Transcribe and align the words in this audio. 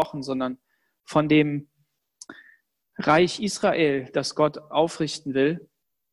gesprochen, 0.00 0.22
sondern 0.22 0.58
von 1.04 1.28
dem 1.28 1.68
Reich 2.96 3.40
Israel, 3.40 4.10
das 4.12 4.34
Gott 4.34 4.58
aufrichten 4.58 5.34
will. 5.34 5.68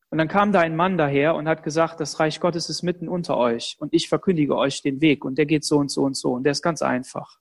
Und 0.10 0.20
dann 0.20 0.30
kam 0.30 0.54
da 0.54 0.62
ein 0.62 0.76
Mann 0.76 0.98
daher 0.98 1.36
und 1.36 1.50
hat 1.50 1.64
gesagt, 1.64 2.00
das 2.00 2.20
Reich 2.20 2.40
Gottes 2.40 2.70
ist 2.70 2.82
mitten 2.82 3.10
unter 3.10 3.38
euch 3.38 3.76
und 3.80 3.94
ich 3.94 4.08
verkündige 4.08 4.56
euch 4.56 4.82
den 4.82 5.02
Weg 5.02 5.26
und 5.26 5.38
der 5.38 5.46
geht 5.46 5.66
so 5.66 5.78
und 5.78 5.92
so 5.92 6.04
und 6.04 6.16
so 6.16 6.34
und 6.34 6.44
der 6.44 6.52
ist 6.52 6.62
ganz 6.62 6.82
einfach. 6.82 7.40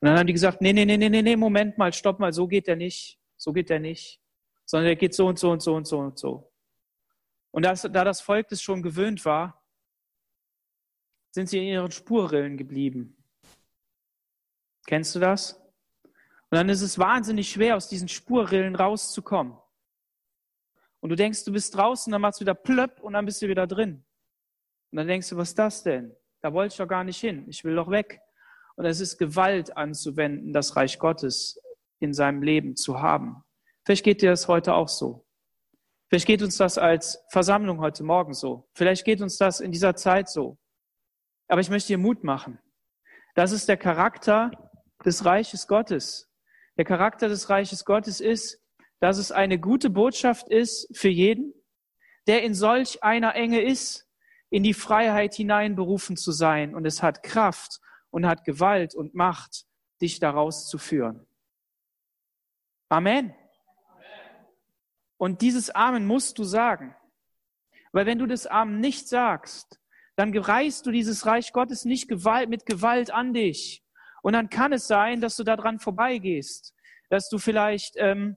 Und 0.00 0.08
dann 0.08 0.18
haben 0.18 0.28
die 0.28 0.32
gesagt, 0.32 0.60
nee, 0.60 0.72
nee, 0.72 0.84
nee, 0.84 0.96
nee, 0.96 1.22
nee, 1.22 1.36
Moment 1.36 1.76
mal, 1.76 1.92
stopp 1.92 2.20
mal, 2.20 2.32
so 2.32 2.46
geht 2.46 2.68
der 2.68 2.76
nicht, 2.76 3.18
so 3.36 3.52
geht 3.52 3.68
der 3.68 3.80
nicht, 3.80 4.20
sondern 4.64 4.86
der 4.86 4.96
geht 4.96 5.12
so 5.12 5.26
und 5.26 5.40
so 5.40 5.50
und 5.50 5.60
so 5.60 5.74
und 5.74 5.88
so 5.88 5.98
und 5.98 6.18
so. 6.18 6.52
Und 7.50 7.64
das, 7.64 7.82
da 7.82 8.04
das 8.04 8.20
Volk 8.20 8.46
das 8.48 8.62
schon 8.62 8.82
gewöhnt 8.82 9.24
war, 9.24 9.60
sind 11.32 11.48
sie 11.48 11.58
in 11.58 11.64
ihren 11.64 11.90
Spurrillen 11.90 12.56
geblieben. 12.56 13.16
Kennst 14.86 15.16
du 15.16 15.18
das? 15.18 15.60
Und 16.50 16.56
dann 16.56 16.68
ist 16.68 16.82
es 16.82 16.98
wahnsinnig 16.98 17.50
schwer, 17.50 17.76
aus 17.76 17.88
diesen 17.88 18.08
Spurrillen 18.08 18.74
rauszukommen. 18.74 19.58
Und 21.00 21.10
du 21.10 21.16
denkst, 21.16 21.44
du 21.44 21.52
bist 21.52 21.76
draußen, 21.76 22.10
dann 22.10 22.20
machst 22.20 22.40
du 22.40 22.42
wieder 22.42 22.54
plöpp 22.54 23.00
und 23.00 23.12
dann 23.12 23.26
bist 23.26 23.42
du 23.42 23.48
wieder 23.48 23.66
drin. 23.66 24.04
Und 24.90 24.96
dann 24.96 25.06
denkst 25.06 25.28
du, 25.28 25.36
was 25.36 25.50
ist 25.50 25.58
das 25.58 25.82
denn? 25.82 26.16
Da 26.40 26.52
wollte 26.52 26.72
ich 26.72 26.78
doch 26.78 26.88
gar 26.88 27.04
nicht 27.04 27.20
hin. 27.20 27.44
Ich 27.48 27.64
will 27.64 27.74
doch 27.74 27.90
weg. 27.90 28.20
Und 28.76 28.86
es 28.86 29.00
ist 29.00 29.18
Gewalt 29.18 29.76
anzuwenden, 29.76 30.52
das 30.52 30.76
Reich 30.76 30.98
Gottes 30.98 31.60
in 32.00 32.14
seinem 32.14 32.42
Leben 32.42 32.76
zu 32.76 33.00
haben. 33.00 33.42
Vielleicht 33.84 34.04
geht 34.04 34.22
dir 34.22 34.30
das 34.30 34.48
heute 34.48 34.74
auch 34.74 34.88
so. 34.88 35.26
Vielleicht 36.08 36.26
geht 36.26 36.42
uns 36.42 36.56
das 36.56 36.78
als 36.78 37.22
Versammlung 37.30 37.80
heute 37.80 38.02
Morgen 38.02 38.32
so. 38.32 38.68
Vielleicht 38.74 39.04
geht 39.04 39.20
uns 39.20 39.36
das 39.36 39.60
in 39.60 39.72
dieser 39.72 39.94
Zeit 39.94 40.28
so. 40.28 40.58
Aber 41.48 41.60
ich 41.60 41.70
möchte 41.70 41.88
dir 41.88 41.98
Mut 41.98 42.24
machen. 42.24 42.58
Das 43.34 43.52
ist 43.52 43.68
der 43.68 43.76
Charakter 43.76 44.50
des 45.04 45.24
Reiches 45.24 45.66
Gottes. 45.66 46.27
Der 46.78 46.84
Charakter 46.84 47.28
des 47.28 47.50
Reiches 47.50 47.84
Gottes 47.84 48.20
ist, 48.20 48.62
dass 49.00 49.18
es 49.18 49.32
eine 49.32 49.58
gute 49.58 49.90
Botschaft 49.90 50.48
ist 50.48 50.88
für 50.96 51.08
jeden, 51.08 51.52
der 52.28 52.42
in 52.44 52.54
solch 52.54 53.02
einer 53.02 53.34
Enge 53.34 53.60
ist, 53.60 54.08
in 54.48 54.62
die 54.62 54.74
Freiheit 54.74 55.34
hineinberufen 55.34 56.16
zu 56.16 56.30
sein. 56.32 56.74
Und 56.74 56.86
es 56.86 57.02
hat 57.02 57.22
Kraft 57.22 57.80
und 58.10 58.26
hat 58.26 58.44
Gewalt 58.44 58.94
und 58.94 59.14
Macht, 59.14 59.66
dich 60.00 60.20
daraus 60.20 60.68
zu 60.68 60.78
führen. 60.78 61.26
Amen. 62.88 63.34
Und 65.16 65.42
dieses 65.42 65.70
Amen 65.70 66.06
musst 66.06 66.38
du 66.38 66.44
sagen. 66.44 66.94
Weil 67.90 68.06
wenn 68.06 68.20
du 68.20 68.26
das 68.26 68.46
Amen 68.46 68.78
nicht 68.78 69.08
sagst, 69.08 69.80
dann 70.14 70.36
reißt 70.36 70.86
du 70.86 70.92
dieses 70.92 71.26
Reich 71.26 71.52
Gottes 71.52 71.84
nicht 71.84 72.08
mit 72.08 72.66
Gewalt 72.66 73.10
an 73.10 73.32
dich. 73.32 73.84
Und 74.28 74.34
dann 74.34 74.50
kann 74.50 74.74
es 74.74 74.86
sein, 74.86 75.22
dass 75.22 75.36
du 75.36 75.42
daran 75.42 75.78
vorbeigehst, 75.78 76.74
dass 77.08 77.30
du 77.30 77.38
vielleicht 77.38 77.94
ähm, 77.96 78.36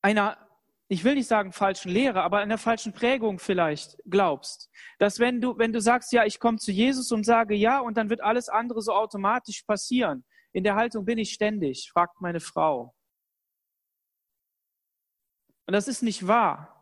einer, 0.00 0.38
ich 0.86 1.02
will 1.02 1.16
nicht 1.16 1.26
sagen 1.26 1.50
falschen 1.50 1.90
Lehre, 1.90 2.22
aber 2.22 2.38
einer 2.38 2.56
falschen 2.56 2.92
Prägung 2.92 3.40
vielleicht 3.40 3.98
glaubst. 4.04 4.70
Dass 5.00 5.18
wenn 5.18 5.40
du, 5.40 5.58
wenn 5.58 5.72
du 5.72 5.80
sagst, 5.80 6.12
ja, 6.12 6.24
ich 6.24 6.38
komme 6.38 6.58
zu 6.58 6.70
Jesus 6.70 7.10
und 7.10 7.24
sage 7.24 7.56
ja, 7.56 7.80
und 7.80 7.96
dann 7.96 8.10
wird 8.10 8.20
alles 8.20 8.48
andere 8.48 8.80
so 8.80 8.92
automatisch 8.92 9.64
passieren. 9.64 10.24
In 10.52 10.62
der 10.62 10.76
Haltung 10.76 11.04
bin 11.04 11.18
ich 11.18 11.32
ständig, 11.32 11.90
fragt 11.92 12.20
meine 12.20 12.38
Frau. 12.38 12.94
Und 15.66 15.72
das 15.72 15.88
ist 15.88 16.04
nicht 16.04 16.28
wahr. 16.28 16.77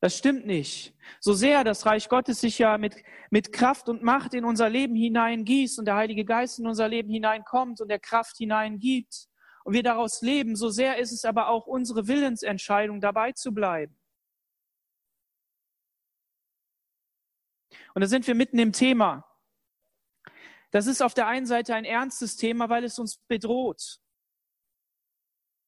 Das 0.00 0.16
stimmt 0.16 0.46
nicht. 0.46 0.94
So 1.20 1.34
sehr 1.34 1.62
das 1.62 1.84
Reich 1.84 2.08
Gottes 2.08 2.40
sich 2.40 2.58
ja 2.58 2.78
mit, 2.78 2.96
mit 3.30 3.52
Kraft 3.52 3.88
und 3.90 4.02
Macht 4.02 4.32
in 4.32 4.46
unser 4.46 4.70
Leben 4.70 4.96
hineingießt 4.96 5.78
und 5.78 5.84
der 5.84 5.96
Heilige 5.96 6.24
Geist 6.24 6.58
in 6.58 6.66
unser 6.66 6.88
Leben 6.88 7.10
hineinkommt 7.10 7.82
und 7.82 7.88
der 7.88 7.98
Kraft 7.98 8.38
hineingibt 8.38 9.28
und 9.64 9.74
wir 9.74 9.82
daraus 9.82 10.22
leben, 10.22 10.56
so 10.56 10.70
sehr 10.70 10.96
ist 10.96 11.12
es 11.12 11.26
aber 11.26 11.48
auch 11.48 11.66
unsere 11.66 12.08
Willensentscheidung, 12.08 13.00
dabei 13.00 13.32
zu 13.32 13.52
bleiben. 13.52 13.94
Und 17.94 18.00
da 18.00 18.06
sind 18.06 18.26
wir 18.26 18.34
mitten 18.34 18.58
im 18.58 18.72
Thema. 18.72 19.26
Das 20.70 20.86
ist 20.86 21.02
auf 21.02 21.12
der 21.12 21.26
einen 21.26 21.46
Seite 21.46 21.74
ein 21.74 21.84
ernstes 21.84 22.36
Thema, 22.36 22.70
weil 22.70 22.84
es 22.84 22.98
uns 22.98 23.18
bedroht. 23.28 24.00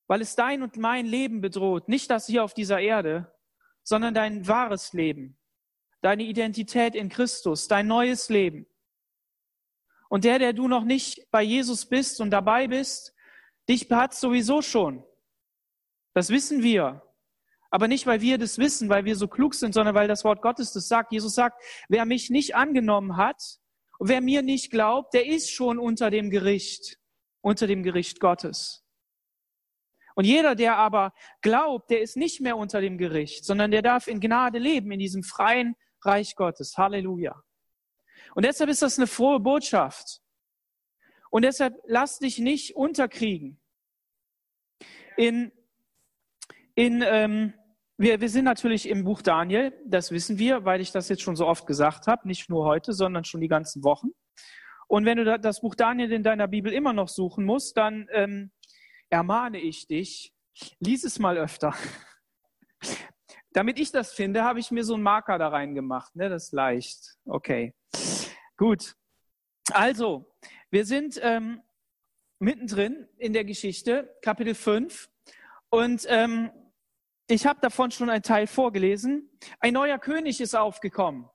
Weil 0.07 0.21
es 0.21 0.37
dein 0.37 0.63
und 0.63 0.77
mein 0.77 1.05
Leben 1.05 1.41
bedroht. 1.41 1.89
Nicht 1.89 2.11
das 2.11 2.27
hier 2.27 2.45
auf 2.45 2.55
dieser 2.55 2.81
Erde, 2.81 3.33
sondern 3.83 4.15
dein 4.15 4.47
wahres 4.47 4.93
Leben, 4.93 5.39
deine 6.01 6.25
Identität 6.25 6.95
in 6.95 7.09
Christus, 7.09 7.69
dein 7.69 7.87
neues 7.87 8.29
Leben. 8.29 8.67
Und 10.09 10.25
der, 10.25 10.39
der 10.39 10.53
du 10.53 10.69
noch 10.69 10.85
nicht 10.85 11.31
bei 11.31 11.43
Jesus 11.43 11.87
bist 11.87 12.21
und 12.21 12.31
dabei 12.31 12.69
bist, 12.69 13.15
dich 13.69 13.91
hat 13.91 14.15
sowieso 14.15 14.61
schon. 14.61 15.05
Das 16.15 16.29
wissen 16.29 16.63
wir. 16.63 17.03
Aber 17.71 17.89
nicht, 17.89 18.07
weil 18.07 18.21
wir 18.21 18.37
das 18.37 18.59
wissen, 18.59 18.91
weil 18.91 19.07
wir 19.07 19.17
so 19.17 19.27
klug 19.27 19.55
sind, 19.55 19.73
sondern 19.73 19.95
weil 19.95 20.09
das 20.09 20.25
Wort 20.25 20.43
Gottes 20.43 20.73
das 20.73 20.89
sagt. 20.89 21.13
Jesus 21.13 21.35
sagt, 21.35 21.63
wer 21.89 22.05
mich 22.05 22.29
nicht 22.29 22.55
angenommen 22.55 23.17
hat 23.17 23.59
und 23.99 24.09
wer 24.09 24.21
mir 24.21 24.43
nicht 24.43 24.71
glaubt, 24.71 25.15
der 25.15 25.27
ist 25.27 25.51
schon 25.51 25.79
unter 25.79 26.11
dem 26.11 26.29
Gericht, 26.29 26.99
unter 27.41 27.67
dem 27.67 27.83
Gericht 27.83 28.21
Gottes. 28.21 28.82
Und 30.15 30.25
jeder, 30.25 30.55
der 30.55 30.77
aber 30.77 31.13
glaubt, 31.41 31.91
der 31.91 32.03
ist 32.03 32.17
nicht 32.17 32.41
mehr 32.41 32.57
unter 32.57 32.81
dem 32.81 32.99
Gericht, 32.99 33.45
sondern 33.45 33.71
der 33.71 33.83
darf 33.83 34.07
in 34.07 34.21
Gnade 34.21 34.59
leben, 34.59 34.91
in 34.93 34.99
diesem 34.99 35.23
freien 35.23 35.75
Reich 36.03 36.35
Gottes. 36.37 36.77
Halleluja. 36.77 37.43
Und 38.35 38.45
deshalb 38.45 38.71
ist 38.71 38.83
das 38.83 38.99
eine 38.99 39.07
frohe 39.07 39.41
Botschaft. 39.41 40.21
Und 41.31 41.43
deshalb 41.43 41.75
lass 41.87 42.19
dich 42.19 42.39
nicht 42.39 42.77
unterkriegen. 42.77 43.61
In, 45.17 45.53
in, 46.75 47.03
ähm, 47.07 47.55
wir, 47.97 48.21
wir 48.21 48.29
sind 48.29 48.45
natürlich 48.45 48.89
im 48.89 49.05
Buch 49.05 49.23
Daniel, 49.23 49.73
das 49.87 50.11
wissen 50.11 50.39
wir, 50.39 50.65
weil 50.65 50.81
ich 50.81 50.93
das 50.93 51.09
jetzt 51.09 51.23
schon 51.23 51.37
so 51.37 51.47
oft 51.47 51.67
gesagt 51.67 52.07
habe, 52.07 52.27
nicht 52.27 52.51
nur 52.51 52.65
heute, 52.65 52.93
sondern 52.93 53.25
schon 53.25 53.41
die 53.41 53.49
ganzen 53.49 53.85
Wochen. 53.85 54.09
Und 54.89 55.07
wenn 55.07 55.17
du 55.17 55.39
das 55.39 55.61
Buch 55.61 55.75
Daniel 55.75 56.13
in 56.13 56.23
deiner 56.23 56.49
Bibel 56.49 56.73
immer 56.73 56.93
noch 56.93 57.09
suchen 57.09 57.47
musst, 57.47 57.79
dann 57.79 58.09
ähm, 58.13 58.51
ermahne 59.13 59.61
ich 59.61 59.87
dich, 59.87 60.33
lies 60.81 61.05
es 61.05 61.19
mal 61.19 61.37
öfter. 61.37 61.75
Damit 63.53 63.79
ich 63.79 63.93
das 63.93 64.15
finde, 64.15 64.43
habe 64.43 64.59
ich 64.59 64.71
mir 64.71 64.85
so 64.85 64.95
einen 64.95 65.03
Marker 65.03 65.39
da 65.39 65.49
reingemacht. 65.49 66.17
Ne? 66.17 66.31
Das 66.31 66.45
ist 66.45 66.53
leicht. 66.53 67.19
Okay. 67.27 67.75
Gut. 68.57 68.97
Also, 69.71 70.35
wir 70.71 70.87
sind 70.87 71.21
ähm, 71.23 71.61
mittendrin 72.39 73.07
in 73.19 73.35
der 73.35 73.45
Geschichte, 73.45 74.17
Kapitel 74.23 74.55
5. 74.55 75.11
Und 75.69 76.07
ähm, 76.09 76.51
ich 77.29 77.47
habe 77.47 77.61
davon 77.61 77.91
schon 77.91 78.09
einen 78.09 78.23
Teil 78.23 78.47
vorgelesen. 78.47 79.31
Ein 79.61 79.75
neuer 79.75 79.99
König 79.99 80.41
ist 80.41 80.55
aufgekommen. 80.55 81.29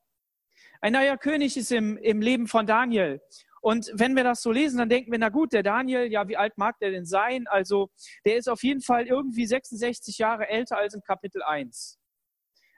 Ein 0.82 0.94
neuer 0.94 1.18
König 1.18 1.56
ist 1.58 1.72
im, 1.72 1.98
im 1.98 2.22
Leben 2.22 2.48
von 2.48 2.66
Daniel. 2.66 3.22
Und 3.62 3.92
wenn 3.94 4.16
wir 4.16 4.24
das 4.24 4.42
so 4.42 4.52
lesen, 4.52 4.78
dann 4.78 4.90
denken 4.90 5.12
wir, 5.12 5.20
na 5.20 5.30
gut, 5.30 5.54
der 5.54 5.64
Daniel, 5.64 6.12
ja, 6.12 6.28
wie 6.28 6.38
alt 6.38 6.58
mag 6.58 6.80
der 6.80 6.92
denn 6.92 7.06
sein? 7.06 7.48
Also, 7.48 7.90
der 8.26 8.38
ist 8.38 8.48
auf 8.48 8.64
jeden 8.64 8.82
Fall 8.82 9.08
irgendwie 9.08 9.46
66 9.46 10.18
Jahre 10.18 10.48
älter 10.48 10.78
als 10.78 10.94
im 10.94 11.02
Kapitel 11.02 11.42
1. 11.44 12.00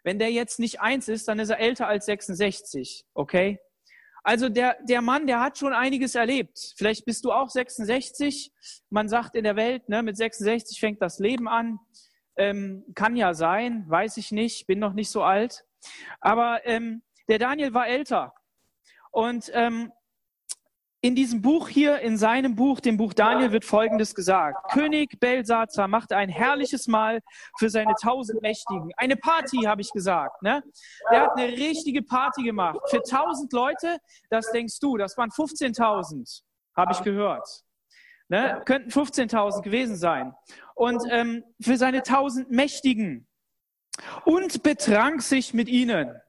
Wenn 0.03 0.19
der 0.19 0.31
jetzt 0.31 0.59
nicht 0.59 0.79
1 0.79 1.07
ist, 1.09 1.27
dann 1.27 1.39
ist 1.39 1.49
er 1.49 1.59
älter 1.59 1.87
als 1.87 2.05
66, 2.05 3.05
okay? 3.13 3.59
Also 4.23 4.49
der, 4.49 4.77
der 4.83 5.01
Mann, 5.01 5.27
der 5.27 5.39
hat 5.39 5.57
schon 5.57 5.73
einiges 5.73 6.15
erlebt. 6.15 6.73
Vielleicht 6.77 7.05
bist 7.05 7.25
du 7.25 7.31
auch 7.31 7.49
66. 7.49 8.51
Man 8.89 9.07
sagt 9.07 9.35
in 9.35 9.43
der 9.43 9.55
Welt, 9.55 9.87
ne, 9.89 10.03
mit 10.03 10.17
66 10.17 10.79
fängt 10.79 11.01
das 11.01 11.19
Leben 11.19 11.47
an. 11.47 11.79
Ähm, 12.35 12.85
kann 12.95 13.15
ja 13.15 13.33
sein, 13.33 13.85
weiß 13.87 14.17
ich 14.17 14.31
nicht, 14.31 14.67
bin 14.67 14.79
noch 14.79 14.93
nicht 14.93 15.09
so 15.09 15.23
alt. 15.23 15.65
Aber 16.19 16.65
ähm, 16.65 17.01
der 17.27 17.39
Daniel 17.39 17.73
war 17.73 17.87
älter. 17.87 18.33
Und 19.11 19.51
ähm, 19.53 19.91
in 21.01 21.15
diesem 21.15 21.41
Buch 21.41 21.69
hier, 21.69 21.99
in 21.99 22.17
seinem 22.17 22.55
Buch, 22.55 22.81
dem 22.81 22.97
Buch 22.97 23.13
Daniel, 23.13 23.51
wird 23.51 23.63
Folgendes 23.63 24.13
gesagt. 24.13 24.71
König 24.71 25.19
Belsazar 25.19 25.87
machte 25.87 26.17
ein 26.17 26.27
herrliches 26.27 26.87
Mahl 26.87 27.21
für 27.57 27.69
seine 27.69 27.93
tausend 28.01 28.41
Mächtigen. 28.41 28.91
Eine 28.97 29.15
Party, 29.15 29.59
habe 29.65 29.81
ich 29.81 29.91
gesagt. 29.91 30.41
Ne? 30.41 30.61
Er 31.09 31.21
hat 31.21 31.37
eine 31.37 31.51
richtige 31.53 32.01
Party 32.01 32.43
gemacht. 32.43 32.79
Für 32.89 33.01
tausend 33.01 33.53
Leute, 33.53 33.97
das 34.29 34.51
denkst 34.51 34.79
du, 34.79 34.97
das 34.97 35.17
waren 35.17 35.29
15.000, 35.29 36.41
habe 36.75 36.91
ich 36.91 37.01
gehört. 37.01 37.47
Ne? 38.27 38.61
Könnten 38.65 38.89
15.000 38.89 39.61
gewesen 39.61 39.95
sein. 39.95 40.35
Und 40.75 41.01
ähm, 41.09 41.43
für 41.61 41.77
seine 41.77 42.03
tausend 42.03 42.51
Mächtigen. 42.51 43.25
Und 44.25 44.63
betrank 44.63 45.21
sich 45.21 45.53
mit 45.53 45.69
ihnen. 45.69 46.21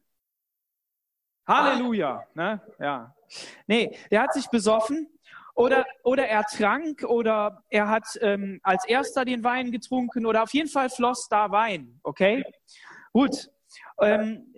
Halleluja. 1.46 2.24
Ne? 2.34 2.60
Ja. 2.78 3.14
Nee, 3.66 3.96
der 4.10 4.22
hat 4.22 4.34
sich 4.34 4.48
besoffen 4.48 5.08
oder, 5.54 5.84
oder 6.04 6.26
er 6.26 6.44
trank 6.44 7.02
oder 7.04 7.62
er 7.68 7.88
hat 7.88 8.06
ähm, 8.20 8.60
als 8.62 8.86
erster 8.86 9.24
den 9.24 9.44
Wein 9.44 9.72
getrunken 9.72 10.26
oder 10.26 10.42
auf 10.42 10.54
jeden 10.54 10.68
Fall 10.68 10.90
floss 10.90 11.28
da 11.28 11.50
Wein. 11.50 12.00
Okay? 12.02 12.42
Gut. 13.12 13.50
Ähm, 14.00 14.52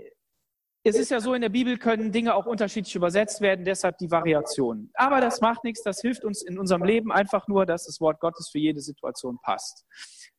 es 0.84 0.96
ist 0.96 1.10
ja 1.10 1.20
so, 1.20 1.32
in 1.34 1.42
der 1.42 1.48
Bibel 1.48 1.78
können 1.78 2.10
Dinge 2.10 2.34
auch 2.34 2.46
unterschiedlich 2.46 2.94
übersetzt 2.96 3.40
werden, 3.40 3.64
deshalb 3.64 3.98
die 3.98 4.10
Variationen. 4.10 4.90
Aber 4.94 5.20
das 5.20 5.40
macht 5.40 5.62
nichts, 5.62 5.82
das 5.82 6.00
hilft 6.00 6.24
uns 6.24 6.42
in 6.42 6.58
unserem 6.58 6.82
Leben 6.82 7.12
einfach 7.12 7.46
nur, 7.46 7.66
dass 7.66 7.86
das 7.86 8.00
Wort 8.00 8.18
Gottes 8.18 8.48
für 8.50 8.58
jede 8.58 8.80
Situation 8.80 9.38
passt. 9.42 9.84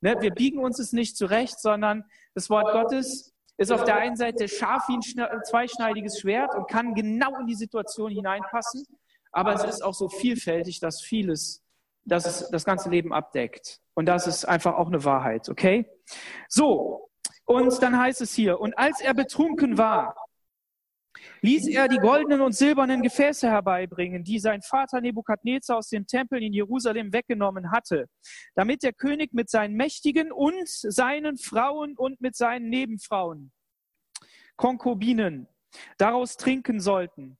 Ne? 0.02 0.18
Wir 0.20 0.32
biegen 0.32 0.60
uns 0.60 0.80
es 0.80 0.92
nicht 0.92 1.16
zurecht, 1.16 1.60
sondern 1.62 2.04
das 2.34 2.50
Wort 2.50 2.74
Gottes 2.74 3.33
ist 3.58 3.72
auf 3.72 3.84
der 3.84 3.98
einen 3.98 4.16
Seite 4.16 4.48
scharf 4.48 4.88
wie 4.88 4.96
ein 4.96 5.44
zweischneidiges 5.44 6.20
Schwert 6.20 6.56
und 6.56 6.68
kann 6.68 6.94
genau 6.94 7.40
in 7.40 7.48
die 7.48 7.56
Situation 7.56 8.12
hineinpassen, 8.12 8.86
aber 9.32 9.54
es 9.54 9.64
ist 9.64 9.82
auch 9.82 9.94
so 9.94 10.10
vielfältig, 10.10 10.80
dass 10.80 11.02
vieles, 11.02 11.64
dass 12.06 12.26
es 12.26 12.50
das 12.50 12.66
ganze 12.66 12.90
Leben 12.90 13.14
abdeckt. 13.14 13.80
Und 13.94 14.06
das 14.08 14.28
ist 14.28 14.46
einfach 14.46 14.76
auch 14.76 14.88
eine 14.88 15.04
Wahrheit, 15.04 15.50
okay? 15.50 15.90
So, 16.48 17.10
und 17.46 17.82
dann 17.82 17.98
heißt 17.98 18.22
es 18.22 18.34
hier, 18.34 18.60
und 18.60 18.78
als 18.78 19.02
er 19.02 19.14
betrunken 19.14 19.78
war, 19.78 20.16
ließ 21.42 21.68
er 21.68 21.88
die 21.88 21.98
goldenen 21.98 22.42
und 22.42 22.54
silbernen 22.54 23.02
Gefäße 23.02 23.48
herbeibringen, 23.48 24.24
die 24.24 24.40
sein 24.40 24.62
Vater 24.62 25.02
Nebukadnezar 25.02 25.78
aus 25.78 25.90
dem 25.90 26.08
Tempel 26.08 26.42
in 26.42 26.54
Jerusalem 26.54 27.14
weggenommen 27.14 27.72
hatte, 27.72 28.08
damit 28.56 28.84
der 28.84 28.94
König 28.94 29.34
mit 29.34 29.50
seinen 29.50 29.76
Mächtigen 29.76 30.32
und 30.32 30.68
seinen 30.68 31.38
Frauen 31.38 31.96
und 31.98 32.22
mit 32.22 32.36
seinen 32.36 32.70
Nebenfrauen, 32.70 33.52
Konkubinen, 34.56 35.48
daraus 35.98 36.38
trinken 36.38 36.80
sollten. 36.80 37.38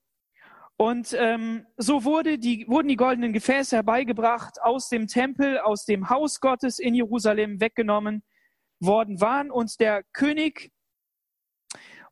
Und 0.76 1.16
ähm, 1.18 1.66
so 1.78 2.04
wurde 2.04 2.40
die, 2.40 2.68
wurden 2.68 2.88
die 2.88 2.96
goldenen 2.96 3.32
Gefäße 3.32 3.76
herbeigebracht 3.76 4.62
aus 4.62 4.90
dem 4.90 5.08
Tempel, 5.08 5.60
aus 5.60 5.86
dem 5.86 6.10
Haus 6.10 6.40
Gottes 6.40 6.80
in 6.80 6.96
Jerusalem 6.96 7.62
weggenommen 7.62 8.24
worden 8.80 9.22
waren. 9.22 9.52
Und 9.52 9.80
der 9.80 10.04
König 10.14 10.73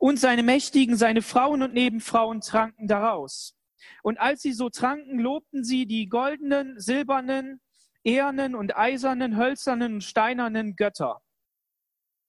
und 0.01 0.19
seine 0.19 0.42
Mächtigen, 0.42 0.98
seine 0.98 1.21
Frauen 1.21 1.62
und 1.62 1.75
Nebenfrauen 1.75 2.42
tranken 2.42 2.88
daraus. 2.88 3.56
Und 4.01 4.19
als 4.19 4.42
sie 4.42 4.51
so 4.51 4.71
tranken, 4.71 5.19
lobten 5.19 5.63
sie 5.63 5.86
die 5.86 6.09
goldenen, 6.09 6.80
silbernen, 6.80 7.62
ehernen 8.03 8.56
und 8.56 8.75
eisernen, 8.75 9.38
hölzernen 9.38 9.94
und 9.95 10.03
steinernen 10.03 10.75
Götter. 10.75 11.21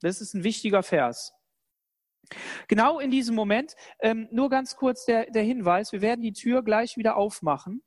Das 0.03 0.21
ist 0.21 0.35
ein 0.35 0.45
wichtiger 0.45 0.83
Vers. 0.83 1.33
Genau 2.69 2.99
in 2.99 3.11
diesem 3.11 3.35
Moment, 3.35 3.75
ähm, 4.01 4.29
nur 4.31 4.51
ganz 4.51 4.77
kurz 4.77 5.07
der, 5.07 5.31
der 5.31 5.43
Hinweis, 5.43 5.93
wir 5.93 6.03
werden 6.03 6.21
die 6.21 6.35
Tür 6.35 6.63
gleich 6.63 6.99
wieder 6.99 7.17
aufmachen, 7.17 7.83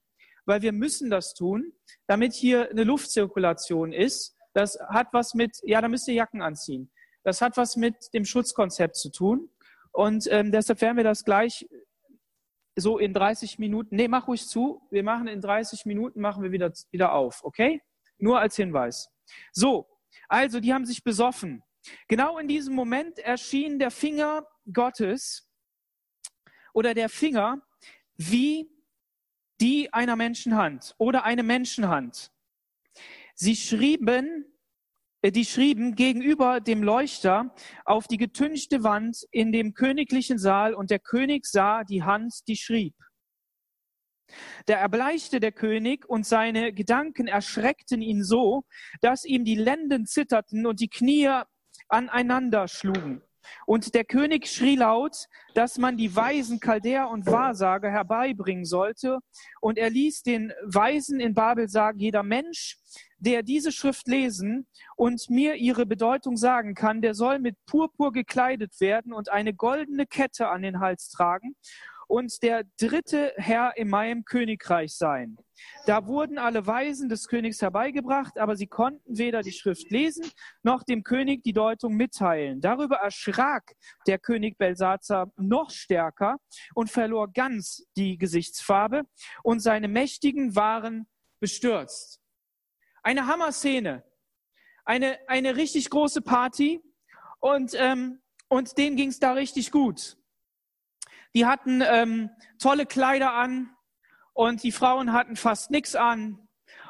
weil 0.45 0.63
wir 0.63 0.71
müssen 0.71 1.11
das 1.11 1.35
tun, 1.35 1.73
damit 2.07 2.33
hier 2.33 2.71
eine 2.71 2.85
Luftzirkulation 2.85 3.93
ist. 3.93 4.35
Das 4.53 4.79
hat 4.89 5.09
was 5.11 5.35
mit, 5.35 5.59
ja, 5.61 5.79
da 5.79 5.87
müsst 5.87 6.07
ihr 6.07 6.15
Jacken 6.15 6.41
anziehen. 6.41 6.91
Das 7.23 7.41
hat 7.41 7.55
was 7.55 7.75
mit 7.75 7.95
dem 8.15 8.25
Schutzkonzept 8.25 8.95
zu 8.95 9.11
tun. 9.11 9.51
Und 9.95 10.27
ähm, 10.29 10.51
deshalb 10.51 10.81
werden 10.81 10.97
wir 10.97 11.05
das 11.05 11.23
gleich 11.23 11.65
so 12.75 12.97
in 12.97 13.13
30 13.13 13.59
Minuten, 13.59 13.95
nee, 13.95 14.09
mach 14.09 14.27
ruhig 14.27 14.45
zu, 14.45 14.81
wir 14.91 15.03
machen 15.03 15.29
in 15.29 15.39
30 15.39 15.85
Minuten, 15.85 16.19
machen 16.19 16.43
wir 16.43 16.51
wieder, 16.51 16.73
wieder 16.91 17.13
auf, 17.13 17.45
okay? 17.45 17.81
Nur 18.17 18.41
als 18.41 18.57
Hinweis. 18.57 19.09
So, 19.53 19.87
also 20.27 20.59
die 20.59 20.73
haben 20.73 20.85
sich 20.85 21.01
besoffen. 21.01 21.63
Genau 22.09 22.37
in 22.37 22.49
diesem 22.49 22.75
Moment 22.75 23.19
erschien 23.19 23.79
der 23.79 23.89
Finger 23.89 24.45
Gottes 24.73 25.49
oder 26.73 26.93
der 26.93 27.07
Finger 27.07 27.61
wie 28.17 28.69
die 29.61 29.93
einer 29.93 30.17
Menschenhand 30.17 30.93
oder 30.97 31.23
eine 31.23 31.43
Menschenhand. 31.43 32.33
Sie 33.33 33.55
schrieben 33.55 34.54
die 35.31 35.45
schrieben 35.45 35.95
gegenüber 35.95 36.59
dem 36.59 36.83
Leuchter 36.83 37.53
auf 37.85 38.07
die 38.07 38.17
getünchte 38.17 38.83
Wand 38.83 39.25
in 39.31 39.51
dem 39.51 39.73
königlichen 39.73 40.37
Saal 40.37 40.73
und 40.73 40.89
der 40.91 40.99
König 40.99 41.45
sah 41.45 41.83
die 41.83 42.03
Hand, 42.03 42.47
die 42.47 42.57
schrieb. 42.57 42.93
Da 44.65 44.75
erbleichte 44.75 45.39
der 45.39 45.51
König 45.51 46.07
und 46.07 46.25
seine 46.25 46.73
Gedanken 46.73 47.27
erschreckten 47.27 48.01
ihn 48.01 48.23
so, 48.23 48.63
dass 49.01 49.23
ihm 49.23 49.45
die 49.45 49.55
Lenden 49.55 50.05
zitterten 50.05 50.65
und 50.65 50.79
die 50.79 50.89
Knie 50.89 51.29
aneinander 51.87 52.67
schlugen. 52.67 53.21
Und 53.67 53.93
der 53.93 54.05
König 54.05 54.47
schrie 54.47 54.75
laut, 54.75 55.27
dass 55.53 55.77
man 55.77 55.97
die 55.97 56.15
Weisen 56.15 56.59
Chaldäer 56.59 57.09
und 57.09 57.27
Wahrsager 57.27 57.91
herbeibringen 57.91 58.65
sollte. 58.65 59.19
Und 59.61 59.77
er 59.77 59.91
ließ 59.91 60.23
den 60.23 60.51
Weisen 60.63 61.19
in 61.19 61.35
Babel 61.35 61.69
sagen, 61.69 61.99
jeder 61.99 62.23
Mensch, 62.23 62.77
der 63.17 63.43
diese 63.43 63.71
Schrift 63.71 64.07
lesen 64.07 64.67
und 64.95 65.29
mir 65.29 65.55
ihre 65.55 65.85
Bedeutung 65.85 66.37
sagen 66.37 66.75
kann, 66.75 67.01
der 67.01 67.13
soll 67.13 67.39
mit 67.39 67.57
Purpur 67.65 68.11
gekleidet 68.11 68.79
werden 68.79 69.13
und 69.13 69.29
eine 69.29 69.53
goldene 69.53 70.05
Kette 70.05 70.49
an 70.49 70.61
den 70.61 70.79
Hals 70.79 71.09
tragen 71.09 71.55
und 72.07 72.43
der 72.43 72.63
dritte 72.79 73.33
Herr 73.37 73.75
in 73.77 73.89
meinem 73.89 74.25
Königreich 74.25 74.95
sein. 74.95 75.37
Da 75.85 76.05
wurden 76.05 76.37
alle 76.37 76.67
Weisen 76.67 77.09
des 77.09 77.27
Königs 77.27 77.61
herbeigebracht, 77.61 78.37
aber 78.37 78.55
sie 78.55 78.67
konnten 78.67 79.17
weder 79.17 79.41
die 79.41 79.51
Schrift 79.51 79.89
lesen 79.89 80.25
noch 80.63 80.83
dem 80.83 81.03
König 81.03 81.43
die 81.43 81.53
Deutung 81.53 81.95
mitteilen. 81.95 82.61
Darüber 82.61 82.97
erschrak 82.97 83.73
der 84.07 84.19
König 84.19 84.57
Belsazar 84.57 85.31
noch 85.37 85.69
stärker 85.69 86.37
und 86.73 86.89
verlor 86.89 87.31
ganz 87.31 87.85
die 87.95 88.17
Gesichtsfarbe 88.17 89.03
und 89.43 89.61
seine 89.61 89.87
Mächtigen 89.87 90.55
waren 90.55 91.07
bestürzt. 91.39 92.19
Eine 93.05 93.27
Hammer-Szene. 93.27 94.03
Eine, 94.83 95.19
eine 95.27 95.55
richtig 95.55 95.91
große 95.91 96.21
Party. 96.21 96.81
Und, 97.39 97.75
ähm, 97.75 98.19
und 98.47 98.79
denen 98.79 98.95
ging 98.95 99.09
es 99.09 99.19
da 99.19 99.33
richtig 99.33 99.69
gut. 99.69 100.17
Die 101.35 101.45
hatten 101.45 101.83
ähm, 101.85 102.31
tolle 102.57 102.87
Kleider 102.87 103.33
an 103.33 103.69
und 104.33 104.63
die 104.63 104.71
Frauen 104.71 105.13
hatten 105.13 105.35
fast 105.35 105.69
nichts 105.69 105.95
an. 105.95 106.47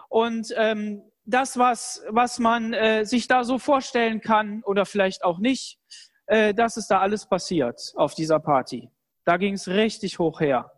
Und 0.07 0.53
ähm, 0.56 1.03
das, 1.25 1.57
was, 1.57 2.01
was 2.07 2.39
man 2.39 2.71
äh, 2.71 3.03
sich 3.03 3.27
da 3.27 3.44
so 3.44 3.59
vorstellen 3.59 4.21
kann 4.21 4.63
oder 4.63 4.85
vielleicht 4.85 5.25
auch 5.25 5.39
nicht, 5.39 5.79
äh, 6.27 6.53
das 6.53 6.77
ist 6.77 6.88
da 6.88 7.01
alles 7.01 7.27
passiert 7.27 7.91
auf 7.97 8.15
dieser 8.15 8.39
Party. 8.39 8.89
Da 9.25 9.35
ging 9.35 9.56
es 9.56 9.67
richtig 9.67 10.17
hoch 10.17 10.39
her. 10.39 10.71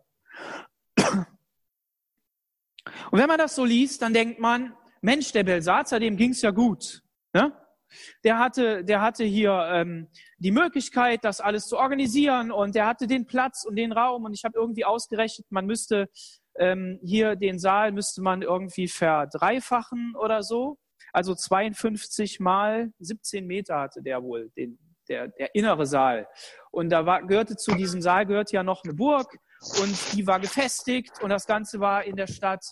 Und 3.10 3.20
wenn 3.20 3.28
man 3.28 3.38
das 3.38 3.54
so 3.54 3.64
liest, 3.64 4.02
dann 4.02 4.12
denkt 4.12 4.40
man, 4.40 4.74
Mensch, 5.00 5.32
der 5.32 5.44
Belsazar, 5.44 6.00
dem 6.00 6.16
ging's 6.16 6.42
ja 6.42 6.50
gut. 6.50 7.02
Ne? 7.32 7.52
Der 8.24 8.38
hatte, 8.38 8.84
der 8.84 9.00
hatte 9.00 9.24
hier 9.24 9.52
ähm, 9.72 10.08
die 10.38 10.50
Möglichkeit, 10.50 11.24
das 11.24 11.40
alles 11.40 11.66
zu 11.66 11.78
organisieren 11.78 12.50
und 12.52 12.74
der 12.74 12.86
hatte 12.86 13.06
den 13.06 13.26
Platz 13.26 13.64
und 13.64 13.76
den 13.76 13.92
Raum 13.92 14.24
und 14.24 14.34
ich 14.34 14.44
habe 14.44 14.58
irgendwie 14.58 14.84
ausgerechnet, 14.84 15.46
man 15.50 15.66
müsste 15.66 16.08
ähm, 16.58 16.98
hier 17.02 17.36
den 17.36 17.58
Saal 17.58 17.92
müsste 17.92 18.20
man 18.20 18.42
irgendwie 18.42 18.88
verdreifachen 18.88 20.14
oder 20.16 20.42
so. 20.42 20.78
Also 21.12 21.34
52 21.34 22.40
mal 22.40 22.92
17 22.98 23.46
Meter 23.46 23.80
hatte 23.80 24.02
der 24.02 24.22
wohl, 24.22 24.50
den, 24.56 24.78
der, 25.08 25.28
der 25.28 25.54
innere 25.54 25.86
Saal. 25.86 26.28
Und 26.70 26.90
da 26.90 27.06
war, 27.06 27.26
gehörte 27.26 27.56
zu 27.56 27.74
diesem 27.74 28.02
Saal 28.02 28.26
gehörte 28.26 28.54
ja 28.54 28.62
noch 28.62 28.84
eine 28.84 28.92
Burg 28.92 29.38
und 29.80 30.14
die 30.14 30.26
war 30.26 30.38
gefestigt 30.38 31.22
und 31.22 31.30
das 31.30 31.46
Ganze 31.46 31.80
war 31.80 32.04
in 32.04 32.16
der 32.16 32.26
Stadt 32.26 32.64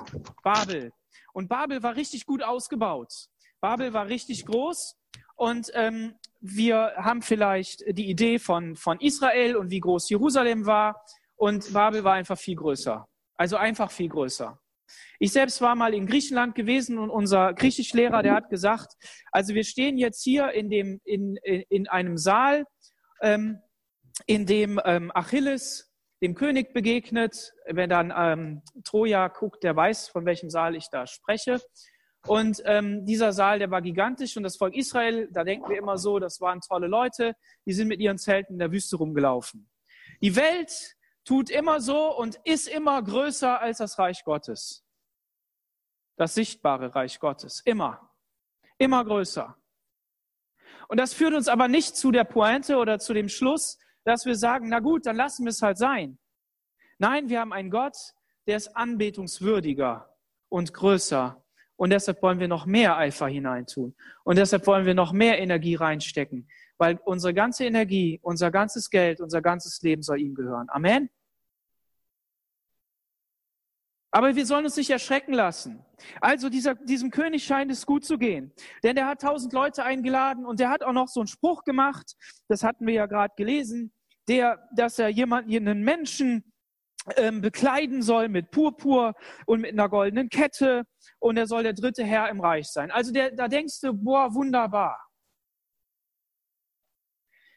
Babel. 0.43 0.93
Und 1.37 1.49
Babel 1.49 1.83
war 1.83 1.97
richtig 1.97 2.25
gut 2.25 2.43
ausgebaut. 2.43 3.13
Babel 3.61 3.93
war 3.93 4.07
richtig 4.07 4.47
groß 4.47 4.97
und 5.35 5.71
ähm, 5.75 6.15
wir 6.41 6.95
haben 6.97 7.21
vielleicht 7.21 7.85
die 7.89 8.09
Idee 8.09 8.39
von, 8.39 8.75
von 8.75 8.99
Israel 9.01 9.55
und 9.57 9.71
wie 9.71 9.81
groß 9.81 10.09
Jerusalem 10.09 10.65
war 10.65 11.05
und 11.35 11.75
Babel 11.75 12.05
war 12.05 12.15
einfach 12.15 12.39
viel 12.39 12.57
größer. 12.57 13.07
Also 13.35 13.59
einfach 13.59 13.91
viel 13.91 14.09
größer. 14.09 14.59
Ich 15.19 15.33
selbst 15.33 15.61
war 15.61 15.75
mal 15.75 15.93
in 15.93 16.07
Griechenland 16.07 16.55
gewesen 16.55 16.97
und 16.97 17.11
unser 17.11 17.53
Griechischlehrer, 17.53 18.23
der 18.23 18.33
hat 18.33 18.49
gesagt, 18.49 18.95
also 19.31 19.53
wir 19.53 19.65
stehen 19.65 19.99
jetzt 19.99 20.23
hier 20.23 20.53
in, 20.53 20.71
dem, 20.71 21.03
in, 21.05 21.37
in 21.43 21.87
einem 21.87 22.17
Saal, 22.17 22.65
ähm, 23.21 23.61
in 24.25 24.47
dem 24.47 24.81
ähm, 24.87 25.13
Achilles 25.15 25.93
dem 26.23 26.35
König 26.35 26.73
begegnet. 26.73 27.53
Wer 27.67 27.87
dann 27.87 28.13
ähm, 28.17 28.63
Troja 28.85 29.29
guckt, 29.29 29.63
der 29.63 29.77
weiß, 29.77 30.09
von 30.09 30.25
welchem 30.25 30.51
Saal 30.51 30.75
ich 30.75 30.89
da 30.91 31.07
spreche. 31.07 31.61
Und 32.27 32.61
ähm, 32.65 33.05
dieser 33.05 33.33
Saal, 33.33 33.61
der 33.61 33.71
war 33.71 33.83
gigantisch 33.83 34.37
und 34.37 34.43
das 34.43 34.57
Volk 34.57 34.75
Israel, 34.75 35.29
da 35.33 35.45
denken 35.45 35.69
wir 35.71 35.79
immer 35.79 35.97
so, 35.97 36.19
das 36.19 36.41
waren 36.41 36.61
tolle 36.61 36.89
Leute, 36.89 37.37
die 37.67 37.73
sind 37.73 37.87
mit 37.89 38.01
ihren 38.01 38.19
Zelten 38.19 38.55
in 38.55 38.59
der 38.59 38.73
Wüste 38.73 38.97
rumgelaufen. 38.97 39.71
Die 40.21 40.35
Welt 40.35 40.97
tut 41.25 41.51
immer 41.51 41.81
so 41.81 42.17
und 42.17 42.41
ist 42.45 42.69
immer 42.69 43.01
größer 43.03 43.61
als 43.61 43.79
das 43.79 43.99
Reich 43.99 44.25
Gottes. 44.25 44.85
Das 46.17 46.35
sichtbare 46.35 46.95
Reich 46.95 47.21
Gottes. 47.21 47.63
Immer. 47.65 48.11
Immer 48.79 49.05
größer. 49.05 49.57
Und 50.89 50.99
das 50.99 51.15
führt 51.15 51.35
uns 51.35 51.49
aber 51.49 51.69
nicht 51.69 51.97
zu 51.97 52.11
der 52.11 52.25
Pointe 52.25 52.77
oder 52.77 52.99
zu 52.99 53.13
dem 53.13 53.29
Schluss, 53.29 53.79
dass 54.07 54.25
wir 54.25 54.37
sagen, 54.37 54.69
na 54.69 54.79
gut, 54.79 55.05
dann 55.05 55.17
lassen 55.17 55.45
wir 55.45 55.51
es 55.51 55.61
halt 55.61 55.79
sein. 55.79 56.17
Nein, 56.99 57.29
wir 57.29 57.41
haben 57.41 57.53
einen 57.53 57.71
Gott, 57.71 57.97
der 58.47 58.57
ist 58.57 58.75
anbetungswürdiger 58.77 60.09
und 60.49 60.73
größer 60.73 61.43
Und 61.79 61.91
deshalb 61.91 62.23
wollen 62.23 62.39
wir 62.39 62.49
noch 62.49 62.65
mehr 62.65 62.97
Eifer 62.97 63.27
hineintun. 63.27 63.95
Und 64.25 64.39
deshalb 64.39 64.67
wollen 64.67 64.87
wir 64.87 64.95
noch 64.95 65.13
mehr 65.13 65.39
Energie 65.41 65.75
reinstecken. 65.75 66.49
Weil 66.79 66.99
unsere 67.05 67.35
ganze 67.35 67.65
Energie, 67.65 68.21
unser 68.23 68.51
ganzes 68.51 68.89
Geld, 68.89 69.21
unser 69.21 69.43
ganzes 69.43 69.83
Leben 69.83 70.03
soll 70.03 70.21
ihm 70.21 70.35
gehören. 70.35 70.69
Amen. 70.71 71.11
Aber 74.13 74.35
wir 74.35 74.47
sollen 74.47 74.65
uns 74.65 74.77
nicht 74.77 74.89
erschrecken 74.89 75.35
lassen. 75.35 75.85
Also 76.23 76.49
dieser, 76.49 76.75
diesem 76.77 77.11
König 77.11 77.45
scheint 77.45 77.71
es 77.71 77.85
gut 77.85 78.05
zu 78.05 78.17
gehen. 78.17 78.53
Denn 78.83 78.95
der 78.95 79.07
hat 79.07 79.21
tausend 79.21 79.53
Leute 79.53 79.85
eingeladen 79.85 80.47
und 80.47 80.61
der 80.61 80.71
hat 80.71 80.83
auch 80.83 80.93
noch 80.93 81.09
so 81.09 81.21
einen 81.21 81.27
Spruch 81.27 81.65
gemacht, 81.65 82.15
das 82.49 82.63
hatten 82.63 82.87
wir 82.87 82.95
ja 82.95 83.07
gerade 83.07 83.35
gelesen, 83.37 83.93
der, 84.29 84.69
dass 84.75 84.99
er 84.99 85.09
jemanden, 85.09 85.55
einen 85.55 85.83
Menschen 85.83 86.53
ähm, 87.17 87.41
bekleiden 87.41 88.03
soll 88.03 88.29
mit 88.29 88.51
Purpur 88.51 89.15
und 89.47 89.61
mit 89.61 89.73
einer 89.73 89.89
goldenen 89.89 90.29
Kette 90.29 90.85
und 91.19 91.37
er 91.37 91.47
soll 91.47 91.63
der 91.63 91.73
dritte 91.73 92.05
Herr 92.05 92.29
im 92.29 92.41
Reich 92.41 92.69
sein. 92.69 92.91
Also 92.91 93.13
der, 93.13 93.31
da 93.31 93.49
denkst 93.49 93.81
du, 93.81 93.93
boah, 93.93 94.35
wunderbar. 94.35 95.07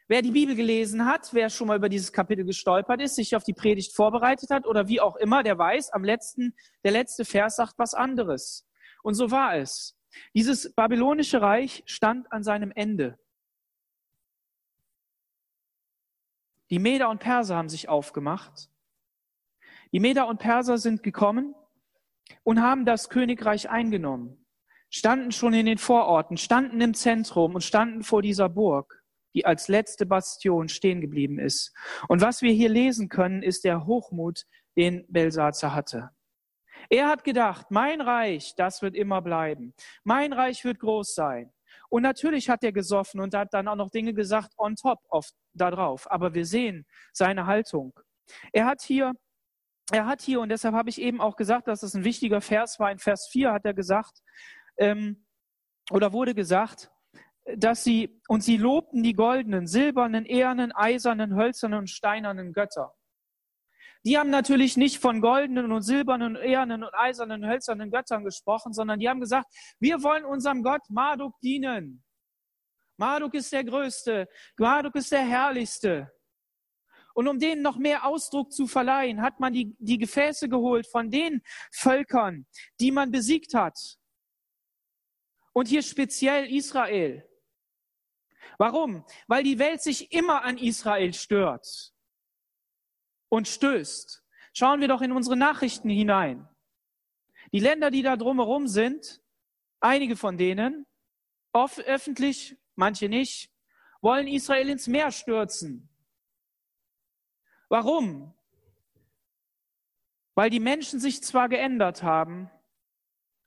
Wer 0.07 0.23
die 0.23 0.31
Bibel 0.31 0.55
gelesen 0.55 1.05
hat, 1.05 1.33
wer 1.33 1.51
schon 1.51 1.67
mal 1.67 1.77
über 1.77 1.87
dieses 1.87 2.11
Kapitel 2.11 2.43
gestolpert 2.43 2.99
ist, 2.99 3.15
sich 3.15 3.35
auf 3.35 3.43
die 3.43 3.53
Predigt 3.53 3.95
vorbereitet 3.95 4.49
hat 4.49 4.65
oder 4.65 4.87
wie 4.87 4.99
auch 4.99 5.15
immer, 5.17 5.43
der 5.43 5.57
weiß, 5.57 5.91
am 5.91 6.03
letzten, 6.03 6.55
der 6.83 6.91
letzte 6.91 7.25
Vers 7.25 7.57
sagt 7.57 7.75
was 7.77 7.93
anderes. 7.93 8.67
Und 9.03 9.13
so 9.13 9.29
war 9.29 9.55
es. 9.55 9.95
Dieses 10.33 10.73
babylonische 10.73 11.41
Reich 11.41 11.83
stand 11.85 12.31
an 12.31 12.41
seinem 12.41 12.71
Ende. 12.71 13.19
Die 16.69 16.79
Meder 16.79 17.09
und 17.09 17.19
Perser 17.19 17.55
haben 17.55 17.69
sich 17.69 17.89
aufgemacht. 17.89 18.69
Die 19.91 19.99
Meder 19.99 20.27
und 20.27 20.39
Perser 20.39 20.77
sind 20.77 21.03
gekommen 21.03 21.55
und 22.43 22.61
haben 22.61 22.85
das 22.85 23.09
Königreich 23.09 23.69
eingenommen, 23.69 24.45
standen 24.89 25.31
schon 25.31 25.53
in 25.53 25.65
den 25.65 25.79
Vororten, 25.79 26.37
standen 26.37 26.79
im 26.81 26.93
Zentrum 26.93 27.55
und 27.55 27.63
standen 27.63 28.03
vor 28.03 28.21
dieser 28.21 28.49
Burg 28.49 28.99
die 29.33 29.45
als 29.45 29.67
letzte 29.67 30.05
Bastion 30.05 30.69
stehen 30.69 31.01
geblieben 31.01 31.39
ist. 31.39 31.73
Und 32.07 32.21
was 32.21 32.41
wir 32.41 32.51
hier 32.51 32.69
lesen 32.69 33.09
können, 33.09 33.43
ist 33.43 33.63
der 33.63 33.85
Hochmut, 33.85 34.45
den 34.75 35.05
Belsazar 35.09 35.73
hatte. 35.73 36.11
Er 36.89 37.07
hat 37.07 37.23
gedacht, 37.23 37.67
mein 37.69 38.01
Reich, 38.01 38.55
das 38.55 38.81
wird 38.81 38.95
immer 38.95 39.21
bleiben. 39.21 39.73
Mein 40.03 40.33
Reich 40.33 40.63
wird 40.63 40.79
groß 40.79 41.13
sein. 41.13 41.51
Und 41.89 42.03
natürlich 42.03 42.49
hat 42.49 42.63
er 42.63 42.71
gesoffen 42.71 43.19
und 43.19 43.33
hat 43.33 43.53
dann 43.53 43.67
auch 43.67 43.75
noch 43.75 43.89
Dinge 43.89 44.13
gesagt 44.13 44.53
on 44.57 44.75
top 44.75 44.99
of 45.09 45.27
da 45.53 45.71
drauf. 45.71 46.09
Aber 46.09 46.33
wir 46.33 46.45
sehen 46.45 46.85
seine 47.13 47.47
Haltung. 47.47 47.93
Er 48.53 48.65
hat 48.65 48.81
hier, 48.81 49.13
er 49.91 50.05
hat 50.05 50.21
hier, 50.21 50.39
und 50.39 50.49
deshalb 50.49 50.75
habe 50.75 50.89
ich 50.89 51.01
eben 51.01 51.19
auch 51.19 51.35
gesagt, 51.35 51.67
dass 51.67 51.81
das 51.81 51.95
ein 51.95 52.03
wichtiger 52.03 52.41
Vers 52.41 52.79
war. 52.79 52.91
In 52.91 52.99
Vers 52.99 53.27
4 53.31 53.51
hat 53.51 53.65
er 53.65 53.73
gesagt, 53.73 54.21
ähm, 54.77 55.25
oder 55.91 56.13
wurde 56.13 56.35
gesagt, 56.35 56.91
dass 57.55 57.83
sie, 57.83 58.21
und 58.27 58.43
sie 58.43 58.57
lobten 58.57 59.01
die 59.01 59.13
goldenen, 59.13 59.65
silbernen, 59.65 60.25
ehernen, 60.25 60.71
eisernen, 60.71 61.35
hölzernen 61.35 61.79
und 61.79 61.89
steinernen 61.89 62.53
Götter. 62.53 62.93
Die 64.09 64.17
haben 64.17 64.31
natürlich 64.31 64.75
nicht 64.75 64.97
von 64.97 65.21
goldenen 65.21 65.71
und 65.71 65.83
silbernen, 65.83 66.35
ehernen 66.35 66.83
und 66.83 66.95
eisernen, 66.95 67.45
hölzernen 67.45 67.91
Göttern 67.91 68.23
gesprochen, 68.23 68.73
sondern 68.73 68.99
die 68.99 69.07
haben 69.07 69.19
gesagt, 69.19 69.53
wir 69.79 70.01
wollen 70.01 70.25
unserem 70.25 70.63
Gott 70.63 70.81
Marduk 70.89 71.39
dienen. 71.41 72.03
Marduk 72.97 73.35
ist 73.35 73.53
der 73.53 73.63
Größte, 73.63 74.27
Marduk 74.57 74.95
ist 74.95 75.11
der 75.11 75.21
Herrlichste. 75.21 76.11
Und 77.13 77.27
um 77.27 77.37
denen 77.37 77.61
noch 77.61 77.77
mehr 77.77 78.03
Ausdruck 78.03 78.51
zu 78.51 78.65
verleihen, 78.65 79.21
hat 79.21 79.39
man 79.39 79.53
die, 79.53 79.75
die 79.77 79.99
Gefäße 79.99 80.49
geholt 80.49 80.87
von 80.87 81.11
den 81.11 81.43
Völkern, 81.71 82.47
die 82.79 82.91
man 82.91 83.11
besiegt 83.11 83.53
hat. 83.53 83.99
Und 85.53 85.67
hier 85.67 85.83
speziell 85.83 86.51
Israel. 86.51 87.29
Warum? 88.57 89.05
Weil 89.27 89.43
die 89.43 89.59
Welt 89.59 89.83
sich 89.83 90.11
immer 90.11 90.41
an 90.43 90.57
Israel 90.57 91.13
stört 91.13 91.93
und 93.29 93.47
stößt. 93.47 94.23
Schauen 94.53 94.81
wir 94.81 94.87
doch 94.87 95.01
in 95.01 95.11
unsere 95.11 95.37
Nachrichten 95.37 95.89
hinein. 95.89 96.47
Die 97.53 97.59
Länder, 97.59 97.91
die 97.91 98.01
da 98.01 98.17
drumherum 98.17 98.67
sind, 98.67 99.21
einige 99.79 100.15
von 100.15 100.37
denen, 100.37 100.85
oft 101.53 101.79
öffentlich, 101.81 102.57
manche 102.75 103.07
nicht, 103.07 103.51
wollen 104.01 104.27
Israel 104.27 104.69
ins 104.69 104.87
Meer 104.87 105.11
stürzen. 105.11 105.89
Warum? 107.69 108.33
Weil 110.35 110.49
die 110.49 110.59
Menschen 110.59 110.99
sich 110.99 111.23
zwar 111.23 111.49
geändert 111.49 112.03
haben, 112.03 112.49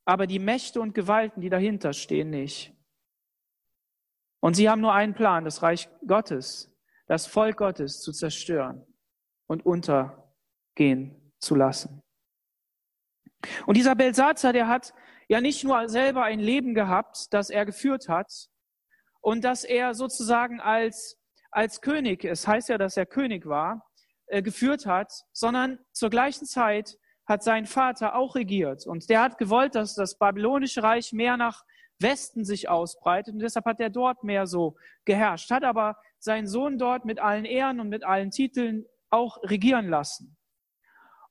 aber 0.04 0.26
die 0.26 0.38
Mächte 0.38 0.80
und 0.80 0.94
Gewalten, 0.94 1.40
die 1.40 1.48
dahinter 1.48 1.92
stehen, 1.92 2.30
nicht. 2.30 2.74
Und 4.40 4.54
sie 4.54 4.68
haben 4.68 4.80
nur 4.80 4.92
einen 4.92 5.14
Plan, 5.14 5.44
das 5.44 5.62
Reich 5.62 5.88
Gottes, 6.06 6.76
das 7.06 7.26
Volk 7.26 7.58
Gottes 7.58 8.00
zu 8.00 8.12
zerstören 8.12 8.91
und 9.52 9.66
untergehen 9.66 11.30
zu 11.38 11.54
lassen. 11.54 12.02
Und 13.66 13.76
dieser 13.76 13.94
Belsazar, 13.94 14.52
der 14.52 14.66
hat 14.66 14.94
ja 15.28 15.40
nicht 15.40 15.62
nur 15.62 15.88
selber 15.88 16.24
ein 16.24 16.40
Leben 16.40 16.74
gehabt, 16.74 17.32
das 17.32 17.50
er 17.50 17.66
geführt 17.66 18.08
hat 18.08 18.48
und 19.20 19.44
dass 19.44 19.64
er 19.64 19.94
sozusagen 19.94 20.60
als, 20.60 21.18
als 21.50 21.80
König, 21.80 22.24
es 22.24 22.46
heißt 22.46 22.70
ja, 22.70 22.78
dass 22.78 22.96
er 22.96 23.06
König 23.06 23.46
war, 23.46 23.86
äh, 24.26 24.42
geführt 24.42 24.86
hat, 24.86 25.12
sondern 25.32 25.78
zur 25.92 26.08
gleichen 26.08 26.46
Zeit 26.46 26.98
hat 27.26 27.42
sein 27.42 27.66
Vater 27.66 28.14
auch 28.14 28.34
regiert. 28.34 28.86
Und 28.86 29.10
der 29.10 29.20
hat 29.20 29.38
gewollt, 29.38 29.74
dass 29.74 29.94
das 29.94 30.18
babylonische 30.18 30.82
Reich 30.82 31.12
mehr 31.12 31.36
nach 31.36 31.64
Westen 32.00 32.44
sich 32.44 32.68
ausbreitet 32.68 33.34
und 33.34 33.40
deshalb 33.40 33.64
hat 33.66 33.80
er 33.80 33.90
dort 33.90 34.24
mehr 34.24 34.46
so 34.46 34.76
geherrscht, 35.04 35.50
hat 35.50 35.62
aber 35.62 35.96
seinen 36.18 36.46
Sohn 36.46 36.78
dort 36.78 37.04
mit 37.04 37.20
allen 37.20 37.44
Ehren 37.44 37.80
und 37.80 37.88
mit 37.88 38.04
allen 38.04 38.30
Titeln 38.30 38.86
auch 39.12 39.42
regieren 39.42 39.88
lassen. 39.88 40.36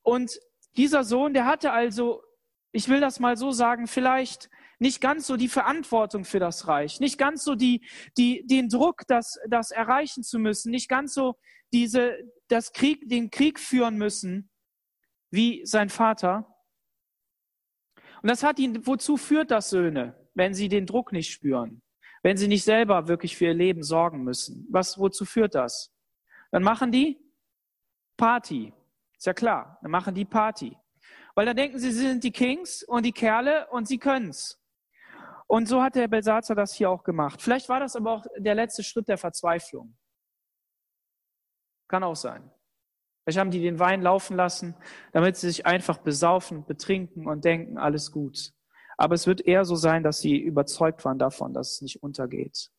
Und 0.02 0.40
dieser 0.78 1.04
Sohn, 1.04 1.34
der 1.34 1.46
hatte 1.46 1.72
also, 1.72 2.24
ich 2.72 2.88
will 2.88 3.00
das 3.00 3.20
mal 3.20 3.38
so 3.38 3.52
sagen, 3.52 3.88
vielleicht 3.88 4.50
nicht 4.80 5.02
ganz 5.02 5.28
so 5.28 5.38
die 5.38 5.48
Verantwortung 5.48 6.26
für 6.26 6.40
das 6.40 6.68
Reich, 6.68 7.00
nicht 7.00 7.18
ganz 7.18 7.44
so 7.44 7.56
die, 7.56 7.86
die, 8.18 8.46
den 8.48 8.70
Druck, 8.70 9.04
das, 9.08 9.40
das 9.48 9.72
erreichen 9.72 10.24
zu 10.24 10.40
müssen, 10.40 10.72
nicht 10.72 10.90
ganz 10.90 11.14
so 11.14 11.36
diese, 11.72 12.18
das 12.48 12.74
Krieg, 12.74 13.08
den 13.08 13.30
Krieg 13.30 13.60
führen 13.60 13.98
müssen, 13.98 14.50
wie 15.30 15.66
sein 15.66 15.90
Vater. 15.90 16.48
Und 18.24 18.30
das 18.30 18.44
hat 18.44 18.60
ihn, 18.60 18.86
wozu 18.88 19.18
führt 19.18 19.52
das 19.52 19.70
Söhne? 19.70 20.22
wenn 20.34 20.54
sie 20.54 20.70
den 20.70 20.86
Druck 20.86 21.12
nicht 21.12 21.32
spüren, 21.32 21.82
wenn 22.24 22.38
sie 22.38 22.48
nicht 22.48 22.64
selber 22.64 23.08
wirklich 23.08 23.36
für 23.36 23.46
ihr 23.46 23.54
Leben 23.54 23.84
sorgen 23.84 24.24
müssen. 24.24 24.68
Was, 24.70 24.98
wozu 24.98 25.26
führt 25.26 25.56
das? 25.56 25.94
Dann 26.52 26.64
machen 26.64 26.92
die 26.92 27.20
Party. 28.22 28.72
Ist 29.18 29.26
ja 29.26 29.34
klar. 29.34 29.80
Dann 29.82 29.90
machen 29.90 30.14
die 30.14 30.26
Party. 30.26 30.78
Weil 31.34 31.48
dann 31.48 31.56
denken 31.56 31.80
sie, 31.80 31.92
sie 31.92 32.08
sind 32.08 32.24
die 32.24 32.32
Kings 32.32 32.84
und 32.84 33.04
die 33.04 33.12
Kerle 33.12 33.66
und 33.72 33.88
sie 33.88 33.98
können's. 33.98 34.62
Und 35.48 35.68
so 35.68 35.82
hat 35.82 35.96
der 35.96 36.08
Belsatzer 36.08 36.54
das 36.54 36.72
hier 36.76 36.92
auch 36.92 37.04
gemacht. 37.04 37.42
Vielleicht 37.42 37.68
war 37.68 37.80
das 37.80 37.96
aber 37.96 38.12
auch 38.12 38.26
der 38.38 38.54
letzte 38.54 38.84
Schritt 38.84 39.08
der 39.08 39.18
Verzweiflung. 39.18 39.98
Kann 41.88 42.04
auch 42.04 42.16
sein. 42.16 42.52
Vielleicht 43.24 43.40
haben 43.40 43.50
die 43.50 43.60
den 43.60 43.80
Wein 43.80 44.04
laufen 44.04 44.38
lassen, 44.38 44.76
damit 45.14 45.36
sie 45.38 45.48
sich 45.48 45.66
einfach 45.66 45.98
besaufen, 45.98 46.64
betrinken 46.64 47.26
und 47.26 47.44
denken, 47.44 47.80
alles 47.80 48.12
gut. 48.12 48.54
Aber 48.98 49.16
es 49.16 49.26
wird 49.26 49.42
eher 49.42 49.66
so 49.66 49.76
sein, 49.76 50.04
dass 50.04 50.20
sie 50.20 50.38
überzeugt 50.38 51.04
waren 51.06 51.18
davon, 51.18 51.56
dass 51.56 51.72
es 51.72 51.82
nicht 51.82 52.04
untergeht. 52.04 52.70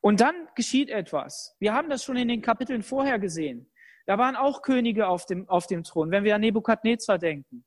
Und 0.00 0.20
dann 0.20 0.48
geschieht 0.54 0.88
etwas. 0.88 1.56
Wir 1.58 1.74
haben 1.74 1.90
das 1.90 2.04
schon 2.04 2.16
in 2.16 2.28
den 2.28 2.42
Kapiteln 2.42 2.84
vorher 2.84 3.18
gesehen. 3.18 3.68
Da 4.06 4.18
waren 4.18 4.36
auch 4.36 4.62
Könige 4.62 5.08
auf 5.08 5.26
dem, 5.26 5.48
auf 5.48 5.66
dem 5.66 5.82
Thron, 5.82 6.10
wenn 6.10 6.24
wir 6.24 6.34
an 6.34 6.42
Nebukadnezar 6.42 7.18
denken. 7.18 7.64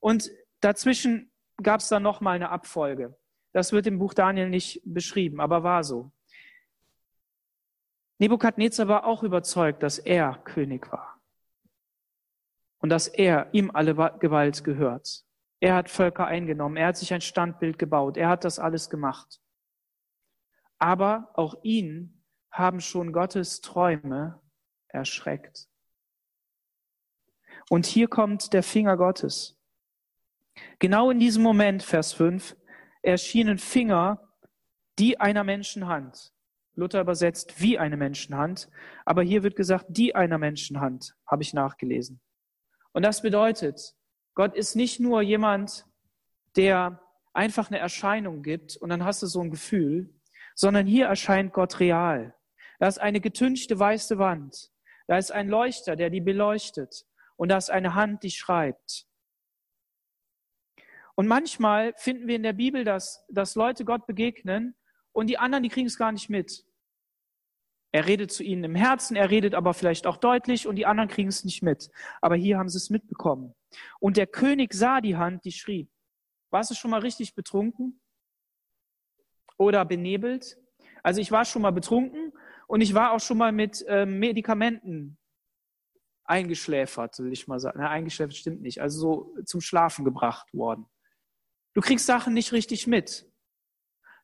Und 0.00 0.30
dazwischen 0.60 1.32
gab 1.62 1.80
es 1.80 1.88
dann 1.88 2.02
nochmal 2.02 2.36
eine 2.36 2.50
Abfolge. 2.50 3.16
Das 3.52 3.72
wird 3.72 3.86
im 3.86 3.98
Buch 3.98 4.12
Daniel 4.12 4.50
nicht 4.50 4.82
beschrieben, 4.84 5.40
aber 5.40 5.62
war 5.62 5.84
so. 5.84 6.12
Nebukadnezar 8.18 8.88
war 8.88 9.06
auch 9.06 9.22
überzeugt, 9.22 9.82
dass 9.82 9.98
er 9.98 10.38
König 10.44 10.90
war. 10.90 11.20
Und 12.78 12.90
dass 12.90 13.08
er 13.08 13.48
ihm 13.52 13.70
alle 13.72 13.94
Gewalt 14.18 14.64
gehört. 14.64 15.24
Er 15.60 15.74
hat 15.74 15.88
Völker 15.88 16.26
eingenommen, 16.26 16.76
er 16.76 16.88
hat 16.88 16.96
sich 16.96 17.14
ein 17.14 17.20
Standbild 17.20 17.78
gebaut, 17.78 18.16
er 18.16 18.28
hat 18.28 18.44
das 18.44 18.58
alles 18.58 18.90
gemacht. 18.90 19.40
Aber 20.78 21.30
auch 21.34 21.54
ihn 21.62 22.22
haben 22.50 22.80
schon 22.80 23.12
Gottes 23.12 23.60
Träume 23.60 24.42
erschreckt. 24.88 25.68
Und 27.68 27.86
hier 27.86 28.08
kommt 28.08 28.52
der 28.52 28.62
Finger 28.62 28.96
Gottes. 28.96 29.58
Genau 30.78 31.10
in 31.10 31.18
diesem 31.18 31.42
Moment, 31.42 31.82
Vers 31.82 32.12
5, 32.12 32.56
erschienen 33.02 33.58
Finger, 33.58 34.20
die 34.98 35.20
einer 35.20 35.44
Menschenhand. 35.44 36.32
Luther 36.74 37.00
übersetzt 37.00 37.60
wie 37.60 37.78
eine 37.78 37.96
Menschenhand, 37.96 38.68
aber 39.04 39.22
hier 39.22 39.42
wird 39.42 39.56
gesagt, 39.56 39.86
die 39.88 40.14
einer 40.14 40.38
Menschenhand, 40.38 41.16
habe 41.26 41.42
ich 41.42 41.54
nachgelesen. 41.54 42.20
Und 42.92 43.02
das 43.02 43.22
bedeutet, 43.22 43.94
Gott 44.34 44.54
ist 44.54 44.76
nicht 44.76 45.00
nur 45.00 45.22
jemand, 45.22 45.86
der 46.56 47.00
einfach 47.32 47.68
eine 47.68 47.78
Erscheinung 47.78 48.42
gibt 48.42 48.76
und 48.76 48.90
dann 48.90 49.04
hast 49.04 49.22
du 49.22 49.26
so 49.26 49.40
ein 49.40 49.50
Gefühl, 49.50 50.14
sondern 50.54 50.86
hier 50.86 51.06
erscheint 51.06 51.52
Gott 51.52 51.80
real. 51.80 52.34
Da 52.78 52.88
ist 52.88 52.98
eine 52.98 53.20
getünchte 53.20 53.78
weiße 53.78 54.18
Wand. 54.18 54.70
Da 55.06 55.16
ist 55.18 55.30
ein 55.30 55.48
Leuchter, 55.48 55.96
der 55.96 56.10
die 56.10 56.20
beleuchtet. 56.20 57.06
Und 57.36 57.50
da 57.50 57.56
ist 57.56 57.70
eine 57.70 57.94
Hand, 57.94 58.22
die 58.22 58.30
schreibt. 58.30 59.06
Und 61.14 61.26
manchmal 61.26 61.94
finden 61.96 62.28
wir 62.28 62.36
in 62.36 62.42
der 62.42 62.52
Bibel, 62.52 62.84
dass, 62.84 63.24
dass 63.28 63.54
Leute 63.54 63.84
Gott 63.84 64.06
begegnen 64.06 64.76
und 65.12 65.28
die 65.28 65.38
anderen, 65.38 65.62
die 65.62 65.70
kriegen 65.70 65.86
es 65.86 65.96
gar 65.96 66.12
nicht 66.12 66.28
mit. 66.28 66.64
Er 67.92 68.06
redet 68.06 68.30
zu 68.30 68.42
ihnen 68.42 68.64
im 68.64 68.74
Herzen, 68.74 69.16
er 69.16 69.30
redet 69.30 69.54
aber 69.54 69.72
vielleicht 69.72 70.06
auch 70.06 70.18
deutlich 70.18 70.66
und 70.66 70.76
die 70.76 70.84
anderen 70.84 71.08
kriegen 71.08 71.30
es 71.30 71.44
nicht 71.44 71.62
mit. 71.62 71.90
Aber 72.20 72.36
hier 72.36 72.58
haben 72.58 72.68
sie 72.68 72.76
es 72.76 72.90
mitbekommen. 72.90 73.54
Und 73.98 74.18
der 74.18 74.26
König 74.26 74.74
sah 74.74 75.00
die 75.00 75.16
Hand, 75.16 75.46
die 75.46 75.52
schrieb. 75.52 75.90
Warst 76.50 76.70
du 76.70 76.74
schon 76.74 76.90
mal 76.90 77.00
richtig 77.00 77.34
betrunken? 77.34 78.00
Oder 79.56 79.86
benebelt? 79.86 80.58
Also 81.02 81.22
ich 81.22 81.32
war 81.32 81.46
schon 81.46 81.62
mal 81.62 81.70
betrunken 81.70 82.34
und 82.66 82.82
ich 82.82 82.92
war 82.92 83.12
auch 83.12 83.20
schon 83.20 83.38
mal 83.38 83.52
mit 83.52 83.82
ähm, 83.88 84.18
Medikamenten 84.18 85.16
eingeschläfert, 86.26 87.18
will 87.18 87.32
ich 87.32 87.48
mal 87.48 87.60
sagen. 87.60 87.78
Na, 87.80 87.90
eingeschläfert 87.90 88.36
stimmt 88.36 88.62
nicht. 88.62 88.80
Also 88.80 88.98
so 88.98 89.42
zum 89.44 89.60
Schlafen 89.60 90.04
gebracht 90.04 90.52
worden. 90.52 90.86
Du 91.74 91.80
kriegst 91.80 92.06
Sachen 92.06 92.34
nicht 92.34 92.52
richtig 92.52 92.86
mit. 92.86 93.26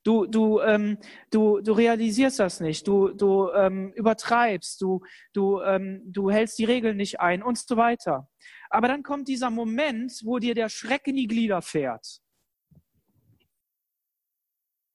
Du, 0.04 0.26
du, 0.26 0.60
ähm, 0.60 0.98
du, 1.30 1.60
du 1.60 1.72
realisierst 1.72 2.40
das 2.40 2.60
nicht. 2.60 2.88
Du, 2.88 3.10
du 3.10 3.50
ähm, 3.52 3.92
übertreibst. 3.92 4.80
Du, 4.80 5.02
du, 5.32 5.60
ähm, 5.60 6.02
du 6.06 6.30
hältst 6.30 6.58
die 6.58 6.64
Regeln 6.64 6.96
nicht 6.96 7.20
ein 7.20 7.42
und 7.42 7.58
so 7.58 7.76
weiter. 7.76 8.28
Aber 8.68 8.88
dann 8.88 9.02
kommt 9.02 9.28
dieser 9.28 9.50
Moment, 9.50 10.20
wo 10.24 10.38
dir 10.38 10.54
der 10.54 10.68
Schreck 10.68 11.06
in 11.06 11.16
die 11.16 11.28
Glieder 11.28 11.62
fährt. 11.62 12.20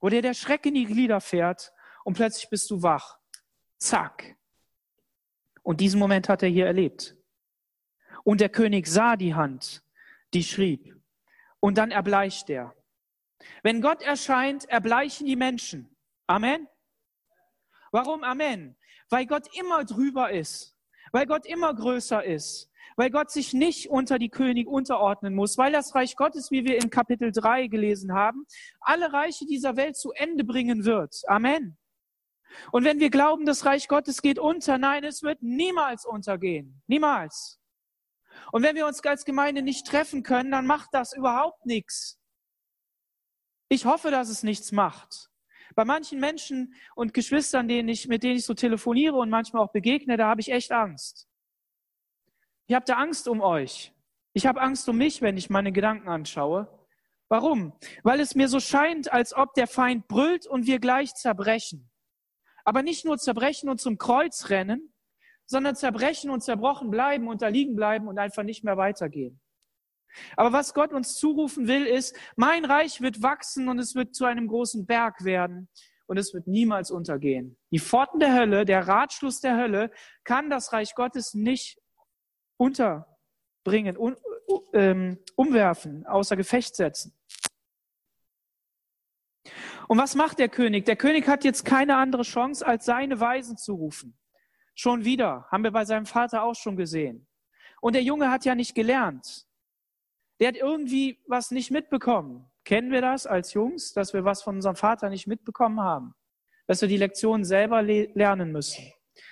Wo 0.02 0.10
dir 0.10 0.22
der 0.22 0.34
Schreck 0.34 0.66
in 0.66 0.74
die 0.74 0.86
Glieder 0.86 1.22
fährt 1.22 1.72
und 2.04 2.16
plötzlich 2.16 2.50
bist 2.50 2.70
du 2.70 2.82
wach. 2.82 3.18
Zack. 3.78 4.37
Und 5.68 5.82
diesen 5.82 6.00
Moment 6.00 6.30
hat 6.30 6.44
er 6.44 6.48
hier 6.48 6.66
erlebt. 6.66 7.18
Und 8.24 8.40
der 8.40 8.48
König 8.48 8.88
sah 8.88 9.18
die 9.18 9.36
Hand, 9.36 9.84
die 10.34 10.44
schrieb. 10.44 10.96
Und 11.60 11.78
dann 11.78 11.92
erbleicht 11.92 12.50
er. 12.50 12.74
Wenn 13.64 13.82
Gott 13.82 14.02
erscheint, 14.02 14.64
erbleichen 14.70 15.28
die 15.28 15.36
Menschen. 15.36 15.94
Amen. 16.26 16.70
Warum 17.92 18.24
Amen? 18.24 18.78
Weil 19.10 19.26
Gott 19.26 19.54
immer 19.60 19.84
drüber 19.84 20.32
ist, 20.32 20.74
weil 21.12 21.26
Gott 21.26 21.46
immer 21.46 21.74
größer 21.74 22.24
ist, 22.24 22.72
weil 22.96 23.10
Gott 23.10 23.30
sich 23.30 23.52
nicht 23.52 23.90
unter 23.90 24.20
die 24.20 24.30
König 24.30 24.70
unterordnen 24.70 25.36
muss, 25.36 25.58
weil 25.58 25.74
das 25.74 25.94
Reich 25.94 26.16
Gottes, 26.16 26.50
wie 26.50 26.64
wir 26.64 26.82
in 26.82 26.90
Kapitel 26.90 27.34
3 27.34 27.68
gelesen 27.68 28.14
haben, 28.14 28.46
alle 28.80 29.12
Reiche 29.12 29.46
dieser 29.46 29.76
Welt 29.76 29.98
zu 29.98 30.14
Ende 30.14 30.46
bringen 30.46 30.86
wird. 30.86 31.24
Amen. 31.28 31.78
Und 32.72 32.84
wenn 32.84 33.00
wir 33.00 33.10
glauben, 33.10 33.46
das 33.46 33.66
Reich 33.66 33.88
Gottes 33.88 34.22
geht 34.22 34.40
unter, 34.40 34.78
nein, 34.78 35.04
es 35.04 35.24
wird 35.24 35.42
niemals 35.42 36.06
untergehen. 36.06 36.82
Niemals. 36.88 37.60
Und 38.52 38.64
wenn 38.64 38.76
wir 38.76 38.88
uns 38.88 39.04
als 39.04 39.26
Gemeinde 39.26 39.62
nicht 39.62 39.88
treffen 39.88 40.24
können, 40.24 40.52
dann 40.52 40.66
macht 40.66 40.90
das 40.94 41.14
überhaupt 41.14 41.66
nichts. 41.66 42.20
Ich 43.70 43.86
hoffe, 43.86 44.12
dass 44.12 44.30
es 44.30 44.44
nichts 44.44 44.72
macht. 44.72 45.30
Bei 45.76 45.84
manchen 45.86 46.20
Menschen 46.20 46.74
und 46.96 47.14
Geschwistern, 47.14 47.68
denen 47.68 47.90
ich, 47.90 48.08
mit 48.08 48.24
denen 48.24 48.38
ich 48.38 48.46
so 48.46 48.54
telefoniere 48.54 49.16
und 49.16 49.30
manchmal 49.30 49.64
auch 49.64 49.72
begegne, 49.72 50.18
da 50.18 50.28
habe 50.28 50.42
ich 50.42 50.52
echt 50.52 50.72
Angst. 50.72 51.28
Ich 52.68 52.76
habe 52.76 52.86
da 52.86 52.96
Angst 52.96 53.28
um 53.28 53.42
euch. 53.42 53.94
Ich 54.34 54.46
habe 54.46 54.62
Angst 54.62 54.88
um 54.88 54.98
mich, 54.98 55.22
wenn 55.22 55.38
ich 55.38 55.50
meine 55.50 55.72
Gedanken 55.72 56.10
anschaue. 56.10 56.68
Warum? 57.30 57.74
Weil 58.04 58.20
es 58.20 58.36
mir 58.36 58.48
so 58.48 58.60
scheint, 58.60 59.12
als 59.12 59.36
ob 59.36 59.54
der 59.54 59.68
Feind 59.68 60.08
brüllt 60.08 60.48
und 60.48 60.66
wir 60.66 60.80
gleich 60.80 61.14
zerbrechen. 61.14 61.90
Aber 62.68 62.84
nicht 62.84 63.06
nur 63.06 63.18
zerbrechen 63.18 63.70
und 63.70 63.80
zum 63.80 63.98
Kreuz 63.98 64.50
rennen, 64.50 64.94
sondern 65.46 65.78
zerbrechen 65.78 66.30
und 66.30 66.42
zerbrochen 66.42 66.92
bleiben 66.92 67.30
und 67.30 67.42
da 67.42 67.48
liegen 67.48 67.78
bleiben 67.78 68.10
und 68.10 68.20
einfach 68.20 68.44
nicht 68.44 68.66
mehr 68.66 68.76
weitergehen. 68.76 69.40
Aber 70.36 70.52
was 70.52 70.74
Gott 70.74 70.92
uns 70.92 71.16
zurufen 71.16 71.70
will, 71.70 71.86
ist, 71.86 72.14
mein 72.36 72.66
Reich 72.66 73.00
wird 73.00 73.22
wachsen 73.24 73.70
und 73.70 73.80
es 73.80 73.96
wird 73.96 74.16
zu 74.16 74.26
einem 74.26 74.50
großen 74.50 74.86
Berg 74.86 75.24
werden 75.24 75.70
und 76.08 76.18
es 76.18 76.34
wird 76.34 76.48
niemals 76.48 76.92
untergehen. 76.92 77.58
Die 77.72 77.80
Pforten 77.80 78.20
der 78.20 78.36
Hölle, 78.36 78.66
der 78.66 78.86
Ratschluss 78.86 79.40
der 79.40 79.56
Hölle 79.56 79.90
kann 80.26 80.50
das 80.50 80.74
Reich 80.74 80.94
Gottes 80.94 81.36
nicht 81.36 81.80
unterbringen, 82.58 83.96
un, 83.98 84.18
ähm, 84.74 85.20
umwerfen, 85.38 86.06
außer 86.06 86.36
Gefecht 86.36 86.76
setzen. 86.76 87.18
Und 89.88 89.98
was 89.98 90.16
macht 90.16 90.40
der 90.40 90.50
König? 90.50 90.86
Der 90.86 90.96
König 90.96 91.28
hat 91.28 91.44
jetzt 91.44 91.64
keine 91.64 91.96
andere 91.96 92.24
Chance, 92.24 92.66
als 92.66 92.86
seine 92.86 93.20
Weisen 93.20 93.58
zu 93.58 93.74
rufen. 93.74 94.18
Schon 94.76 95.06
wieder, 95.06 95.48
haben 95.50 95.64
wir 95.64 95.72
bei 95.72 95.86
seinem 95.86 96.06
Vater 96.06 96.44
auch 96.44 96.56
schon 96.56 96.76
gesehen. 96.76 97.28
Und 97.82 97.94
der 97.94 98.04
Junge 98.04 98.30
hat 98.30 98.46
ja 98.46 98.54
nicht 98.54 98.76
gelernt. 98.76 99.48
Der 100.40 100.50
hat 100.50 100.56
irgendwie 100.56 101.20
was 101.26 101.52
nicht 101.52 101.72
mitbekommen. 101.72 102.50
Kennen 102.64 102.92
wir 102.92 103.02
das 103.02 103.26
als 103.26 103.54
Jungs, 103.54 103.94
dass 103.94 104.14
wir 104.14 104.26
was 104.26 104.44
von 104.44 104.56
unserem 104.56 104.76
Vater 104.76 105.10
nicht 105.10 105.26
mitbekommen 105.26 105.80
haben? 105.80 106.14
Dass 106.68 106.82
wir 106.82 106.90
die 106.90 106.98
Lektionen 106.98 107.46
selber 107.46 107.82
le 107.82 108.12
lernen 108.14 108.52
müssen. 108.52 108.92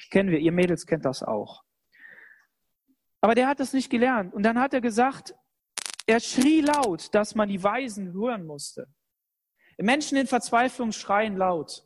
Kennen 0.09 0.31
wir, 0.31 0.39
ihr 0.39 0.51
Mädels 0.51 0.85
kennt 0.85 1.05
das 1.05 1.21
auch. 1.21 1.63
Aber 3.21 3.35
der 3.35 3.47
hat 3.47 3.59
das 3.59 3.73
nicht 3.73 3.89
gelernt. 3.89 4.33
Und 4.33 4.43
dann 4.43 4.59
hat 4.59 4.73
er 4.73 4.81
gesagt, 4.81 5.35
er 6.07 6.19
schrie 6.19 6.61
laut, 6.61 7.13
dass 7.13 7.35
man 7.35 7.49
die 7.49 7.61
Weisen 7.61 8.13
hören 8.13 8.45
musste. 8.45 8.87
Menschen 9.77 10.17
in 10.17 10.27
Verzweiflung 10.27 10.91
schreien 10.91 11.37
laut. 11.37 11.85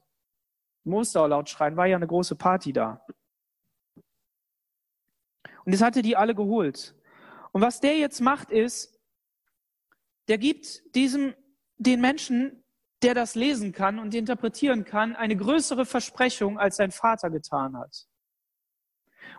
Auch 0.86 1.28
laut 1.28 1.50
schreien, 1.50 1.78
war 1.78 1.86
ja 1.86 1.98
eine 1.98 2.08
große 2.08 2.36
Party 2.36 2.74
da. 2.74 3.06
Und 5.66 5.74
das 5.74 5.82
hatte 5.82 6.02
die 6.02 6.16
alle 6.16 6.34
geholt. 6.34 6.96
Und 7.52 7.62
was 7.62 7.80
der 7.80 7.98
jetzt 7.98 8.22
macht, 8.22 8.52
ist, 8.52 9.00
der 10.28 10.38
gibt 10.38 10.96
diesem, 10.96 11.36
den 11.78 12.02
Menschen, 12.02 12.64
der 13.02 13.14
das 13.14 13.36
lesen 13.36 13.72
kann 13.72 14.00
und 14.00 14.14
interpretieren 14.14 14.84
kann, 14.84 15.16
eine 15.16 15.36
größere 15.36 15.86
Versprechung, 15.86 16.60
als 16.60 16.78
sein 16.78 16.92
Vater 16.92 17.30
getan 17.30 17.78
hat. 17.78 18.08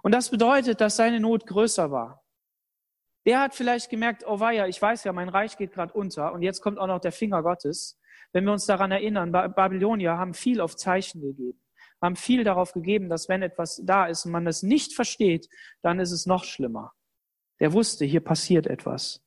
Und 0.02 0.12
das 0.12 0.30
bedeutet, 0.30 0.80
dass 0.80 0.96
seine 0.96 1.20
Not 1.20 1.46
größer 1.46 1.90
war. 1.90 2.19
Der 3.26 3.40
hat 3.40 3.54
vielleicht 3.54 3.90
gemerkt, 3.90 4.24
oh 4.26 4.40
weia, 4.40 4.66
ich 4.66 4.80
weiß 4.80 5.04
ja, 5.04 5.12
mein 5.12 5.28
Reich 5.28 5.56
geht 5.56 5.72
gerade 5.72 5.92
unter 5.92 6.32
und 6.32 6.42
jetzt 6.42 6.62
kommt 6.62 6.78
auch 6.78 6.86
noch 6.86 7.00
der 7.00 7.12
Finger 7.12 7.42
Gottes. 7.42 7.98
Wenn 8.32 8.44
wir 8.44 8.52
uns 8.52 8.66
daran 8.66 8.92
erinnern, 8.92 9.32
Babylonier 9.32 10.16
haben 10.16 10.34
viel 10.34 10.60
auf 10.60 10.76
Zeichen 10.76 11.20
gegeben, 11.20 11.60
haben 12.00 12.16
viel 12.16 12.44
darauf 12.44 12.72
gegeben, 12.72 13.08
dass 13.08 13.28
wenn 13.28 13.42
etwas 13.42 13.82
da 13.84 14.06
ist 14.06 14.24
und 14.24 14.32
man 14.32 14.46
es 14.46 14.62
nicht 14.62 14.94
versteht, 14.94 15.48
dann 15.82 16.00
ist 16.00 16.12
es 16.12 16.26
noch 16.26 16.44
schlimmer. 16.44 16.92
Der 17.58 17.72
wusste, 17.72 18.04
hier 18.04 18.20
passiert 18.20 18.66
etwas. 18.66 19.22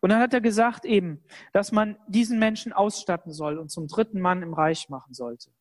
Und 0.00 0.10
dann 0.10 0.20
hat 0.20 0.34
er 0.34 0.40
gesagt 0.40 0.84
eben, 0.84 1.22
dass 1.52 1.72
man 1.72 1.96
diesen 2.08 2.38
Menschen 2.38 2.72
ausstatten 2.72 3.32
soll 3.32 3.58
und 3.58 3.70
zum 3.70 3.86
dritten 3.86 4.20
Mann 4.20 4.42
im 4.42 4.54
Reich 4.54 4.88
machen 4.88 5.14
sollte. 5.14 5.52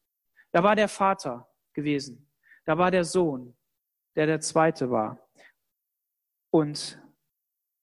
Da 0.52 0.63
war 0.63 0.76
der 0.76 0.88
Vater 0.88 1.48
gewesen. 1.74 2.32
Da 2.65 2.78
war 2.78 2.89
der 2.89 3.04
Sohn, 3.04 3.56
der 4.15 4.26
der 4.26 4.39
zweite 4.39 4.89
war. 4.89 5.20
Und 6.52 7.00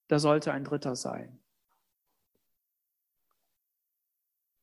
da 0.09 0.19
sollte 0.19 0.53
ein 0.53 0.65
dritter 0.65 0.97
sein. 0.97 1.43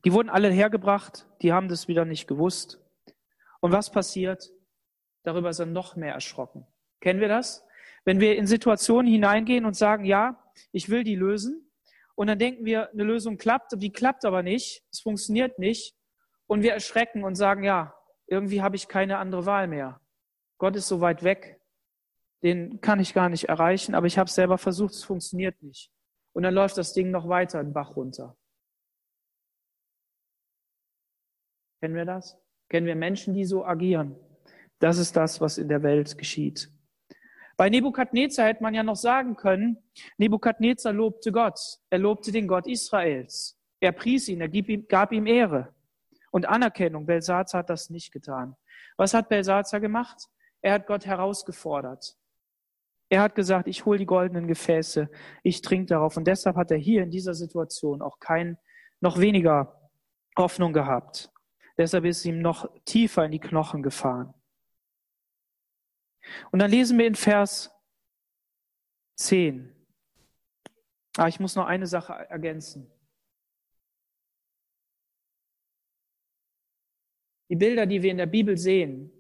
Die 0.05 0.11
wurden 0.11 0.29
alle 0.29 0.49
hergebracht, 0.49 1.27
die 1.41 1.53
haben 1.53 1.69
das 1.69 1.87
wieder 1.87 2.05
nicht 2.05 2.27
gewusst. 2.27 2.79
Und 3.61 3.71
was 3.71 3.91
passiert? 3.91 4.51
Darüber 5.23 5.53
sind 5.53 5.71
noch 5.71 5.95
mehr 5.95 6.13
erschrocken. 6.13 6.67
Kennen 6.99 7.21
wir 7.21 7.29
das? 7.29 7.65
Wenn 8.03 8.19
wir 8.19 8.35
in 8.35 8.47
Situationen 8.47 9.09
hineingehen 9.09 9.65
und 9.65 9.75
sagen, 9.75 10.03
ja, 10.03 10.43
ich 10.73 10.89
will 10.89 11.03
die 11.03 11.15
lösen, 11.15 11.63
und 12.15 12.27
dann 12.27 12.37
denken 12.37 12.65
wir, 12.65 12.91
eine 12.91 13.03
Lösung 13.03 13.37
klappt, 13.37 13.73
die 13.75 13.91
klappt 13.91 14.25
aber 14.25 14.43
nicht, 14.43 14.83
es 14.91 14.99
funktioniert 14.99 15.57
nicht. 15.57 15.95
Und 16.45 16.61
wir 16.61 16.73
erschrecken 16.73 17.23
und 17.23 17.35
sagen, 17.35 17.63
ja, 17.63 17.95
irgendwie 18.27 18.61
habe 18.61 18.75
ich 18.75 18.87
keine 18.87 19.17
andere 19.17 19.45
Wahl 19.45 19.67
mehr. 19.67 19.99
Gott 20.57 20.75
ist 20.75 20.87
so 20.87 21.01
weit 21.01 21.23
weg, 21.23 21.59
den 22.43 22.81
kann 22.81 22.99
ich 22.99 23.13
gar 23.13 23.29
nicht 23.29 23.45
erreichen, 23.45 23.95
aber 23.95 24.05
ich 24.05 24.17
habe 24.17 24.27
es 24.27 24.35
selber 24.35 24.57
versucht, 24.57 24.93
es 24.93 25.03
funktioniert 25.03 25.61
nicht. 25.63 25.89
Und 26.33 26.43
dann 26.43 26.53
läuft 26.53 26.77
das 26.77 26.93
Ding 26.93 27.09
noch 27.09 27.29
weiter 27.29 27.63
den 27.63 27.73
Bach 27.73 27.95
runter. 27.95 28.37
Kennen 31.81 31.95
wir 31.95 32.05
das? 32.05 32.37
Kennen 32.69 32.85
wir 32.85 32.95
Menschen, 32.95 33.33
die 33.33 33.45
so 33.45 33.65
agieren? 33.65 34.15
Das 34.79 34.97
ist 34.97 35.15
das, 35.15 35.39
was 35.39 35.57
in 35.57 35.69
der 35.69 35.83
Welt 35.83 36.17
geschieht. 36.17 36.69
Bei 37.55 37.69
Nebukadnezar 37.69 38.47
hätte 38.47 38.63
man 38.63 38.73
ja 38.73 38.83
noch 38.83 38.95
sagen 38.95 39.35
können, 39.35 39.77
Nebukadnezar 40.17 40.91
lobte 40.91 41.31
Gott. 41.31 41.59
Er 41.89 41.99
lobte 41.99 42.31
den 42.31 42.47
Gott 42.47 42.67
Israels. 42.67 43.59
Er 43.79 43.91
pries 43.91 44.27
ihn, 44.27 44.41
er 44.41 44.49
gab 44.79 45.11
ihm 45.11 45.27
Ehre 45.27 45.73
und 46.31 46.47
Anerkennung. 46.47 47.05
Belsazar 47.05 47.59
hat 47.59 47.69
das 47.69 47.89
nicht 47.89 48.11
getan. 48.11 48.55
Was 48.97 49.13
hat 49.13 49.29
Belsazar 49.29 49.79
gemacht? 49.79 50.27
Er 50.61 50.73
hat 50.73 50.87
Gott 50.87 51.05
herausgefordert. 51.05 52.17
Er 53.13 53.21
hat 53.21 53.35
gesagt, 53.35 53.67
ich 53.67 53.85
hole 53.85 53.99
die 53.99 54.07
goldenen 54.07 54.47
Gefäße, 54.47 55.07
ich 55.43 55.61
trinke 55.61 55.85
darauf. 55.85 56.17
Und 56.17 56.25
deshalb 56.25 56.55
hat 56.55 56.71
er 56.71 56.79
hier 56.79 57.03
in 57.03 57.11
dieser 57.11 57.35
Situation 57.35 58.01
auch 58.01 58.19
kein 58.19 58.57
noch 59.01 59.19
weniger 59.19 59.91
Hoffnung 60.35 60.73
gehabt. 60.73 61.31
Deshalb 61.77 62.05
ist 62.05 62.25
ihm 62.25 62.41
noch 62.41 62.67
tiefer 62.85 63.23
in 63.23 63.31
die 63.31 63.39
Knochen 63.39 63.83
gefahren. 63.83 64.33
Und 66.51 66.57
dann 66.57 66.71
lesen 66.71 66.97
wir 66.97 67.05
in 67.05 67.13
Vers 67.13 67.69
10. 69.17 69.71
Ah, 71.15 71.27
ich 71.27 71.39
muss 71.39 71.55
noch 71.55 71.67
eine 71.67 71.85
Sache 71.85 72.13
ergänzen. 72.13 72.91
Die 77.49 77.57
Bilder, 77.57 77.85
die 77.85 78.01
wir 78.01 78.09
in 78.09 78.17
der 78.17 78.25
Bibel 78.25 78.57
sehen, 78.57 79.11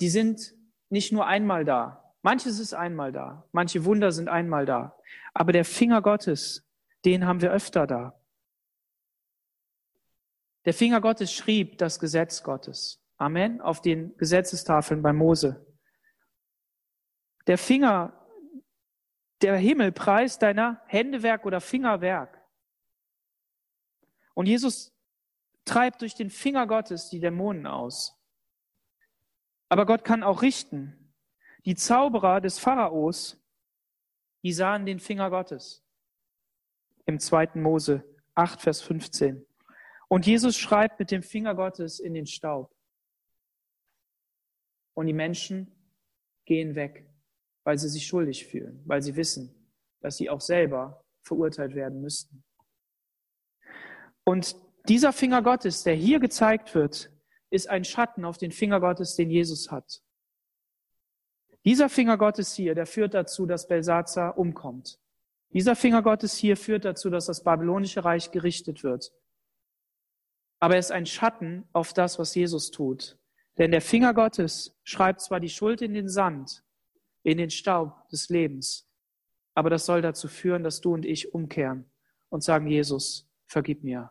die 0.00 0.10
sind 0.10 0.54
nicht 0.90 1.10
nur 1.10 1.26
einmal 1.26 1.64
da. 1.64 2.04
Manches 2.22 2.58
ist 2.58 2.74
einmal 2.74 3.12
da. 3.12 3.48
Manche 3.52 3.84
Wunder 3.84 4.12
sind 4.12 4.28
einmal 4.28 4.66
da. 4.66 4.96
Aber 5.34 5.52
der 5.52 5.64
Finger 5.64 6.02
Gottes, 6.02 6.66
den 7.04 7.26
haben 7.26 7.40
wir 7.40 7.52
öfter 7.52 7.86
da. 7.86 8.20
Der 10.64 10.74
Finger 10.74 11.00
Gottes 11.00 11.32
schrieb 11.32 11.78
das 11.78 12.00
Gesetz 12.00 12.42
Gottes. 12.42 13.02
Amen. 13.16 13.60
Auf 13.60 13.80
den 13.80 14.16
Gesetzestafeln 14.16 15.02
bei 15.02 15.12
Mose. 15.12 15.66
Der 17.46 17.56
Finger, 17.56 18.12
der 19.40 19.56
Himmel 19.56 19.92
preist 19.92 20.42
deiner 20.42 20.82
Händewerk 20.86 21.46
oder 21.46 21.60
Fingerwerk. 21.60 22.38
Und 24.34 24.46
Jesus 24.46 24.94
treibt 25.64 26.02
durch 26.02 26.14
den 26.14 26.30
Finger 26.30 26.66
Gottes 26.66 27.08
die 27.10 27.20
Dämonen 27.20 27.66
aus. 27.66 28.20
Aber 29.68 29.86
Gott 29.86 30.04
kann 30.04 30.22
auch 30.22 30.42
richten. 30.42 30.97
Die 31.64 31.74
Zauberer 31.74 32.40
des 32.40 32.58
Pharaos, 32.58 33.40
die 34.42 34.52
sahen 34.52 34.86
den 34.86 35.00
Finger 35.00 35.30
Gottes. 35.30 35.84
Im 37.06 37.18
2. 37.18 37.50
Mose 37.54 38.04
8, 38.34 38.62
Vers 38.62 38.80
15. 38.82 39.44
Und 40.08 40.26
Jesus 40.26 40.56
schreibt 40.56 40.98
mit 40.98 41.10
dem 41.10 41.22
Finger 41.22 41.54
Gottes 41.54 42.00
in 42.00 42.14
den 42.14 42.26
Staub. 42.26 42.74
Und 44.94 45.06
die 45.06 45.12
Menschen 45.12 45.72
gehen 46.44 46.74
weg, 46.74 47.08
weil 47.64 47.78
sie 47.78 47.88
sich 47.88 48.06
schuldig 48.06 48.46
fühlen, 48.46 48.82
weil 48.86 49.02
sie 49.02 49.16
wissen, 49.16 49.54
dass 50.00 50.16
sie 50.16 50.30
auch 50.30 50.40
selber 50.40 51.04
verurteilt 51.22 51.74
werden 51.74 52.00
müssten. 52.00 52.42
Und 54.24 54.56
dieser 54.88 55.12
Finger 55.12 55.42
Gottes, 55.42 55.82
der 55.82 55.94
hier 55.94 56.20
gezeigt 56.20 56.74
wird, 56.74 57.10
ist 57.50 57.68
ein 57.68 57.84
Schatten 57.84 58.24
auf 58.24 58.38
den 58.38 58.52
Finger 58.52 58.80
Gottes, 58.80 59.14
den 59.14 59.30
Jesus 59.30 59.70
hat. 59.70 60.02
Dieser 61.68 61.90
Finger 61.90 62.16
Gottes 62.16 62.54
hier, 62.54 62.74
der 62.74 62.86
führt 62.86 63.12
dazu, 63.12 63.44
dass 63.44 63.68
Belsazar 63.68 64.38
umkommt. 64.38 64.98
Dieser 65.52 65.76
Finger 65.76 66.00
Gottes 66.00 66.34
hier 66.34 66.56
führt 66.56 66.86
dazu, 66.86 67.10
dass 67.10 67.26
das 67.26 67.44
babylonische 67.44 68.06
Reich 68.06 68.30
gerichtet 68.30 68.82
wird. 68.82 69.12
Aber 70.60 70.76
er 70.76 70.80
ist 70.80 70.92
ein 70.92 71.04
Schatten 71.04 71.68
auf 71.74 71.92
das, 71.92 72.18
was 72.18 72.34
Jesus 72.34 72.70
tut. 72.70 73.18
Denn 73.58 73.70
der 73.70 73.82
Finger 73.82 74.14
Gottes 74.14 74.78
schreibt 74.82 75.20
zwar 75.20 75.40
die 75.40 75.50
Schuld 75.50 75.82
in 75.82 75.92
den 75.92 76.08
Sand, 76.08 76.64
in 77.22 77.36
den 77.36 77.50
Staub 77.50 78.08
des 78.08 78.30
Lebens, 78.30 78.88
aber 79.52 79.68
das 79.68 79.84
soll 79.84 80.00
dazu 80.00 80.26
führen, 80.26 80.64
dass 80.64 80.80
du 80.80 80.94
und 80.94 81.04
ich 81.04 81.34
umkehren 81.34 81.84
und 82.30 82.42
sagen, 82.42 82.66
Jesus, 82.66 83.28
vergib 83.44 83.84
mir, 83.84 84.10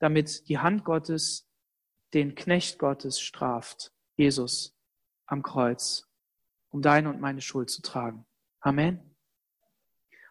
damit 0.00 0.48
die 0.48 0.58
Hand 0.58 0.84
Gottes 0.84 1.48
den 2.14 2.34
Knecht 2.34 2.80
Gottes 2.80 3.20
straft, 3.20 3.92
Jesus 4.16 4.76
am 5.26 5.44
Kreuz, 5.44 6.09
um 6.70 6.82
deine 6.82 7.10
und 7.10 7.20
meine 7.20 7.40
Schuld 7.40 7.70
zu 7.70 7.82
tragen. 7.82 8.24
Amen. 8.60 9.00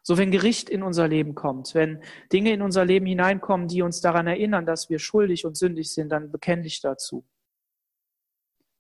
So, 0.04 0.18
wenn 0.18 0.32
Gericht 0.32 0.70
in 0.70 0.82
unser 0.82 1.08
Leben 1.08 1.36
kommt, 1.36 1.76
wenn 1.76 2.02
Dinge 2.32 2.52
in 2.54 2.62
unser 2.62 2.86
Leben 2.86 3.06
hineinkommen, 3.06 3.68
die 3.68 3.82
uns 3.82 4.02
daran 4.02 4.28
erinnern, 4.28 4.66
dass 4.66 4.90
wir 4.90 5.00
schuldig 5.00 5.46
und 5.46 5.58
sündig 5.58 5.94
sind, 5.94 6.10
dann 6.10 6.32
bekenn 6.32 6.64
dich 6.64 6.82
dazu. 6.82 7.26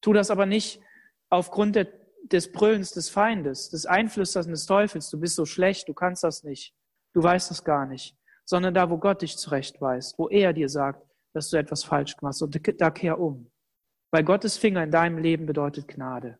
Tu 0.01 0.13
das 0.13 0.31
aber 0.31 0.45
nicht 0.45 0.81
aufgrund 1.29 1.75
der, 1.75 1.87
des 2.23 2.51
Brüllens 2.51 2.91
des 2.91 3.09
Feindes, 3.09 3.69
des 3.69 3.85
Einflüsters 3.85 4.47
des 4.47 4.65
Teufels. 4.65 5.09
Du 5.09 5.19
bist 5.19 5.35
so 5.35 5.45
schlecht, 5.45 5.87
du 5.87 5.93
kannst 5.93 6.23
das 6.23 6.43
nicht, 6.43 6.73
du 7.13 7.21
weißt 7.21 7.51
das 7.51 7.63
gar 7.63 7.85
nicht, 7.85 8.17
sondern 8.45 8.73
da, 8.73 8.89
wo 8.89 8.97
Gott 8.97 9.21
dich 9.21 9.37
zurechtweist, 9.37 10.17
wo 10.17 10.29
er 10.29 10.53
dir 10.53 10.69
sagt, 10.69 11.05
dass 11.33 11.49
du 11.49 11.57
etwas 11.57 11.83
falsch 11.83 12.15
machst 12.21 12.41
und 12.41 12.81
da 12.81 12.89
kehr 12.89 13.19
um. 13.19 13.51
Weil 14.11 14.23
Gottes 14.23 14.57
Finger 14.57 14.83
in 14.83 14.91
deinem 14.91 15.19
Leben 15.19 15.45
bedeutet 15.45 15.87
Gnade. 15.87 16.39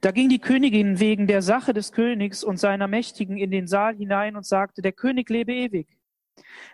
Da 0.00 0.10
ging 0.10 0.28
die 0.28 0.38
Königin 0.38 1.00
wegen 1.00 1.26
der 1.26 1.42
Sache 1.42 1.72
des 1.72 1.92
Königs 1.92 2.44
und 2.44 2.58
seiner 2.58 2.88
Mächtigen 2.88 3.36
in 3.36 3.50
den 3.50 3.66
Saal 3.66 3.96
hinein 3.96 4.36
und 4.36 4.46
sagte, 4.46 4.82
der 4.82 4.92
König 4.92 5.30
lebe 5.30 5.52
ewig. 5.52 5.88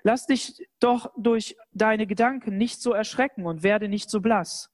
Lass 0.03 0.27
dich 0.27 0.67
doch 0.79 1.13
durch 1.17 1.57
deine 1.73 2.07
Gedanken 2.07 2.57
nicht 2.57 2.81
so 2.81 2.93
erschrecken 2.93 3.47
und 3.47 3.63
werde 3.63 3.89
nicht 3.89 4.11
so 4.11 4.21
blass. 4.21 4.71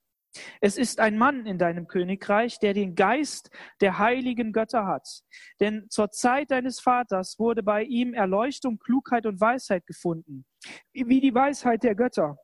Es 0.60 0.76
ist 0.76 1.00
ein 1.00 1.16
Mann 1.16 1.46
in 1.46 1.58
deinem 1.58 1.86
Königreich, 1.86 2.58
der 2.58 2.74
den 2.74 2.94
Geist 2.94 3.50
der 3.80 3.98
heiligen 3.98 4.52
Götter 4.52 4.86
hat. 4.86 5.22
Denn 5.60 5.86
zur 5.88 6.10
Zeit 6.10 6.50
deines 6.50 6.78
Vaters 6.78 7.38
wurde 7.38 7.62
bei 7.62 7.84
ihm 7.84 8.14
Erleuchtung, 8.14 8.78
Klugheit 8.78 9.26
und 9.26 9.40
Weisheit 9.40 9.86
gefunden, 9.86 10.44
wie 10.92 11.20
die 11.20 11.34
Weisheit 11.34 11.82
der 11.82 11.94
Götter. 11.94 12.36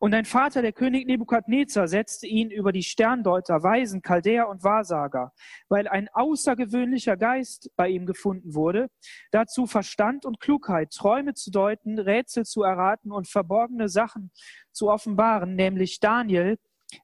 Und 0.00 0.14
ein 0.14 0.24
Vater, 0.24 0.62
der 0.62 0.72
König 0.72 1.06
Nebukadnezar, 1.06 1.88
setzte 1.88 2.26
ihn 2.26 2.50
über 2.50 2.72
die 2.72 2.82
Sterndeuter, 2.82 3.62
Weisen, 3.62 4.02
Chaldäer 4.02 4.48
und 4.48 4.62
Wahrsager, 4.64 5.32
weil 5.68 5.88
ein 5.88 6.08
außergewöhnlicher 6.12 7.16
Geist 7.16 7.70
bei 7.76 7.88
ihm 7.88 8.06
gefunden 8.06 8.54
wurde, 8.54 8.88
dazu 9.30 9.66
Verstand 9.66 10.24
und 10.24 10.40
Klugheit, 10.40 10.92
Träume 10.92 11.34
zu 11.34 11.50
deuten, 11.50 11.98
Rätsel 11.98 12.44
zu 12.44 12.62
erraten 12.62 13.12
und 13.12 13.28
verborgene 13.28 13.88
Sachen 13.88 14.30
zu 14.72 14.90
offenbaren, 14.90 15.54
nämlich 15.54 16.00
Daniel, 16.00 16.58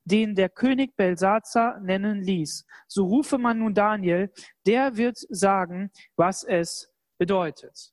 den 0.05 0.35
der 0.35 0.49
König 0.49 0.97
Belsazar 0.97 1.81
nennen 1.81 2.23
ließ. 2.23 2.67
So 2.87 3.07
rufe 3.07 3.39
man 3.39 3.59
nun 3.59 3.75
Daniel, 3.75 4.33
der 4.67 4.97
wird 4.97 5.19
sagen, 5.29 5.91
was 6.17 6.45
es 6.45 6.93
bedeutet. 7.19 7.93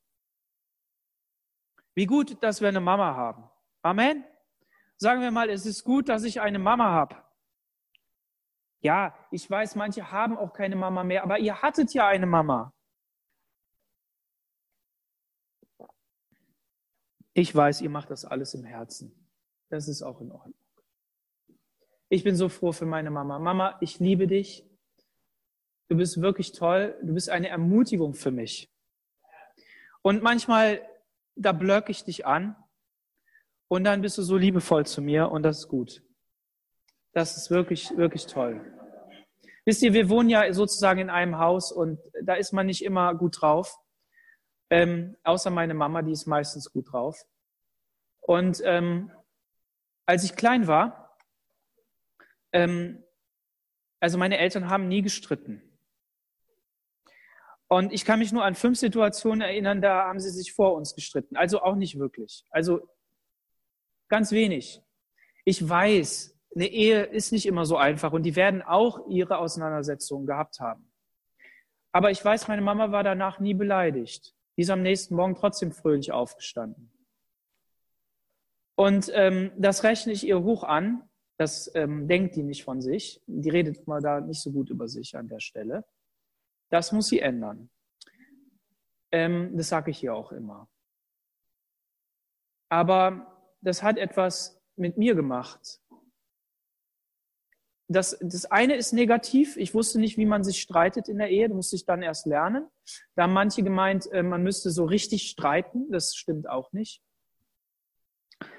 Wie 1.96 2.06
gut, 2.06 2.42
dass 2.44 2.62
wir 2.62 2.68
eine 2.68 2.80
Mama 2.80 3.16
haben. 3.16 3.50
Amen. 3.82 4.24
Sagen 5.02 5.22
wir 5.22 5.32
mal, 5.32 5.50
es 5.50 5.66
ist 5.66 5.86
gut, 5.86 6.10
dass 6.10 6.26
ich 6.26 6.42
eine 6.42 6.60
Mama 6.60 6.92
habe. 6.92 7.16
Ja, 8.82 9.16
ich 9.32 9.50
weiß, 9.50 9.76
manche 9.76 10.12
haben 10.12 10.38
auch 10.38 10.52
keine 10.52 10.76
Mama 10.76 11.06
mehr, 11.06 11.24
aber 11.24 11.40
ihr 11.40 11.62
hattet 11.62 11.94
ja 11.94 12.08
eine 12.08 12.26
Mama. 12.26 12.74
Ich 17.34 17.56
weiß, 17.56 17.80
ihr 17.80 17.90
macht 17.90 18.10
das 18.10 18.26
alles 18.26 18.54
im 18.54 18.66
Herzen. 18.66 19.30
Das 19.70 19.88
ist 19.88 20.02
auch 20.02 20.20
in 20.20 20.34
Ordnung. 20.34 20.60
Ich 22.10 22.26
bin 22.26 22.36
so 22.36 22.50
froh 22.50 22.74
für 22.74 22.86
meine 22.86 23.10
Mama. 23.10 23.40
Mama, 23.40 23.78
ich 23.80 24.00
liebe 24.00 24.28
dich. 24.28 24.70
Du 25.88 25.96
bist 25.96 26.22
wirklich 26.22 26.52
toll. 26.52 26.98
Du 27.04 27.14
bist 27.14 27.30
eine 27.30 27.48
Ermutigung 27.48 28.16
für 28.16 28.32
mich. 28.32 28.70
Und 30.02 30.24
manchmal, 30.24 30.86
da 31.36 31.54
blöcke 31.54 31.92
ich 31.92 32.04
dich 32.04 32.26
an 32.26 32.58
und 33.70 33.84
dann 33.86 34.02
bist 34.02 34.18
du 34.18 34.24
so 34.24 34.36
liebevoll 34.36 34.86
zu 34.86 35.02
mir 35.02 35.30
und 35.30 35.44
das 35.44 35.60
ist 35.60 35.68
gut. 35.70 36.04
Das 37.14 37.38
ist 37.38 37.50
wirklich, 37.50 37.96
wirklich 37.96 38.26
toll. 38.26 38.60
Wisst 39.66 39.84
ihr, 39.84 39.94
wir 39.94 40.10
wohnen 40.10 40.30
ja 40.30 40.52
sozusagen 40.52 41.00
in 41.00 41.10
einem 41.10 41.38
Haus 41.38 41.72
und 41.72 42.00
da 42.24 42.34
ist 42.34 42.52
man 42.52 42.66
nicht 42.66 42.84
immer 42.84 43.14
gut 43.16 43.42
drauf. 43.42 43.78
Ähm, 44.72 45.16
außer 45.24 45.52
meine 45.52 45.76
Mama, 45.76 46.02
die 46.02 46.12
ist 46.12 46.26
meistens 46.26 46.72
gut 46.72 46.92
drauf. 46.92 47.24
Und 48.22 48.62
ähm, 48.66 49.12
als 50.06 50.24
ich 50.24 50.36
klein 50.36 50.68
war, 50.68 51.16
ähm, 52.52 53.04
also 54.00 54.18
meine 54.18 54.38
Eltern 54.40 54.70
haben 54.70 54.88
nie 54.88 55.04
gestritten. 55.04 55.62
Und 57.68 57.94
ich 57.94 58.06
kann 58.06 58.18
mich 58.18 58.32
nur 58.32 58.44
an 58.44 58.56
fünf 58.56 58.80
Situationen 58.80 59.42
erinnern, 59.42 59.82
da 59.82 60.08
haben 60.08 60.20
sie 60.20 60.32
sich 60.32 60.54
vor 60.54 60.74
uns 60.74 60.96
gestritten. 60.96 61.36
Also 61.36 61.62
auch 61.62 61.76
nicht 61.76 62.00
wirklich. 62.00 62.44
Also 62.50 62.88
Ganz 64.10 64.32
wenig. 64.32 64.82
Ich 65.46 65.68
weiß, 65.68 66.38
eine 66.56 66.68
Ehe 66.68 67.04
ist 67.04 67.32
nicht 67.32 67.46
immer 67.46 67.66
so 67.66 67.78
einfach 67.78 68.12
und 68.12 68.24
die 68.24 68.36
werden 68.36 68.62
auch 68.62 69.08
ihre 69.08 69.38
Auseinandersetzungen 69.38 70.26
gehabt 70.26 70.60
haben. 70.60 70.92
Aber 71.92 72.12
ich 72.12 72.24
weiß, 72.24 72.48
meine 72.48 72.62
Mama 72.62 72.92
war 72.92 73.04
danach 73.04 73.40
nie 73.40 73.54
beleidigt. 73.54 74.36
Die 74.58 74.64
ist 74.64 74.70
am 74.70 74.82
nächsten 74.82 75.16
Morgen 75.16 75.36
trotzdem 75.36 75.72
fröhlich 75.72 76.12
aufgestanden. 76.12 76.92
Und 78.76 79.12
ähm, 79.14 79.52
das 79.58 79.84
rechne 79.84 80.14
ich 80.14 80.26
ihr 80.26 80.42
hoch 80.42 80.64
an. 80.64 81.04
Das 81.38 81.72
ähm, 81.76 82.08
denkt 82.08 82.36
die 82.36 82.44
nicht 82.44 82.64
von 82.64 82.82
sich. 82.82 83.22
Die 83.26 83.50
redet 83.50 83.88
mal 83.88 84.02
da 84.02 84.22
nicht 84.22 84.42
so 84.42 84.52
gut 84.52 84.70
über 84.70 84.88
sich 84.88 85.16
an 85.16 85.28
der 85.28 85.40
Stelle. 85.40 85.86
Das 86.70 86.92
muss 86.92 87.08
sie 87.08 87.20
ändern. 87.20 87.70
Ähm, 89.12 89.56
das 89.56 89.70
sage 89.70 89.92
ich 89.92 90.04
ihr 90.04 90.14
auch 90.14 90.32
immer. 90.32 90.70
Aber 92.70 93.39
das 93.62 93.84
hat 93.84 93.98
etwas 93.98 94.60
mit 94.76 94.98
mir 94.98 95.16
gemacht. 95.16 95.82
das, 97.88 98.18
das 98.22 98.46
eine 98.46 98.76
ist 98.76 98.94
negativ. 98.94 99.58
Ich 99.58 99.74
wusste 99.74 100.00
nicht, 100.00 100.18
wie 100.18 100.26
man 100.26 100.44
sich 100.44 100.62
streitet 100.62 101.10
in 101.10 101.18
der 101.18 101.30
Ehe. 101.30 101.48
Das 101.48 101.56
musste 101.56 101.76
ich 101.76 101.86
dann 101.86 102.04
erst 102.04 102.28
lernen. 102.28 102.68
Da 103.16 103.24
haben 103.24 103.34
manche 103.34 103.64
gemeint, 103.64 104.12
äh, 104.12 104.22
man 104.22 104.44
müsste 104.44 104.70
so 104.70 104.86
richtig 104.86 105.30
streiten. 105.30 105.92
Das 105.92 106.16
stimmt 106.16 106.48
auch 106.48 106.72
nicht. 106.72 107.02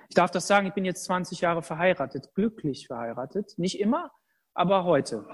Ich 0.09 0.17
darf 0.17 0.33
das 0.33 0.49
sagen, 0.49 0.67
ich 0.67 0.75
bin 0.75 0.85
jetzt 0.85 1.05
20 1.05 1.41
Jahre 1.41 1.63
verheiratet, 1.63 2.35
glücklich 2.35 2.89
verheiratet. 2.89 3.55
Nicht 3.57 3.79
immer, 3.79 4.11
aber 4.55 4.83
heute. 4.85 5.25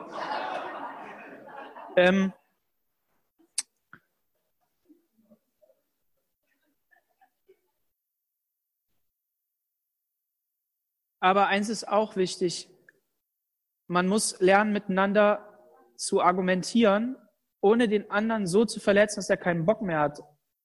ähm, 1.96 2.34
aber 11.26 11.48
eins 11.48 11.68
ist 11.68 11.88
auch 11.88 12.14
wichtig, 12.14 12.70
man 13.88 14.06
muss 14.06 14.38
lernen, 14.38 14.72
miteinander 14.72 15.58
zu 15.96 16.22
argumentieren, 16.22 17.16
ohne 17.60 17.88
den 17.88 18.08
anderen 18.12 18.46
so 18.46 18.64
zu 18.64 18.78
verletzen, 18.78 19.16
dass 19.16 19.28
er 19.28 19.36
keinen 19.36 19.66
Bock 19.66 19.82
mehr 19.82 19.98
hat 19.98 20.20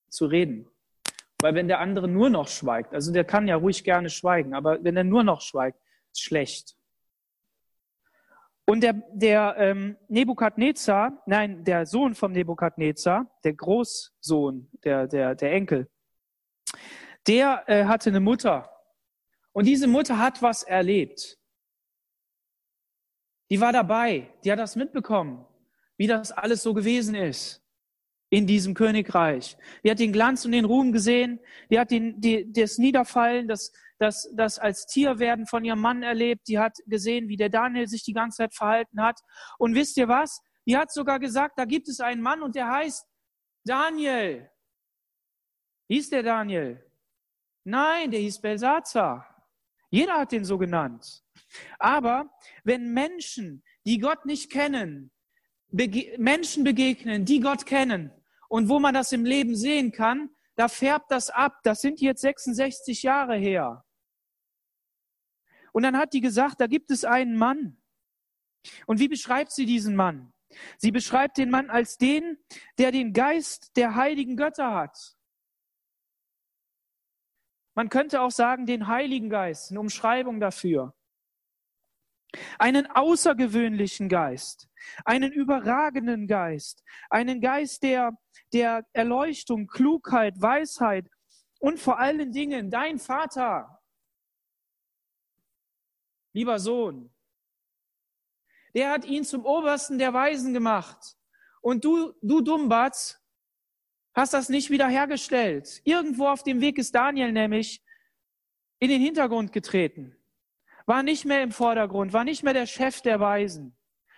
zu 0.10 0.28
reden. 0.28 0.70
Weil 1.42 1.56
wenn 1.56 1.68
der 1.68 1.80
andere 1.80 2.08
nur 2.08 2.30
noch 2.30 2.48
schweigt, 2.48 2.94
also 2.94 3.12
der 3.12 3.24
kann 3.24 3.48
ja 3.48 3.56
ruhig 3.56 3.84
gerne 3.84 4.12
schweigen, 4.12 4.54
aber 4.54 4.84
wenn 4.84 4.96
er 4.96 5.04
nur 5.04 5.24
noch 5.24 5.42
schweigt, 5.42 5.80
ist 6.12 6.22
schlecht. 6.22 6.76
Und 8.66 8.84
der, 8.84 8.94
der 9.14 9.56
ähm, 9.58 9.98
Nebukadnezar, 10.10 11.24
nein, 11.26 11.64
der 11.64 11.88
Sohn 11.88 12.14
vom 12.14 12.34
Nebukadnezar, 12.34 13.26
der 13.44 13.54
Großsohn, 13.56 14.70
der, 14.84 15.08
der, 15.08 15.34
der 15.34 15.54
Enkel, 15.54 15.90
der 17.26 17.64
äh, 17.66 17.86
hatte 17.86 18.12
eine 18.12 18.20
Mutter. 18.20 18.70
Und 19.54 19.66
diese 19.66 19.88
Mutter 19.88 20.18
hat 20.18 20.42
was 20.42 20.64
erlebt. 20.64 21.38
Die 23.50 23.60
war 23.60 23.74
dabei, 23.74 24.34
die 24.44 24.52
hat 24.52 24.60
das 24.60 24.78
mitbekommen, 24.78 25.46
wie 25.98 26.08
das 26.08 26.32
alles 26.32 26.64
so 26.64 26.74
gewesen 26.74 27.16
ist 27.16 27.62
in 28.30 28.48
diesem 28.48 28.74
Königreich. 28.74 29.58
Die 29.84 29.92
hat 29.92 30.00
den 30.00 30.14
Glanz 30.14 30.46
und 30.46 30.54
den 30.54 30.64
Ruhm 30.64 30.94
gesehen, 30.94 31.42
die 31.70 31.78
hat 31.78 31.92
den, 31.92 32.20
die, 32.22 32.52
das 32.52 32.78
Niederfallen, 32.78 33.50
das, 33.50 33.74
das, 34.00 34.32
das 34.34 34.58
als 34.58 34.86
Tierwerden 34.86 35.46
von 35.48 35.66
ihrem 35.66 35.82
Mann 35.82 36.02
erlebt, 36.02 36.48
die 36.48 36.58
hat 36.58 36.78
gesehen, 36.88 37.28
wie 37.28 37.36
der 37.36 37.50
Daniel 37.50 37.88
sich 37.88 38.04
die 38.04 38.14
ganze 38.14 38.38
Zeit 38.38 38.56
verhalten 38.56 39.02
hat. 39.02 39.20
Und 39.58 39.76
wisst 39.76 39.98
ihr 39.98 40.08
was? 40.08 40.42
Die 40.66 40.78
hat 40.78 40.94
sogar 40.94 41.20
gesagt, 41.20 41.60
da 41.60 41.66
gibt 41.66 41.90
es 41.90 42.00
einen 42.00 42.22
Mann 42.22 42.42
und 42.42 42.56
der 42.56 42.70
heißt 42.70 43.06
Daniel. 43.66 44.50
Hieß 45.90 46.10
der 46.10 46.24
Daniel? 46.24 46.90
Nein, 47.66 48.12
der 48.12 48.22
hieß 48.22 48.40
Belsazar. 48.40 49.31
Jeder 49.92 50.14
hat 50.14 50.32
den 50.32 50.46
so 50.46 50.58
genannt. 50.58 51.24
Aber 51.78 52.32
wenn 52.64 52.94
Menschen, 52.94 53.64
die 53.86 54.00
Gott 54.00 54.26
nicht 54.26 54.50
kennen, 54.50 55.12
bege 55.68 56.16
Menschen 56.18 56.64
begegnen, 56.64 57.26
die 57.26 57.42
Gott 57.42 57.66
kennen 57.66 58.12
und 58.50 58.70
wo 58.70 58.80
man 58.80 58.94
das 58.94 59.12
im 59.12 59.26
Leben 59.26 59.56
sehen 59.56 59.92
kann, 59.92 60.30
da 60.56 60.70
färbt 60.70 61.12
das 61.12 61.30
ab. 61.30 61.60
Das 61.64 61.82
sind 61.82 62.00
jetzt 62.02 62.22
66 62.22 63.04
Jahre 63.04 63.36
her. 63.36 63.86
Und 65.74 65.84
dann 65.84 65.98
hat 65.98 66.14
die 66.14 66.22
gesagt, 66.22 66.60
da 66.62 66.68
gibt 66.68 66.90
es 66.92 67.06
einen 67.06 67.36
Mann. 67.36 67.82
Und 68.86 69.00
wie 69.00 69.08
beschreibt 69.08 69.52
sie 69.52 69.66
diesen 69.66 69.96
Mann? 69.96 70.34
Sie 70.78 70.92
beschreibt 70.92 71.38
den 71.38 71.50
Mann 71.50 71.70
als 71.70 71.98
den, 71.98 72.38
der 72.78 72.92
den 72.92 73.14
Geist 73.14 73.76
der 73.78 73.96
heiligen 73.96 74.36
Götter 74.36 74.74
hat. 74.74 75.16
Man 77.74 77.90
könnte 77.90 78.22
auch 78.22 78.32
sagen, 78.32 78.66
den 78.66 78.88
Heiligen 78.88 79.30
Geist, 79.30 79.72
eine 79.72 79.80
Umschreibung 79.80 80.40
dafür 80.40 80.94
einen 82.60 82.88
außergewöhnlichen 82.88 84.10
Geist, 84.10 84.70
einen 85.06 85.32
überragenden 85.32 86.28
Geist, 86.28 86.84
einen 87.10 87.42
Geist 87.42 87.84
der, 87.84 88.18
der 88.54 88.86
Erleuchtung, 88.94 89.68
Klugheit, 89.68 90.42
Weisheit 90.42 91.08
und 91.60 91.80
vor 91.80 92.00
allen 92.00 92.32
Dingen 92.32 92.70
dein 92.70 93.00
Vater, 93.00 93.82
lieber 96.34 96.60
Sohn, 96.60 97.14
der 98.74 98.90
hat 98.90 99.06
ihn 99.06 99.26
zum 99.26 99.46
Obersten 99.46 100.00
der 100.00 100.14
Weisen 100.14 100.54
gemacht. 100.54 101.18
Und 101.62 101.84
du, 101.84 102.14
du 102.22 102.42
Dummbatz, 102.42 103.21
hast 104.14 104.34
das 104.34 104.50
nicht 104.50 104.70
wiederhergestellt. 104.70 105.82
Irgendwo 105.84 106.28
auf 106.28 106.44
dem 106.44 106.62
Weg 106.62 106.78
ist 106.78 106.96
Daniel 106.96 107.32
nämlich 107.32 107.82
in 108.80 108.90
den 108.90 109.02
Hintergrund 109.02 109.52
getreten 109.52 110.16
war 110.86 111.04
nicht 111.04 111.26
mehr 111.26 111.44
im 111.44 111.52
Vordergrund, 111.52 112.14
war 112.14 112.24
nicht 112.24 112.44
mehr 112.44 112.54
der 112.54 112.66
Chef 112.66 113.02
der 113.02 113.20
Weisen. 113.20 113.78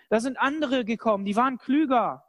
Da 0.10 0.20
sind 0.20 0.38
andere 0.38 0.86
gekommen, 0.86 1.26
die 1.26 1.36
waren 1.36 1.58
klüger. 1.58 2.26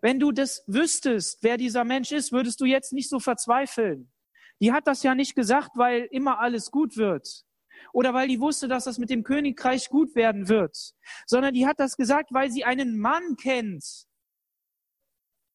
Wenn 0.00 0.18
du 0.18 0.32
das 0.32 0.64
wüsstest, 0.66 1.42
wer 1.42 1.56
dieser 1.56 1.84
Mensch 1.84 2.10
ist, 2.10 2.32
würdest 2.32 2.60
du 2.60 2.64
jetzt 2.64 2.92
nicht 2.92 3.08
so 3.08 3.20
verzweifeln. 3.20 4.12
Die 4.60 4.72
hat 4.72 4.88
das 4.88 5.04
ja 5.04 5.14
nicht 5.14 5.36
gesagt, 5.36 5.76
weil 5.76 6.08
immer 6.10 6.40
alles 6.40 6.72
gut 6.72 6.96
wird 6.96 7.44
oder 7.92 8.14
weil 8.14 8.28
die 8.28 8.40
wusste, 8.40 8.68
dass 8.68 8.84
das 8.84 8.98
mit 8.98 9.10
dem 9.10 9.24
Königreich 9.24 9.88
gut 9.88 10.14
werden 10.14 10.48
wird, 10.48 10.94
sondern 11.26 11.54
die 11.54 11.66
hat 11.66 11.80
das 11.80 11.96
gesagt, 11.96 12.32
weil 12.32 12.50
sie 12.50 12.64
einen 12.64 12.98
Mann 12.98 13.36
kennt, 13.36 14.06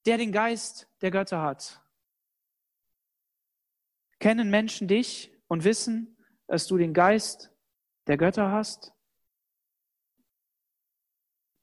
der 0.06 0.18
den 0.18 0.32
Geist 0.32 0.88
der 1.02 1.12
Götter 1.12 1.42
hat. 1.42 1.82
Kennen 4.20 4.50
Menschen 4.50 4.88
dich 4.88 5.32
und 5.48 5.64
wissen, 5.64 6.18
dass 6.48 6.68
du 6.68 6.78
den 6.78 6.94
Geist 6.94 7.52
der 8.08 8.18
Götter 8.18 8.52
hast? 8.52 8.94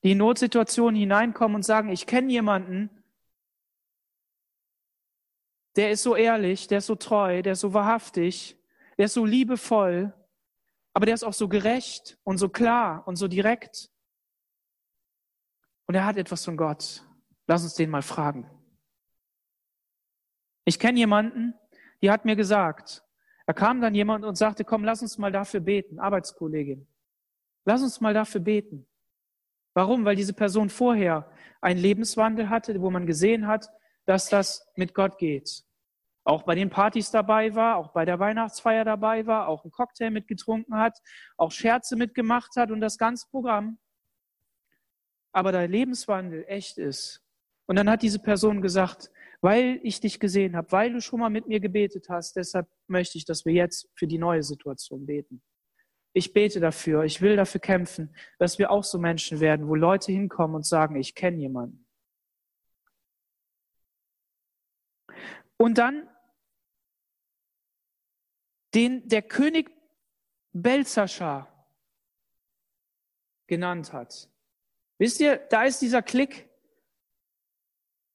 Die 0.02 0.12
in 0.12 0.18
Notsituationen 0.18 1.00
hineinkommen 1.00 1.56
und 1.56 1.62
sagen, 1.62 1.88
ich 1.88 2.06
kenne 2.06 2.30
jemanden, 2.30 2.90
der 5.76 5.90
ist 5.90 6.02
so 6.02 6.14
ehrlich, 6.14 6.68
der 6.68 6.78
ist 6.78 6.86
so 6.86 6.94
treu, 6.94 7.42
der 7.42 7.54
ist 7.54 7.60
so 7.60 7.72
wahrhaftig, 7.72 8.56
der 8.96 9.06
ist 9.06 9.14
so 9.14 9.24
liebevoll, 9.24 10.12
aber 10.94 11.06
der 11.06 11.14
ist 11.14 11.24
auch 11.24 11.34
so 11.34 11.48
gerecht 11.48 12.18
und 12.24 12.38
so 12.38 12.48
klar 12.48 13.06
und 13.06 13.16
so 13.16 13.28
direkt. 13.28 13.90
Und 15.86 15.96
er 15.96 16.06
hat 16.06 16.16
etwas 16.16 16.44
von 16.44 16.56
Gott. 16.56 17.04
Lass 17.46 17.64
uns 17.64 17.74
den 17.74 17.90
mal 17.90 18.02
fragen. 18.02 18.48
Ich 20.64 20.78
kenne 20.78 20.98
jemanden, 20.98 21.54
die 22.00 22.10
hat 22.10 22.24
mir 22.24 22.36
gesagt, 22.36 23.04
da 23.46 23.52
kam 23.52 23.80
dann 23.80 23.94
jemand 23.94 24.24
und 24.24 24.36
sagte, 24.36 24.64
komm, 24.64 24.84
lass 24.84 25.02
uns 25.02 25.18
mal 25.18 25.32
dafür 25.32 25.60
beten, 25.60 25.98
Arbeitskollegin. 25.98 26.86
Lass 27.66 27.82
uns 27.82 28.00
mal 28.00 28.14
dafür 28.14 28.40
beten. 28.40 28.86
Warum? 29.74 30.04
Weil 30.04 30.16
diese 30.16 30.32
Person 30.32 30.70
vorher 30.70 31.30
einen 31.60 31.80
Lebenswandel 31.80 32.48
hatte, 32.48 32.80
wo 32.80 32.90
man 32.90 33.06
gesehen 33.06 33.46
hat, 33.46 33.68
dass 34.06 34.28
das 34.28 34.66
mit 34.76 34.94
Gott 34.94 35.18
geht. 35.18 35.64
Auch 36.24 36.44
bei 36.44 36.54
den 36.54 36.70
Partys 36.70 37.10
dabei 37.10 37.54
war, 37.54 37.76
auch 37.76 37.92
bei 37.92 38.06
der 38.06 38.18
Weihnachtsfeier 38.18 38.84
dabei 38.84 39.26
war, 39.26 39.46
auch 39.46 39.62
einen 39.64 39.72
Cocktail 39.72 40.10
mitgetrunken 40.10 40.74
hat, 40.74 40.98
auch 41.36 41.52
Scherze 41.52 41.96
mitgemacht 41.96 42.56
hat 42.56 42.70
und 42.70 42.80
das 42.80 42.96
ganze 42.96 43.28
Programm. 43.30 43.78
Aber 45.32 45.52
der 45.52 45.68
Lebenswandel 45.68 46.44
echt 46.48 46.78
ist. 46.78 47.22
Und 47.66 47.76
dann 47.76 47.90
hat 47.90 48.02
diese 48.02 48.18
Person 48.18 48.62
gesagt, 48.62 49.10
weil 49.42 49.78
ich 49.82 50.00
dich 50.00 50.18
gesehen 50.18 50.56
habe, 50.56 50.72
weil 50.72 50.92
du 50.92 51.02
schon 51.02 51.20
mal 51.20 51.28
mit 51.28 51.46
mir 51.46 51.60
gebetet 51.60 52.08
hast. 52.08 52.36
Deshalb 52.36 52.66
möchte 52.86 53.18
ich, 53.18 53.26
dass 53.26 53.44
wir 53.44 53.52
jetzt 53.52 53.90
für 53.94 54.06
die 54.06 54.16
neue 54.18 54.42
Situation 54.42 55.04
beten. 55.04 55.42
Ich 56.14 56.32
bete 56.32 56.60
dafür, 56.60 57.04
ich 57.04 57.20
will 57.20 57.36
dafür 57.36 57.60
kämpfen, 57.60 58.14
dass 58.38 58.58
wir 58.58 58.70
auch 58.70 58.84
so 58.84 58.98
Menschen 58.98 59.40
werden, 59.40 59.68
wo 59.68 59.74
Leute 59.74 60.12
hinkommen 60.12 60.56
und 60.56 60.64
sagen, 60.64 60.96
ich 60.96 61.14
kenne 61.14 61.38
jemanden. 61.38 61.86
Und 65.56 65.76
dann 65.76 66.08
den 68.74 69.08
der 69.08 69.22
König 69.22 69.70
Belzascha 70.52 71.48
genannt 73.46 73.92
hat. 73.92 74.28
Wisst 74.98 75.20
ihr, 75.20 75.36
da 75.36 75.64
ist 75.64 75.82
dieser 75.82 76.02
Klick. 76.02 76.48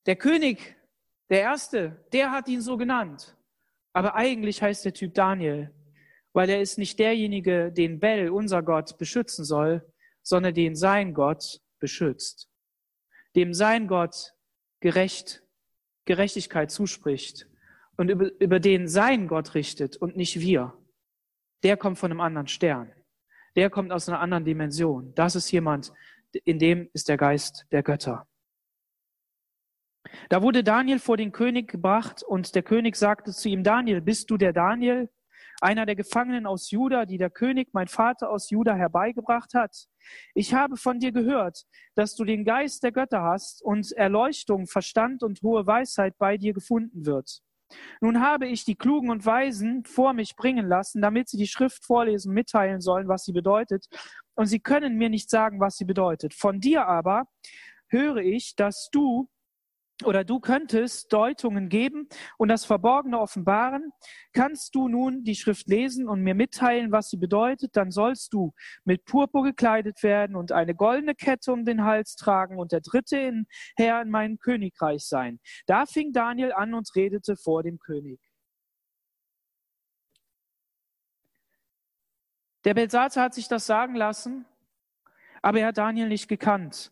Der 0.05 0.15
König 0.15 0.75
der 1.29 1.41
erste, 1.41 2.03
der 2.11 2.31
hat 2.31 2.47
ihn 2.47 2.61
so 2.61 2.77
genannt. 2.77 3.37
Aber 3.93 4.15
eigentlich 4.15 4.61
heißt 4.61 4.85
der 4.85 4.93
Typ 4.93 5.13
Daniel, 5.13 5.73
weil 6.33 6.49
er 6.49 6.61
ist 6.61 6.77
nicht 6.77 6.97
derjenige, 6.99 7.71
den 7.71 7.99
Bell, 7.99 8.29
unser 8.29 8.63
Gott, 8.63 8.97
beschützen 8.97 9.45
soll, 9.45 9.85
sondern 10.21 10.53
den 10.53 10.75
sein 10.75 11.13
Gott 11.13 11.61
beschützt. 11.79 12.49
Dem 13.35 13.53
sein 13.53 13.87
Gott 13.87 14.33
gerecht, 14.79 15.43
Gerechtigkeit 16.05 16.71
zuspricht 16.71 17.48
und 17.99 18.09
über, 18.09 18.31
über 18.39 18.59
den 18.61 18.87
sein 18.87 19.27
Gott 19.27 19.55
richtet 19.55 19.97
und 19.97 20.15
nicht 20.15 20.39
wir. 20.39 20.73
Der 21.63 21.75
kommt 21.75 21.99
von 21.99 22.11
einem 22.11 22.21
anderen 22.21 22.47
Stern. 22.47 22.93
Der 23.57 23.69
kommt 23.69 23.91
aus 23.91 24.07
einer 24.07 24.21
anderen 24.21 24.45
Dimension. 24.45 25.13
Das 25.15 25.35
ist 25.35 25.51
jemand, 25.51 25.91
in 26.45 26.59
dem 26.59 26.89
ist 26.93 27.09
der 27.09 27.17
Geist 27.17 27.65
der 27.71 27.83
Götter. 27.83 28.25
Da 30.29 30.41
wurde 30.41 30.63
Daniel 30.63 30.99
vor 30.99 31.17
den 31.17 31.33
König 31.33 31.69
gebracht 31.69 32.23
und 32.23 32.55
der 32.55 32.63
König 32.63 32.95
sagte 32.95 33.31
zu 33.31 33.49
ihm, 33.49 33.63
Daniel, 33.63 33.99
bist 33.99 34.31
du 34.31 34.37
der 34.37 34.53
Daniel? 34.53 35.09
einer 35.61 35.85
der 35.85 35.97
Gefangenen 35.97 36.45
aus 36.45 36.71
Juda, 36.71 37.05
die 37.05 37.17
der 37.17 37.29
König, 37.29 37.69
mein 37.73 37.89
Vater 37.89 38.29
aus 38.29 38.49
Juda, 38.49 38.75
herbeigebracht 38.75 39.53
hat. 39.53 39.87
Ich 40.33 40.53
habe 40.53 40.77
von 40.77 40.99
dir 40.99 41.11
gehört, 41.11 41.65
dass 41.95 42.15
du 42.15 42.23
den 42.23 42.45
Geist 42.45 42.81
der 42.81 42.93
Götter 42.93 43.23
hast 43.23 43.61
und 43.61 43.91
Erleuchtung, 43.91 44.67
Verstand 44.67 45.21
und 45.21 45.41
hohe 45.41 45.67
Weisheit 45.67 46.17
bei 46.17 46.37
dir 46.37 46.53
gefunden 46.53 47.05
wird. 47.05 47.41
Nun 48.01 48.21
habe 48.21 48.47
ich 48.47 48.65
die 48.65 48.75
Klugen 48.75 49.09
und 49.09 49.25
Weisen 49.25 49.83
vor 49.85 50.13
mich 50.13 50.35
bringen 50.35 50.67
lassen, 50.67 51.01
damit 51.01 51.29
sie 51.29 51.37
die 51.37 51.47
Schrift 51.47 51.85
vorlesen, 51.85 52.33
mitteilen 52.33 52.81
sollen, 52.81 53.07
was 53.07 53.23
sie 53.25 53.33
bedeutet. 53.33 53.87
Und 54.35 54.47
sie 54.47 54.59
können 54.59 54.95
mir 54.95 55.09
nicht 55.09 55.29
sagen, 55.29 55.59
was 55.59 55.75
sie 55.75 55.85
bedeutet. 55.85 56.33
Von 56.33 56.59
dir 56.59 56.87
aber 56.87 57.25
höre 57.87 58.17
ich, 58.17 58.55
dass 58.55 58.89
du 58.91 59.29
oder 60.05 60.23
du 60.23 60.39
könntest 60.39 61.11
Deutungen 61.11 61.69
geben 61.69 62.07
und 62.37 62.47
das 62.47 62.65
Verborgene 62.65 63.19
offenbaren. 63.19 63.91
Kannst 64.33 64.75
du 64.75 64.87
nun 64.87 65.23
die 65.23 65.35
Schrift 65.35 65.67
lesen 65.67 66.07
und 66.07 66.21
mir 66.21 66.35
mitteilen, 66.35 66.91
was 66.91 67.09
sie 67.09 67.17
bedeutet, 67.17 67.75
dann 67.75 67.91
sollst 67.91 68.33
du 68.33 68.53
mit 68.85 69.05
Purpur 69.05 69.43
gekleidet 69.43 70.01
werden 70.03 70.35
und 70.35 70.51
eine 70.51 70.75
goldene 70.75 71.15
Kette 71.15 71.51
um 71.51 71.65
den 71.65 71.83
Hals 71.83 72.15
tragen 72.15 72.57
und 72.57 72.71
der 72.71 72.81
dritte 72.81 73.17
in, 73.17 73.45
Herr 73.75 74.01
in 74.01 74.09
meinem 74.09 74.39
Königreich 74.39 75.05
sein. 75.05 75.39
Da 75.65 75.85
fing 75.85 76.13
Daniel 76.13 76.53
an 76.53 76.73
und 76.73 76.89
redete 76.95 77.35
vor 77.35 77.63
dem 77.63 77.79
König. 77.79 78.19
Der 82.65 82.73
Belsatzer 82.73 83.21
hat 83.21 83.33
sich 83.33 83.47
das 83.47 83.65
sagen 83.65 83.95
lassen, 83.95 84.45
aber 85.41 85.61
er 85.61 85.67
hat 85.67 85.77
Daniel 85.77 86.09
nicht 86.09 86.27
gekannt. 86.27 86.91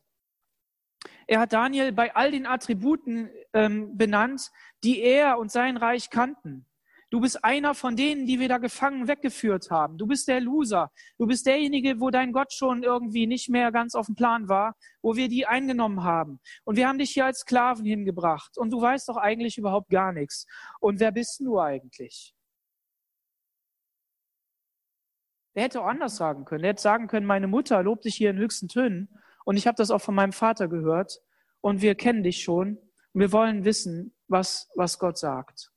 Er 1.27 1.39
hat 1.39 1.53
Daniel 1.53 1.91
bei 1.91 2.15
all 2.15 2.31
den 2.31 2.45
Attributen 2.45 3.29
ähm, 3.53 3.97
benannt, 3.97 4.51
die 4.83 5.01
er 5.01 5.37
und 5.39 5.51
sein 5.51 5.77
Reich 5.77 6.09
kannten. 6.09 6.65
Du 7.09 7.21
bist 7.21 7.41
einer 7.45 7.73
von 7.73 7.95
denen, 7.95 8.25
die 8.25 8.37
wir 8.39 8.49
da 8.49 8.57
gefangen 8.57 9.07
weggeführt 9.07 9.71
haben. 9.71 9.97
Du 9.97 10.07
bist 10.07 10.27
der 10.27 10.41
Loser. 10.41 10.91
Du 11.17 11.25
bist 11.25 11.45
derjenige, 11.45 12.01
wo 12.01 12.09
dein 12.09 12.33
Gott 12.33 12.51
schon 12.51 12.83
irgendwie 12.83 13.27
nicht 13.27 13.47
mehr 13.47 13.71
ganz 13.71 13.95
auf 13.95 14.07
dem 14.07 14.15
Plan 14.15 14.49
war, 14.49 14.75
wo 15.01 15.15
wir 15.15 15.29
die 15.29 15.47
eingenommen 15.47 16.03
haben. 16.03 16.41
Und 16.65 16.75
wir 16.75 16.85
haben 16.85 16.97
dich 16.97 17.11
hier 17.11 17.25
als 17.25 17.39
Sklaven 17.39 17.85
hingebracht. 17.85 18.57
Und 18.57 18.71
du 18.71 18.81
weißt 18.81 19.07
doch 19.07 19.15
eigentlich 19.15 19.57
überhaupt 19.57 19.89
gar 19.89 20.11
nichts. 20.11 20.47
Und 20.81 20.99
wer 20.99 21.13
bist 21.13 21.39
du 21.39 21.57
eigentlich? 21.59 22.35
Er 25.53 25.63
hätte 25.63 25.81
auch 25.81 25.87
anders 25.87 26.17
sagen 26.17 26.43
können. 26.43 26.65
Er 26.65 26.71
hätte 26.71 26.81
sagen 26.81 27.07
können, 27.07 27.25
meine 27.25 27.47
Mutter 27.47 27.81
lobt 27.83 28.03
dich 28.03 28.15
hier 28.15 28.31
in 28.31 28.37
höchsten 28.37 28.67
Tönen. 28.67 29.07
Und 29.47 29.55
ich 29.55 29.65
habe 29.65 29.77
das 29.77 29.91
auch 29.91 30.01
von 30.01 30.13
meinem 30.13 30.33
Vater 30.33 30.67
gehört. 30.67 31.21
Und 31.61 31.81
wir 31.81 31.95
kennen 31.95 32.21
dich 32.21 32.43
schon. 32.43 32.77
Und 33.13 33.21
wir 33.21 33.31
wollen 33.31 33.63
wissen, 33.63 34.13
was, 34.27 34.69
was 34.75 34.99
Gott 34.99 35.17
sagt. 35.17 35.71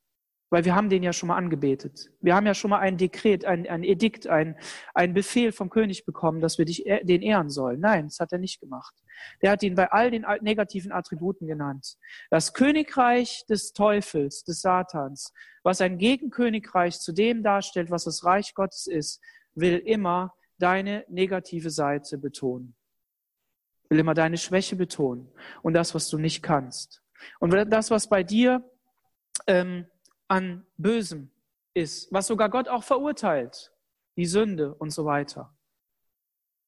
Weil 0.49 0.65
wir 0.65 0.75
haben 0.75 0.89
den 0.89 1.03
ja 1.03 1.13
schon 1.13 1.27
mal 1.27 1.37
angebetet. 1.37 2.11
Wir 2.19 2.35
haben 2.35 2.45
ja 2.45 2.53
schon 2.53 2.71
mal 2.71 2.79
ein 2.79 2.97
Dekret, 2.97 3.45
ein, 3.45 3.65
ein 3.69 3.85
Edikt, 3.85 4.27
ein, 4.27 4.57
ein 4.93 5.13
Befehl 5.13 5.53
vom 5.53 5.69
König 5.69 6.03
bekommen, 6.03 6.41
dass 6.41 6.57
wir 6.57 6.65
dich, 6.65 6.83
den 6.83 7.21
ehren 7.21 7.49
sollen. 7.49 7.79
Nein, 7.79 8.07
das 8.07 8.19
hat 8.19 8.33
er 8.33 8.39
nicht 8.39 8.59
gemacht. 8.59 8.93
Der 9.41 9.51
hat 9.51 9.63
ihn 9.63 9.75
bei 9.75 9.89
all 9.89 10.11
den 10.11 10.25
negativen 10.41 10.91
Attributen 10.91 11.47
genannt. 11.47 11.95
Das 12.29 12.53
Königreich 12.53 13.45
des 13.47 13.71
Teufels, 13.71 14.43
des 14.43 14.59
Satans, 14.59 15.31
was 15.63 15.79
ein 15.79 15.97
Gegenkönigreich 15.97 16.99
zu 16.99 17.13
dem 17.13 17.41
darstellt, 17.41 17.89
was 17.89 18.03
das 18.03 18.25
Reich 18.25 18.53
Gottes 18.53 18.85
ist, 18.85 19.21
will 19.55 19.77
immer 19.77 20.33
deine 20.57 21.05
negative 21.07 21.69
Seite 21.69 22.17
betonen 22.17 22.75
will 23.91 23.99
immer 23.99 24.13
deine 24.13 24.37
Schwäche 24.37 24.77
betonen 24.77 25.29
und 25.61 25.73
das, 25.73 25.93
was 25.93 26.07
du 26.09 26.17
nicht 26.17 26.41
kannst. 26.41 27.03
Und 27.39 27.51
das, 27.51 27.91
was 27.91 28.07
bei 28.07 28.23
dir 28.23 28.63
ähm, 29.47 29.85
an 30.29 30.65
Bösem 30.77 31.29
ist, 31.73 32.11
was 32.11 32.27
sogar 32.27 32.49
Gott 32.49 32.69
auch 32.69 32.83
verurteilt, 32.83 33.73
die 34.15 34.25
Sünde 34.25 34.73
und 34.73 34.91
so 34.91 35.03
weiter. 35.03 35.53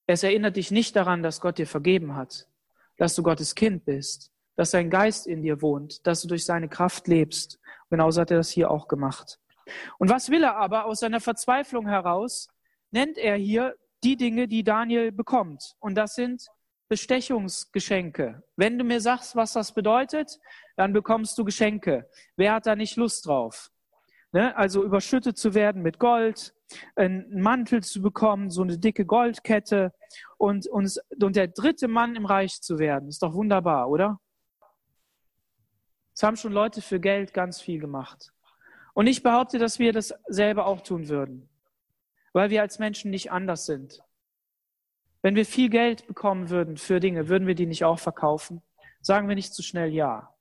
Es 0.05 0.23
erinnert 0.23 0.57
dich 0.57 0.69
nicht 0.69 0.97
daran, 0.97 1.23
dass 1.23 1.39
Gott 1.39 1.57
dir 1.57 1.65
vergeben 1.65 2.13
hat, 2.15 2.49
dass 2.97 3.15
du 3.15 3.23
Gottes 3.23 3.55
Kind 3.55 3.85
bist, 3.85 4.33
dass 4.57 4.71
sein 4.71 4.89
Geist 4.89 5.25
in 5.25 5.41
dir 5.41 5.61
wohnt, 5.61 6.05
dass 6.05 6.21
du 6.21 6.27
durch 6.27 6.43
seine 6.43 6.67
Kraft 6.67 7.07
lebst. 7.07 7.57
Genauso 7.89 8.19
hat 8.19 8.31
er 8.31 8.37
das 8.37 8.49
hier 8.49 8.69
auch 8.69 8.89
gemacht. 8.89 9.39
Und 9.97 10.09
was 10.09 10.29
will 10.29 10.43
er 10.43 10.57
aber 10.57 10.85
aus 10.85 10.99
seiner 10.99 11.21
Verzweiflung 11.21 11.87
heraus? 11.87 12.49
Nennt 12.91 13.17
er 13.17 13.37
hier 13.37 13.75
die 14.03 14.17
Dinge, 14.17 14.49
die 14.49 14.65
Daniel 14.65 15.13
bekommt. 15.13 15.75
Und 15.79 15.95
das 15.95 16.15
sind 16.15 16.49
Bestechungsgeschenke. 16.89 18.43
Wenn 18.55 18.77
du 18.77 18.83
mir 18.83 19.01
sagst, 19.01 19.35
was 19.35 19.53
das 19.53 19.73
bedeutet, 19.73 20.39
dann 20.75 20.93
bekommst 20.93 21.37
du 21.37 21.43
Geschenke. 21.43 22.09
Wer 22.35 22.53
hat 22.53 22.65
da 22.65 22.75
nicht 22.75 22.97
Lust 22.97 23.25
drauf? 23.25 23.71
Ne? 24.31 24.55
Also 24.57 24.83
überschüttet 24.83 25.37
zu 25.37 25.53
werden 25.53 25.81
mit 25.81 25.99
Gold, 25.99 26.53
einen 26.95 27.41
Mantel 27.41 27.83
zu 27.83 28.01
bekommen, 28.01 28.49
so 28.49 28.63
eine 28.63 28.79
dicke 28.79 29.05
Goldkette 29.05 29.93
und, 30.37 30.67
und, 30.67 30.99
und 31.21 31.35
der 31.35 31.47
dritte 31.47 31.87
Mann 31.87 32.15
im 32.15 32.25
Reich 32.25 32.61
zu 32.61 32.79
werden. 32.79 33.09
Ist 33.09 33.21
doch 33.21 33.33
wunderbar, 33.33 33.89
oder? 33.89 34.19
Es 36.15 36.23
haben 36.23 36.35
schon 36.35 36.53
Leute 36.53 36.81
für 36.81 36.99
Geld 36.99 37.33
ganz 37.33 37.61
viel 37.61 37.79
gemacht. 37.79 38.33
Und 38.93 39.07
ich 39.07 39.23
behaupte, 39.23 39.57
dass 39.57 39.79
wir 39.79 39.93
das 39.93 40.13
selber 40.27 40.67
auch 40.67 40.81
tun 40.81 41.09
würden, 41.09 41.49
weil 42.33 42.49
wir 42.49 42.61
als 42.61 42.77
Menschen 42.77 43.09
nicht 43.11 43.31
anders 43.31 43.65
sind. 43.65 44.03
Wenn 45.23 45.35
wir 45.35 45.45
viel 45.45 45.69
Geld 45.69 46.05
bekommen 46.05 46.49
würden 46.49 46.77
für 46.77 46.99
Dinge, 46.99 47.29
würden 47.29 47.47
wir 47.47 47.55
die 47.55 47.65
nicht 47.65 47.85
auch 47.85 47.97
verkaufen? 47.97 48.61
Sagen 49.01 49.27
wir 49.29 49.35
nicht 49.35 49.53
zu 49.53 49.63
schnell 49.63 49.91
ja. 49.91 50.35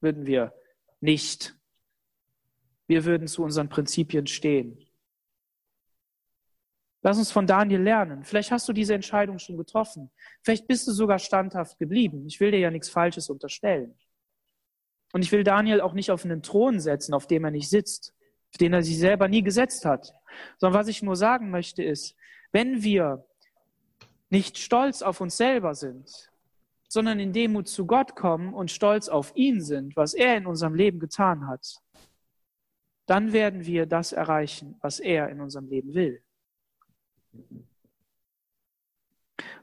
Würden 0.00 0.26
wir 0.26 0.52
nicht. 1.00 1.56
Wir 2.86 3.06
würden 3.06 3.28
zu 3.28 3.42
unseren 3.42 3.70
Prinzipien 3.70 4.26
stehen. 4.26 4.78
Lass 7.00 7.16
uns 7.16 7.30
von 7.30 7.46
Daniel 7.46 7.80
lernen. 7.80 8.24
Vielleicht 8.24 8.50
hast 8.50 8.68
du 8.68 8.74
diese 8.74 8.94
Entscheidung 8.94 9.38
schon 9.38 9.56
getroffen. 9.56 10.10
Vielleicht 10.42 10.66
bist 10.66 10.86
du 10.86 10.92
sogar 10.92 11.18
standhaft 11.18 11.78
geblieben. 11.78 12.26
Ich 12.26 12.38
will 12.38 12.50
dir 12.50 12.58
ja 12.58 12.70
nichts 12.70 12.90
Falsches 12.90 13.30
unterstellen. 13.30 13.96
Und 15.12 15.22
ich 15.22 15.32
will 15.32 15.44
Daniel 15.44 15.80
auch 15.80 15.94
nicht 15.94 16.10
auf 16.10 16.24
einen 16.24 16.42
Thron 16.42 16.78
setzen, 16.78 17.14
auf 17.14 17.26
dem 17.26 17.44
er 17.44 17.50
nicht 17.50 17.70
sitzt, 17.70 18.12
auf 18.52 18.58
den 18.58 18.74
er 18.74 18.82
sich 18.82 18.98
selber 18.98 19.28
nie 19.28 19.42
gesetzt 19.42 19.86
hat. 19.86 20.12
Sondern 20.58 20.78
was 20.78 20.88
ich 20.88 21.02
nur 21.02 21.16
sagen 21.16 21.50
möchte 21.50 21.82
ist, 21.82 22.14
wenn 22.52 22.82
wir 22.82 23.24
nicht 24.30 24.58
stolz 24.58 25.02
auf 25.02 25.20
uns 25.20 25.36
selber 25.36 25.74
sind, 25.74 26.30
sondern 26.88 27.18
in 27.18 27.32
Demut 27.32 27.68
zu 27.68 27.86
Gott 27.86 28.16
kommen 28.16 28.54
und 28.54 28.70
stolz 28.70 29.08
auf 29.08 29.34
ihn 29.36 29.60
sind, 29.60 29.96
was 29.96 30.14
er 30.14 30.36
in 30.36 30.46
unserem 30.46 30.74
Leben 30.74 30.98
getan 30.98 31.46
hat, 31.46 31.82
dann 33.06 33.32
werden 33.32 33.66
wir 33.66 33.86
das 33.86 34.12
erreichen, 34.12 34.76
was 34.80 35.00
er 35.00 35.28
in 35.28 35.40
unserem 35.40 35.68
Leben 35.68 35.94
will. 35.94 36.22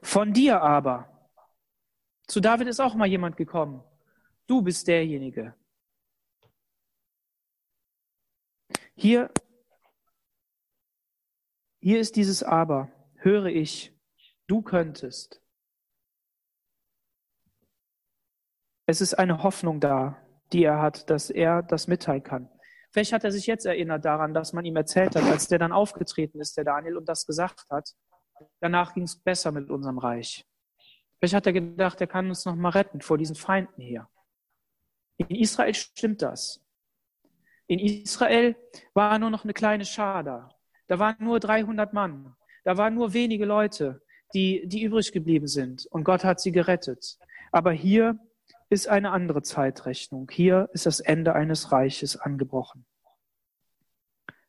Von 0.02 0.32
dir 0.32 0.60
aber, 0.62 1.30
zu 2.26 2.40
David 2.40 2.68
ist 2.68 2.80
auch 2.80 2.94
mal 2.94 3.06
jemand 3.06 3.36
gekommen, 3.36 3.82
du 4.46 4.62
bist 4.62 4.86
derjenige. 4.86 5.54
Hier, 8.94 9.30
hier 11.80 12.00
ist 12.00 12.16
dieses 12.16 12.42
Aber, 12.42 12.90
höre 13.16 13.46
ich, 13.46 13.93
Du 14.46 14.62
könntest. 14.62 15.40
Es 18.86 19.00
ist 19.00 19.14
eine 19.14 19.42
Hoffnung 19.42 19.80
da, 19.80 20.20
die 20.52 20.64
er 20.64 20.80
hat, 20.80 21.08
dass 21.08 21.30
er 21.30 21.62
das 21.62 21.86
mitteilen 21.86 22.22
kann. 22.22 22.50
Vielleicht 22.92 23.12
hat 23.12 23.24
er 23.24 23.32
sich 23.32 23.46
jetzt 23.46 23.64
erinnert 23.64 24.04
daran, 24.04 24.34
dass 24.34 24.52
man 24.52 24.64
ihm 24.64 24.76
erzählt 24.76 25.16
hat, 25.16 25.24
als 25.24 25.48
der 25.48 25.58
dann 25.58 25.72
aufgetreten 25.72 26.40
ist, 26.40 26.56
der 26.56 26.64
Daniel, 26.64 26.96
und 26.98 27.08
das 27.08 27.26
gesagt 27.26 27.66
hat. 27.70 27.90
Danach 28.60 28.94
ging 28.94 29.04
es 29.04 29.16
besser 29.16 29.50
mit 29.50 29.70
unserem 29.70 29.98
Reich. 29.98 30.46
Vielleicht 31.18 31.34
hat 31.34 31.46
er 31.46 31.54
gedacht, 31.54 32.00
er 32.00 32.06
kann 32.06 32.28
uns 32.28 32.44
noch 32.44 32.54
mal 32.54 32.68
retten 32.68 33.00
vor 33.00 33.16
diesen 33.16 33.34
Feinden 33.34 33.80
hier. 33.80 34.08
In 35.16 35.30
Israel 35.30 35.74
stimmt 35.74 36.20
das. 36.22 36.62
In 37.66 37.78
Israel 37.78 38.54
war 38.92 39.18
nur 39.18 39.30
noch 39.30 39.44
eine 39.44 39.54
kleine 39.54 39.86
Schar 39.86 40.22
da. 40.22 40.54
Da 40.86 40.98
waren 40.98 41.16
nur 41.18 41.40
300 41.40 41.94
Mann. 41.94 42.36
Da 42.64 42.76
waren 42.76 42.94
nur 42.94 43.14
wenige 43.14 43.46
Leute 43.46 44.03
die, 44.34 44.66
die 44.66 44.82
übrig 44.82 45.12
geblieben 45.12 45.46
sind. 45.46 45.86
Und 45.86 46.04
Gott 46.04 46.24
hat 46.24 46.40
sie 46.40 46.52
gerettet. 46.52 47.18
Aber 47.52 47.72
hier 47.72 48.18
ist 48.68 48.88
eine 48.88 49.12
andere 49.12 49.42
Zeitrechnung. 49.42 50.28
Hier 50.30 50.68
ist 50.72 50.86
das 50.86 51.00
Ende 51.00 51.34
eines 51.34 51.72
Reiches 51.72 52.16
angebrochen. 52.16 52.84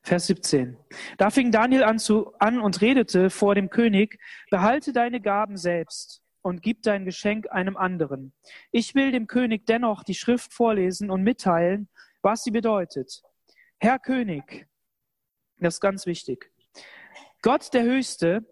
Vers 0.01 0.27
17. 0.27 0.77
Da 1.17 1.29
fing 1.29 1.51
Daniel 1.51 1.83
an, 1.83 1.97
zu, 1.97 2.33
an 2.37 2.59
und 2.59 2.81
redete 2.81 3.29
vor 3.29 3.55
dem 3.55 3.69
König, 3.69 4.19
behalte 4.51 4.93
deine 4.93 5.19
Gaben 5.19 5.57
selbst 5.57 6.21
und 6.41 6.61
gib 6.61 6.83
dein 6.83 7.05
Geschenk 7.05 7.51
einem 7.51 7.75
anderen. 7.75 8.31
Ich 8.71 8.93
will 8.93 9.11
dem 9.11 9.25
König 9.25 9.65
dennoch 9.65 10.03
die 10.03 10.13
Schrift 10.13 10.53
vorlesen 10.53 11.09
und 11.09 11.23
mitteilen, 11.23 11.89
was 12.21 12.43
sie 12.43 12.51
bedeutet. 12.51 13.23
Herr 13.79 13.97
König, 13.97 14.67
das 15.57 15.75
ist 15.75 15.81
ganz 15.81 16.05
wichtig. 16.05 16.51
Gott 17.41 17.73
der 17.73 17.83
Höchste 17.83 18.45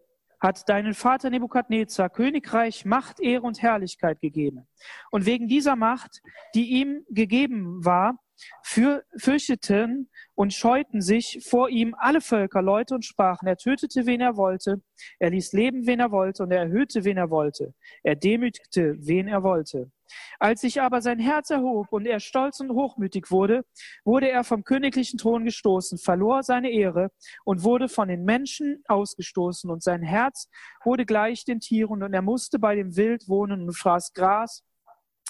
hat 0.43 0.67
deinen 0.67 0.93
Vater 0.93 1.29
Nebukadnezar 1.29 2.09
Königreich, 2.09 2.83
Macht, 2.83 3.21
Ehre 3.21 3.43
und 3.43 3.61
Herrlichkeit 3.61 4.19
gegeben. 4.19 4.67
Und 5.09 5.25
wegen 5.25 5.47
dieser 5.47 5.77
Macht, 5.77 6.21
die 6.53 6.69
ihm 6.71 7.05
gegeben 7.09 7.83
war, 7.83 8.19
für, 8.61 9.03
fürchteten 9.17 10.09
und 10.35 10.53
scheuten 10.53 11.01
sich 11.01 11.39
vor 11.47 11.69
ihm 11.69 11.95
alle 11.97 12.19
Völker, 12.19 12.61
Leute 12.61 12.95
und 12.95 13.05
sprachen. 13.05 13.47
Er 13.47 13.55
tötete, 13.55 14.05
wen 14.05 14.19
er 14.19 14.35
wollte, 14.35 14.81
er 15.19 15.29
ließ 15.29 15.53
leben, 15.53 15.87
wen 15.87 16.01
er 16.01 16.11
wollte, 16.11 16.43
und 16.43 16.51
er 16.51 16.63
erhöhte, 16.63 17.05
wen 17.05 17.17
er 17.17 17.29
wollte. 17.29 17.73
Er 18.03 18.15
demütigte, 18.15 18.95
wen 18.99 19.27
er 19.27 19.43
wollte. 19.43 19.91
Als 20.39 20.61
sich 20.61 20.81
aber 20.81 21.01
sein 21.01 21.19
Herz 21.19 21.49
erhob 21.49 21.91
und 21.91 22.05
er 22.05 22.19
stolz 22.19 22.59
und 22.59 22.71
hochmütig 22.71 23.31
wurde, 23.31 23.63
wurde 24.03 24.29
er 24.29 24.43
vom 24.43 24.63
königlichen 24.63 25.17
Thron 25.17 25.45
gestoßen, 25.45 25.97
verlor 25.97 26.43
seine 26.43 26.71
Ehre 26.71 27.11
und 27.45 27.63
wurde 27.63 27.89
von 27.89 28.07
den 28.07 28.23
Menschen 28.23 28.83
ausgestoßen, 28.87 29.69
und 29.69 29.83
sein 29.83 30.01
Herz 30.01 30.49
wurde 30.83 31.05
gleich 31.05 31.45
den 31.45 31.59
Tieren, 31.59 32.03
und 32.03 32.13
er 32.13 32.21
musste 32.21 32.59
bei 32.59 32.75
dem 32.75 32.95
Wild 32.95 33.27
wohnen 33.27 33.63
und 33.63 33.73
fraß 33.73 34.13
Gras 34.13 34.63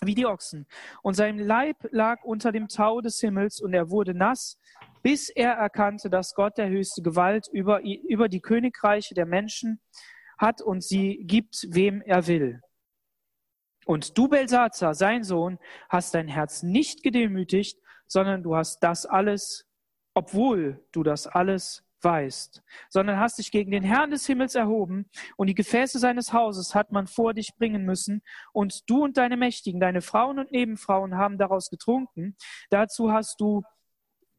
wie 0.05 0.15
die 0.15 0.25
Ochsen. 0.25 0.67
Und 1.01 1.15
sein 1.15 1.37
Leib 1.37 1.77
lag 1.91 2.23
unter 2.23 2.51
dem 2.51 2.67
Tau 2.67 3.01
des 3.01 3.19
Himmels 3.19 3.61
und 3.61 3.73
er 3.73 3.89
wurde 3.89 4.13
nass, 4.13 4.57
bis 5.01 5.29
er 5.29 5.51
erkannte, 5.51 6.09
dass 6.09 6.33
Gott 6.33 6.57
der 6.57 6.69
höchste 6.69 7.01
Gewalt 7.01 7.47
über, 7.51 7.81
über 7.81 8.29
die 8.29 8.41
Königreiche 8.41 9.13
der 9.13 9.25
Menschen 9.25 9.79
hat 10.37 10.61
und 10.61 10.83
sie 10.83 11.23
gibt, 11.25 11.67
wem 11.69 12.01
er 12.01 12.27
will. 12.27 12.61
Und 13.85 14.17
du, 14.17 14.27
Belsazar, 14.27 14.93
sein 14.93 15.23
Sohn, 15.23 15.59
hast 15.89 16.13
dein 16.13 16.27
Herz 16.27 16.63
nicht 16.63 17.03
gedemütigt, 17.03 17.79
sondern 18.07 18.43
du 18.43 18.55
hast 18.55 18.79
das 18.81 19.05
alles, 19.05 19.65
obwohl 20.13 20.83
du 20.91 21.03
das 21.03 21.27
alles 21.27 21.83
weißt, 22.03 22.61
sondern 22.89 23.19
hast 23.19 23.37
dich 23.37 23.51
gegen 23.51 23.71
den 23.71 23.83
Herrn 23.83 24.11
des 24.11 24.25
Himmels 24.25 24.55
erhoben 24.55 25.09
und 25.37 25.47
die 25.47 25.55
Gefäße 25.55 25.99
seines 25.99 26.33
Hauses 26.33 26.75
hat 26.75 26.91
man 26.91 27.07
vor 27.07 27.33
dich 27.33 27.55
bringen 27.57 27.85
müssen 27.85 28.21
und 28.51 28.89
du 28.89 29.03
und 29.03 29.17
deine 29.17 29.37
Mächtigen, 29.37 29.79
deine 29.79 30.01
Frauen 30.01 30.39
und 30.39 30.51
Nebenfrauen 30.51 31.15
haben 31.15 31.37
daraus 31.37 31.69
getrunken. 31.69 32.35
Dazu 32.69 33.11
hast 33.11 33.39
du 33.39 33.63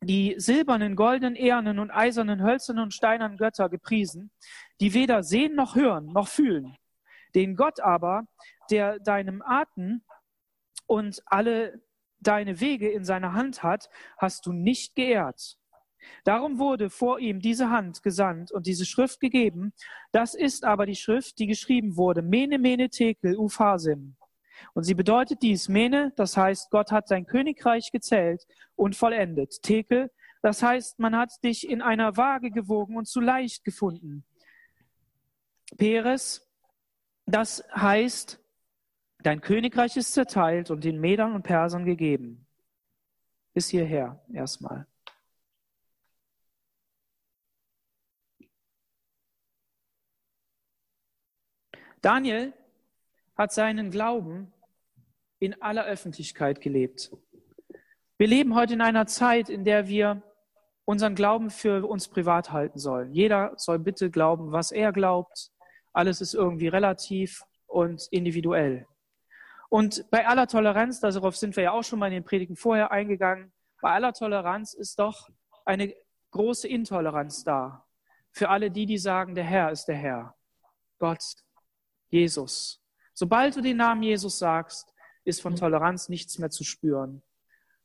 die 0.02 0.34
silbernen, 0.36 0.96
goldenen, 0.96 1.34
ehernen 1.34 1.78
und 1.78 1.90
eisernen, 1.90 2.42
hölzernen 2.42 2.84
und 2.84 2.94
steinernen 2.94 3.38
Götter 3.38 3.70
gepriesen, 3.70 4.30
die 4.80 4.92
weder 4.92 5.22
sehen 5.22 5.54
noch 5.54 5.74
hören 5.74 6.06
noch 6.06 6.28
fühlen. 6.28 6.76
Den 7.34 7.56
Gott 7.56 7.80
aber, 7.80 8.26
der 8.70 8.98
deinem 8.98 9.42
Atem 9.42 10.02
und 10.86 11.22
alle 11.26 11.82
deine 12.20 12.60
Wege 12.60 12.90
in 12.90 13.04
seiner 13.04 13.34
Hand 13.34 13.62
hat, 13.62 13.88
hast 14.18 14.46
du 14.46 14.52
nicht 14.52 14.94
geehrt. 14.94 15.58
Darum 16.24 16.58
wurde 16.58 16.90
vor 16.90 17.18
ihm 17.18 17.40
diese 17.40 17.70
Hand 17.70 18.02
gesandt 18.02 18.52
und 18.52 18.66
diese 18.66 18.84
Schrift 18.84 19.20
gegeben. 19.20 19.72
Das 20.12 20.34
ist 20.34 20.64
aber 20.64 20.86
die 20.86 20.96
Schrift, 20.96 21.38
die 21.38 21.46
geschrieben 21.46 21.96
wurde. 21.96 22.22
Mene, 22.22 22.58
mene, 22.58 22.90
tekel, 22.90 23.36
uphasim. 23.36 24.16
Und 24.74 24.84
sie 24.84 24.94
bedeutet 24.94 25.42
dies. 25.42 25.68
Mene, 25.68 26.12
das 26.16 26.36
heißt, 26.36 26.70
Gott 26.70 26.92
hat 26.92 27.08
sein 27.08 27.26
Königreich 27.26 27.90
gezählt 27.90 28.46
und 28.76 28.96
vollendet. 28.96 29.62
Tekel, 29.62 30.10
das 30.42 30.62
heißt, 30.62 30.98
man 30.98 31.16
hat 31.16 31.30
dich 31.42 31.68
in 31.68 31.80
einer 31.80 32.16
Waage 32.16 32.50
gewogen 32.50 32.96
und 32.96 33.08
zu 33.08 33.20
leicht 33.20 33.64
gefunden. 33.64 34.24
Peres, 35.76 36.46
das 37.26 37.64
heißt, 37.74 38.43
dein 39.24 39.40
Königreich 39.40 39.96
ist 39.96 40.12
zerteilt 40.12 40.70
und 40.70 40.84
den 40.84 41.00
Medern 41.00 41.34
und 41.34 41.42
Persern 41.42 41.84
gegeben. 41.84 42.46
Bis 43.54 43.68
hierher 43.68 44.22
erstmal. 44.32 44.86
Daniel 52.02 52.52
hat 53.34 53.52
seinen 53.52 53.90
Glauben 53.90 54.52
in 55.38 55.60
aller 55.62 55.86
Öffentlichkeit 55.86 56.60
gelebt. 56.60 57.10
Wir 58.18 58.26
leben 58.26 58.54
heute 58.54 58.74
in 58.74 58.82
einer 58.82 59.06
Zeit, 59.06 59.48
in 59.48 59.64
der 59.64 59.88
wir 59.88 60.22
unseren 60.84 61.14
Glauben 61.14 61.48
für 61.48 61.88
uns 61.88 62.08
privat 62.08 62.52
halten 62.52 62.78
sollen. 62.78 63.12
Jeder 63.12 63.54
soll 63.56 63.78
bitte 63.78 64.10
glauben, 64.10 64.52
was 64.52 64.70
er 64.70 64.92
glaubt. 64.92 65.50
Alles 65.94 66.20
ist 66.20 66.34
irgendwie 66.34 66.68
relativ 66.68 67.42
und 67.66 68.06
individuell. 68.10 68.86
Und 69.74 70.08
bei 70.08 70.24
aller 70.24 70.46
Toleranz, 70.46 71.00
darauf 71.00 71.36
sind 71.36 71.56
wir 71.56 71.64
ja 71.64 71.72
auch 71.72 71.82
schon 71.82 71.98
mal 71.98 72.06
in 72.06 72.12
den 72.12 72.24
Predigen 72.24 72.54
vorher 72.54 72.92
eingegangen, 72.92 73.52
bei 73.82 73.90
aller 73.90 74.12
Toleranz 74.12 74.72
ist 74.72 75.00
doch 75.00 75.28
eine 75.64 75.92
große 76.30 76.68
Intoleranz 76.68 77.42
da. 77.42 77.84
Für 78.30 78.50
alle 78.50 78.70
die, 78.70 78.86
die 78.86 78.98
sagen, 78.98 79.34
der 79.34 79.42
Herr 79.42 79.72
ist 79.72 79.86
der 79.86 79.96
Herr. 79.96 80.36
Gott 81.00 81.24
Jesus. 82.08 82.84
Sobald 83.14 83.56
du 83.56 83.62
den 83.62 83.78
Namen 83.78 84.04
Jesus 84.04 84.38
sagst, 84.38 84.94
ist 85.24 85.42
von 85.42 85.56
Toleranz 85.56 86.08
nichts 86.08 86.38
mehr 86.38 86.50
zu 86.50 86.62
spüren, 86.62 87.24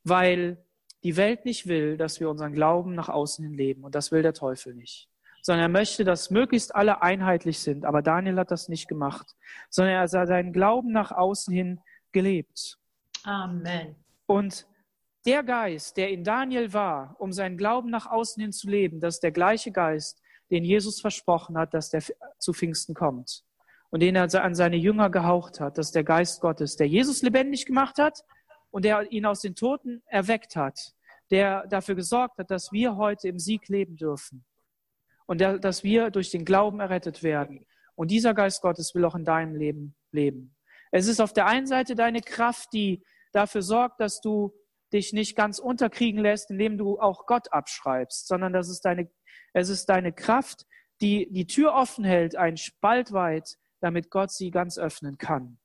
weil 0.03 0.63
die 1.01 1.17
Welt 1.17 1.43
nicht 1.43 1.65
will, 1.65 1.97
dass 1.97 2.19
wir 2.19 2.29
unseren 2.29 2.53
Glauben 2.53 2.93
nach 2.93 3.09
außen 3.09 3.43
hin 3.43 3.55
leben 3.55 3.83
und 3.83 3.95
das 3.95 4.11
will 4.11 4.21
der 4.21 4.35
Teufel 4.35 4.75
nicht, 4.75 5.08
sondern 5.41 5.63
er 5.63 5.69
möchte, 5.69 6.03
dass 6.03 6.29
möglichst 6.29 6.75
alle 6.75 7.01
einheitlich 7.01 7.59
sind. 7.59 7.85
Aber 7.85 8.01
Daniel 8.01 8.37
hat 8.37 8.51
das 8.51 8.69
nicht 8.69 8.87
gemacht, 8.87 9.35
sondern 9.69 9.95
er 9.95 10.01
hat 10.01 10.09
seinen 10.09 10.53
Glauben 10.53 10.91
nach 10.91 11.11
außen 11.11 11.53
hin 11.53 11.81
gelebt. 12.11 12.77
Amen. 13.23 13.95
Und 14.25 14.67
der 15.25 15.43
Geist, 15.43 15.97
der 15.97 16.09
in 16.09 16.23
Daniel 16.23 16.73
war, 16.73 17.15
um 17.19 17.31
seinen 17.31 17.57
Glauben 17.57 17.89
nach 17.89 18.07
außen 18.07 18.41
hin 18.41 18.51
zu 18.51 18.69
leben, 18.69 18.99
das 18.99 19.15
ist 19.15 19.23
der 19.23 19.31
gleiche 19.31 19.71
Geist, 19.71 20.21
den 20.49 20.63
Jesus 20.63 21.01
versprochen 21.01 21.57
hat, 21.57 21.73
dass 21.73 21.89
der 21.89 22.03
zu 22.39 22.53
Pfingsten 22.53 22.93
kommt 22.93 23.43
und 23.89 24.01
den 24.01 24.15
er 24.15 24.33
an 24.43 24.55
seine 24.55 24.77
Jünger 24.77 25.09
gehaucht 25.09 25.59
hat. 25.59 25.77
Das 25.77 25.87
ist 25.87 25.95
der 25.95 26.03
Geist 26.03 26.41
Gottes, 26.41 26.75
der 26.75 26.87
Jesus 26.87 27.21
lebendig 27.21 27.65
gemacht 27.65 27.97
hat 27.97 28.23
und 28.71 28.85
der 28.85 29.11
ihn 29.11 29.25
aus 29.25 29.41
den 29.41 29.55
Toten 29.55 30.01
erweckt 30.05 30.55
hat, 30.55 30.95
der 31.31 31.67
dafür 31.67 31.95
gesorgt 31.95 32.37
hat, 32.39 32.49
dass 32.49 32.71
wir 32.71 32.95
heute 32.95 33.27
im 33.27 33.39
Sieg 33.39 33.67
leben 33.67 33.95
dürfen 33.95 34.45
und 35.29 35.39
der, 35.41 35.59
dass 35.59 35.83
wir 35.83 36.09
durch 36.09 36.31
den 36.31 36.43
Glauben 36.43 36.79
errettet 36.79 37.21
werden. 37.21 37.67
Und 37.93 38.09
dieser 38.09 38.33
Geist 38.33 38.63
Gottes 38.63 38.95
will 38.95 39.05
auch 39.05 39.13
in 39.13 39.25
deinem 39.25 39.55
Leben 39.55 39.95
leben. 40.11 40.55
Es 40.91 41.07
ist 41.07 41.21
auf 41.21 41.33
der 41.33 41.45
einen 41.45 41.67
Seite 41.67 41.93
deine 41.93 42.21
Kraft, 42.21 42.69
die 42.73 43.03
dafür 43.31 43.61
sorgt, 43.61 44.01
dass 44.01 44.21
du 44.21 44.55
dich 44.91 45.13
nicht 45.13 45.35
ganz 45.35 45.59
unterkriegen 45.59 46.19
lässt, 46.19 46.49
indem 46.49 46.79
du 46.79 46.99
auch 46.99 47.27
Gott 47.27 47.53
abschreibst, 47.53 48.27
sondern 48.27 48.53
das 48.53 48.69
ist 48.69 48.81
deine, 48.81 49.07
es 49.53 49.69
ist 49.69 49.85
deine 49.85 50.11
Kraft, 50.13 50.65
die 50.99 51.31
die 51.31 51.45
Tür 51.45 51.75
offen 51.75 52.03
hält, 52.05 52.35
einen 52.35 52.57
Spalt 52.57 53.11
weit, 53.11 53.55
damit 53.81 54.09
Gott 54.09 54.31
sie 54.31 54.49
ganz 54.49 54.79
öffnen 54.79 55.19
kann. 55.19 55.59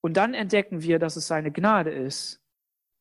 Und 0.00 0.16
dann 0.16 0.34
entdecken 0.34 0.82
wir, 0.82 1.00
dass 1.00 1.16
es 1.16 1.26
seine 1.26 1.50
Gnade 1.50 1.90
ist, 1.90 2.40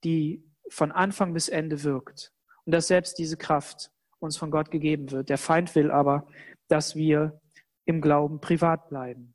die 0.03 0.43
von 0.71 0.91
Anfang 0.91 1.35
bis 1.35 1.49
Ende 1.49 1.83
wirkt. 1.83 2.33
Und 2.65 2.71
dass 2.71 2.87
selbst 2.87 3.19
diese 3.19 3.37
Kraft 3.37 3.91
uns 4.19 4.37
von 4.37 4.51
Gott 4.51 4.71
gegeben 4.71 5.11
wird. 5.11 5.29
Der 5.29 5.37
Feind 5.37 5.75
will 5.75 5.91
aber, 5.91 6.27
dass 6.67 6.95
wir 6.95 7.39
im 7.85 8.01
Glauben 8.01 8.41
privat 8.41 8.89
bleiben. 8.89 9.33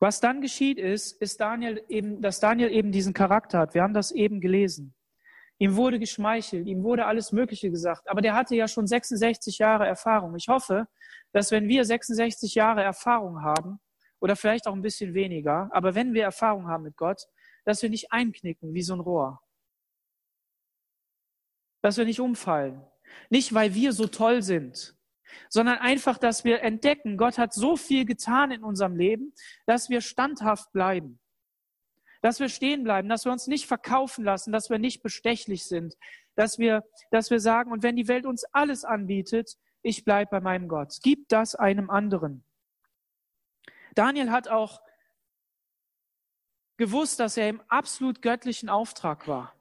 Was 0.00 0.20
dann 0.20 0.40
geschieht 0.40 0.78
ist, 0.78 1.20
ist 1.22 1.40
Daniel 1.40 1.82
eben, 1.88 2.20
dass 2.20 2.40
Daniel 2.40 2.70
eben 2.70 2.92
diesen 2.92 3.14
Charakter 3.14 3.58
hat. 3.60 3.74
Wir 3.74 3.82
haben 3.82 3.94
das 3.94 4.10
eben 4.10 4.40
gelesen. 4.40 4.94
Ihm 5.58 5.76
wurde 5.76 5.98
geschmeichelt, 5.98 6.66
ihm 6.66 6.82
wurde 6.82 7.06
alles 7.06 7.32
Mögliche 7.32 7.70
gesagt. 7.70 8.08
Aber 8.10 8.20
der 8.20 8.34
hatte 8.34 8.56
ja 8.56 8.68
schon 8.68 8.86
66 8.86 9.58
Jahre 9.58 9.86
Erfahrung. 9.86 10.34
Ich 10.36 10.48
hoffe, 10.48 10.88
dass 11.32 11.52
wenn 11.52 11.68
wir 11.68 11.84
66 11.84 12.54
Jahre 12.54 12.82
Erfahrung 12.82 13.42
haben, 13.42 13.80
oder 14.24 14.36
vielleicht 14.36 14.66
auch 14.66 14.72
ein 14.72 14.80
bisschen 14.80 15.12
weniger, 15.12 15.68
aber 15.70 15.94
wenn 15.94 16.14
wir 16.14 16.22
Erfahrung 16.22 16.66
haben 16.66 16.84
mit 16.84 16.96
Gott, 16.96 17.26
dass 17.66 17.82
wir 17.82 17.90
nicht 17.90 18.10
einknicken 18.10 18.72
wie 18.72 18.80
so 18.80 18.94
ein 18.94 19.00
Rohr. 19.00 19.42
Dass 21.84 21.98
wir 21.98 22.06
nicht 22.06 22.20
umfallen. 22.20 22.82
Nicht, 23.28 23.52
weil 23.52 23.74
wir 23.74 23.92
so 23.92 24.06
toll 24.06 24.40
sind, 24.40 24.96
sondern 25.50 25.76
einfach, 25.76 26.16
dass 26.16 26.42
wir 26.42 26.62
entdecken, 26.62 27.18
Gott 27.18 27.36
hat 27.36 27.52
so 27.52 27.76
viel 27.76 28.06
getan 28.06 28.50
in 28.52 28.64
unserem 28.64 28.96
Leben, 28.96 29.34
dass 29.66 29.90
wir 29.90 30.00
standhaft 30.00 30.72
bleiben. 30.72 31.20
Dass 32.22 32.40
wir 32.40 32.48
stehen 32.48 32.84
bleiben, 32.84 33.10
dass 33.10 33.26
wir 33.26 33.32
uns 33.32 33.48
nicht 33.48 33.66
verkaufen 33.66 34.24
lassen, 34.24 34.50
dass 34.50 34.70
wir 34.70 34.78
nicht 34.78 35.02
bestechlich 35.02 35.66
sind, 35.66 35.94
dass 36.36 36.58
wir, 36.58 36.84
dass 37.10 37.30
wir 37.30 37.38
sagen, 37.38 37.70
und 37.70 37.82
wenn 37.82 37.96
die 37.96 38.08
Welt 38.08 38.24
uns 38.24 38.44
alles 38.52 38.86
anbietet, 38.86 39.58
ich 39.82 40.06
bleibe 40.06 40.30
bei 40.30 40.40
meinem 40.40 40.68
Gott. 40.68 41.00
Gib 41.02 41.28
das 41.28 41.54
einem 41.54 41.90
anderen. 41.90 42.46
Daniel 43.94 44.30
hat 44.30 44.48
auch 44.48 44.80
gewusst, 46.78 47.20
dass 47.20 47.36
er 47.36 47.50
im 47.50 47.60
absolut 47.68 48.22
göttlichen 48.22 48.70
Auftrag 48.70 49.28
war. 49.28 49.54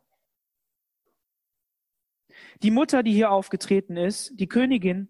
Die 2.61 2.71
Mutter, 2.71 3.03
die 3.03 3.13
hier 3.13 3.31
aufgetreten 3.31 3.97
ist, 3.97 4.31
die 4.39 4.47
Königin, 4.47 5.07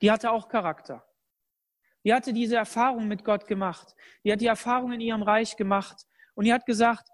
die 0.00 0.10
hatte 0.10 0.30
auch 0.30 0.48
Charakter. 0.48 1.04
Die 2.04 2.14
hatte 2.14 2.32
diese 2.32 2.56
Erfahrung 2.56 3.08
mit 3.08 3.24
Gott 3.24 3.46
gemacht. 3.46 3.94
Die 4.24 4.32
hat 4.32 4.40
die 4.40 4.46
Erfahrung 4.46 4.92
in 4.92 5.00
ihrem 5.00 5.22
Reich 5.22 5.56
gemacht. 5.56 6.06
Und 6.34 6.44
die 6.44 6.52
hat 6.52 6.66
gesagt, 6.66 7.08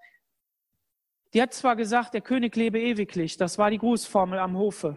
die 1.33 1.43
hat 1.43 1.53
zwar 1.53 1.75
gesagt, 1.75 2.15
der 2.15 2.21
König 2.21 2.55
lebe 2.55 2.81
ewiglich. 2.81 3.37
Das 3.37 3.59
war 3.59 3.71
die 3.71 3.79
Grußformel 3.79 4.39
am 4.39 4.57
Hofe. 4.57 4.97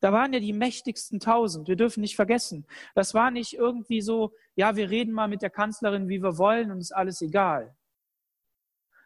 Da 0.00 0.12
waren 0.12 0.32
ja 0.32 0.40
die 0.40 0.52
mächtigsten 0.52 1.20
tausend. 1.20 1.68
Wir 1.68 1.76
dürfen 1.76 2.00
nicht 2.00 2.16
vergessen. 2.16 2.66
Das 2.94 3.14
war 3.14 3.30
nicht 3.30 3.54
irgendwie 3.54 4.02
so, 4.02 4.34
ja, 4.56 4.76
wir 4.76 4.90
reden 4.90 5.12
mal 5.12 5.28
mit 5.28 5.42
der 5.42 5.50
Kanzlerin, 5.50 6.08
wie 6.08 6.22
wir 6.22 6.36
wollen 6.38 6.70
und 6.70 6.78
ist 6.78 6.92
alles 6.92 7.22
egal. 7.22 7.74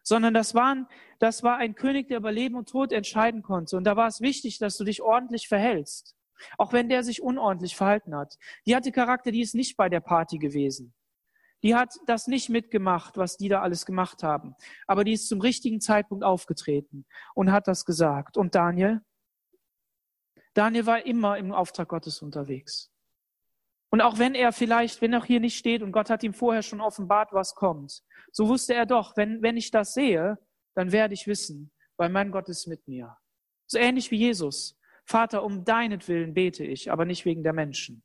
Sondern 0.06 0.34
das, 0.34 0.54
waren, 0.54 0.86
das 1.18 1.42
war 1.42 1.56
ein 1.56 1.74
König, 1.74 2.06
der 2.06 2.18
über 2.18 2.30
Leben 2.30 2.54
und 2.54 2.68
Tod 2.68 2.92
entscheiden 2.92 3.42
konnte. 3.42 3.76
Und 3.76 3.82
da 3.84 3.96
war 3.96 4.06
es 4.06 4.20
wichtig, 4.20 4.58
dass 4.58 4.76
du 4.76 4.84
dich 4.84 5.02
ordentlich 5.02 5.48
verhältst. 5.48 6.14
Auch 6.58 6.72
wenn 6.72 6.88
der 6.88 7.02
sich 7.02 7.22
unordentlich 7.22 7.74
verhalten 7.74 8.14
hat. 8.14 8.36
Die 8.66 8.76
hatte 8.76 8.92
Charakter, 8.92 9.32
die 9.32 9.40
ist 9.40 9.54
nicht 9.54 9.76
bei 9.76 9.88
der 9.88 10.00
Party 10.00 10.38
gewesen. 10.38 10.94
Die 11.64 11.74
hat 11.74 11.94
das 12.06 12.28
nicht 12.28 12.50
mitgemacht, 12.50 13.16
was 13.16 13.36
die 13.36 13.48
da 13.48 13.62
alles 13.62 13.84
gemacht 13.84 14.22
haben. 14.22 14.54
Aber 14.86 15.02
die 15.02 15.12
ist 15.12 15.28
zum 15.28 15.40
richtigen 15.40 15.80
Zeitpunkt 15.80 16.22
aufgetreten 16.22 17.04
und 17.34 17.50
hat 17.50 17.66
das 17.66 17.84
gesagt. 17.84 18.36
Und 18.36 18.54
Daniel? 18.54 19.00
Daniel 20.54 20.86
war 20.86 21.04
immer 21.04 21.36
im 21.36 21.50
Auftrag 21.50 21.88
Gottes 21.88 22.22
unterwegs. 22.22 22.92
Und 23.96 24.02
auch 24.02 24.18
wenn 24.18 24.34
er 24.34 24.52
vielleicht, 24.52 25.00
wenn 25.00 25.14
er 25.14 25.24
hier 25.24 25.40
nicht 25.40 25.56
steht 25.56 25.80
und 25.80 25.90
Gott 25.90 26.10
hat 26.10 26.22
ihm 26.22 26.34
vorher 26.34 26.60
schon 26.60 26.82
offenbart, 26.82 27.32
was 27.32 27.54
kommt, 27.54 28.02
so 28.30 28.46
wusste 28.46 28.74
er 28.74 28.84
doch, 28.84 29.16
wenn, 29.16 29.40
wenn 29.40 29.56
ich 29.56 29.70
das 29.70 29.94
sehe, 29.94 30.36
dann 30.74 30.92
werde 30.92 31.14
ich 31.14 31.26
wissen, 31.26 31.72
weil 31.96 32.10
mein 32.10 32.30
Gott 32.30 32.50
ist 32.50 32.66
mit 32.66 32.86
mir. 32.86 33.16
So 33.66 33.78
ähnlich 33.78 34.10
wie 34.10 34.18
Jesus. 34.18 34.78
Vater, 35.06 35.42
um 35.42 35.64
deinetwillen 35.64 36.34
bete 36.34 36.62
ich, 36.62 36.92
aber 36.92 37.06
nicht 37.06 37.24
wegen 37.24 37.42
der 37.42 37.54
Menschen. 37.54 38.02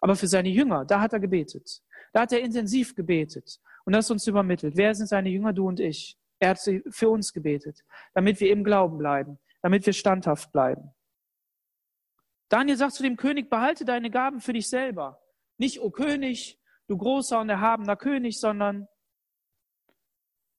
Aber 0.00 0.16
für 0.16 0.28
seine 0.28 0.48
Jünger, 0.48 0.86
da 0.86 1.02
hat 1.02 1.12
er 1.12 1.20
gebetet. 1.20 1.82
Da 2.14 2.22
hat 2.22 2.32
er 2.32 2.40
intensiv 2.40 2.94
gebetet. 2.94 3.60
Und 3.84 3.92
das 3.92 4.10
uns 4.10 4.26
übermittelt. 4.26 4.78
Wer 4.78 4.94
sind 4.94 5.08
seine 5.08 5.28
Jünger, 5.28 5.52
du 5.52 5.68
und 5.68 5.78
ich? 5.78 6.16
Er 6.38 6.52
hat 6.52 6.70
für 6.88 7.10
uns 7.10 7.34
gebetet, 7.34 7.84
damit 8.14 8.40
wir 8.40 8.50
im 8.50 8.64
Glauben 8.64 8.96
bleiben, 8.96 9.38
damit 9.60 9.84
wir 9.84 9.92
standhaft 9.92 10.52
bleiben. 10.52 10.94
Daniel 12.48 12.78
sagt 12.78 12.94
zu 12.94 13.02
dem 13.02 13.18
König, 13.18 13.50
behalte 13.50 13.84
deine 13.84 14.08
Gaben 14.08 14.40
für 14.40 14.54
dich 14.54 14.70
selber. 14.70 15.20
Nicht, 15.58 15.80
o 15.80 15.90
König, 15.90 16.60
du 16.86 16.96
großer 16.96 17.40
und 17.40 17.48
erhabener 17.48 17.96
König, 17.96 18.40
sondern 18.40 18.88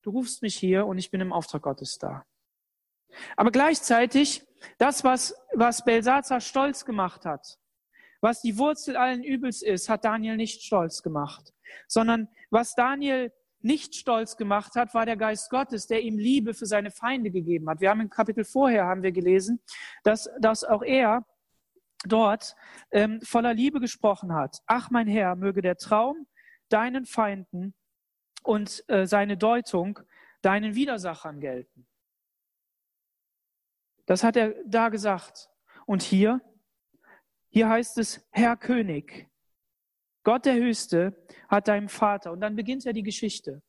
du 0.01 0.11
rufst 0.11 0.41
mich 0.41 0.55
hier 0.55 0.85
und 0.85 0.97
ich 0.97 1.11
bin 1.11 1.21
im 1.21 1.33
Auftrag 1.33 1.63
Gottes 1.63 1.97
da. 1.97 2.25
Aber 3.35 3.51
gleichzeitig, 3.51 4.45
das, 4.77 5.03
was, 5.03 5.35
was 5.53 5.83
Belsazar 5.83 6.41
stolz 6.41 6.85
gemacht 6.85 7.25
hat, 7.25 7.59
was 8.21 8.41
die 8.41 8.57
Wurzel 8.57 8.97
allen 8.97 9.23
Übels 9.23 9.61
ist, 9.61 9.89
hat 9.89 10.05
Daniel 10.05 10.37
nicht 10.37 10.63
stolz 10.63 11.03
gemacht, 11.03 11.53
sondern 11.87 12.27
was 12.49 12.73
Daniel 12.73 13.31
nicht 13.59 13.95
stolz 13.95 14.37
gemacht 14.37 14.75
hat, 14.75 14.93
war 14.93 15.05
der 15.05 15.17
Geist 15.17 15.49
Gottes, 15.49 15.87
der 15.87 16.01
ihm 16.01 16.17
Liebe 16.17 16.53
für 16.53 16.65
seine 16.65 16.91
Feinde 16.91 17.31
gegeben 17.31 17.69
hat. 17.69 17.81
Wir 17.81 17.89
haben 17.89 18.01
im 18.01 18.09
Kapitel 18.09 18.45
vorher 18.45 18.85
haben 18.85 19.03
wir 19.03 19.11
gelesen, 19.11 19.59
dass, 20.03 20.29
dass 20.39 20.63
auch 20.63 20.83
er 20.83 21.25
dort 22.05 22.55
ähm, 22.91 23.21
voller 23.21 23.53
Liebe 23.53 23.79
gesprochen 23.79 24.33
hat. 24.33 24.61
Ach 24.65 24.89
mein 24.89 25.07
Herr, 25.07 25.35
möge 25.35 25.61
der 25.61 25.77
Traum 25.77 26.27
deinen 26.69 27.05
Feinden 27.05 27.73
und 28.43 28.83
äh, 28.89 29.05
seine 29.05 29.37
Deutung 29.37 29.99
deinen 30.41 30.75
Widersachern 30.75 31.39
gelten. 31.39 31.87
Das 34.05 34.23
hat 34.23 34.35
er 34.35 34.55
da 34.65 34.89
gesagt. 34.89 35.49
Und 35.85 36.03
hier, 36.03 36.41
hier 37.49 37.69
heißt 37.69 37.97
es, 37.97 38.27
Herr 38.31 38.55
König, 38.55 39.29
Gott 40.23 40.45
der 40.45 40.55
Höchste 40.55 41.25
hat 41.47 41.67
deinem 41.67 41.89
Vater. 41.89 42.31
Und 42.31 42.41
dann 42.41 42.55
beginnt 42.55 42.83
ja 42.83 42.93
die 42.93 43.03
Geschichte. 43.03 43.61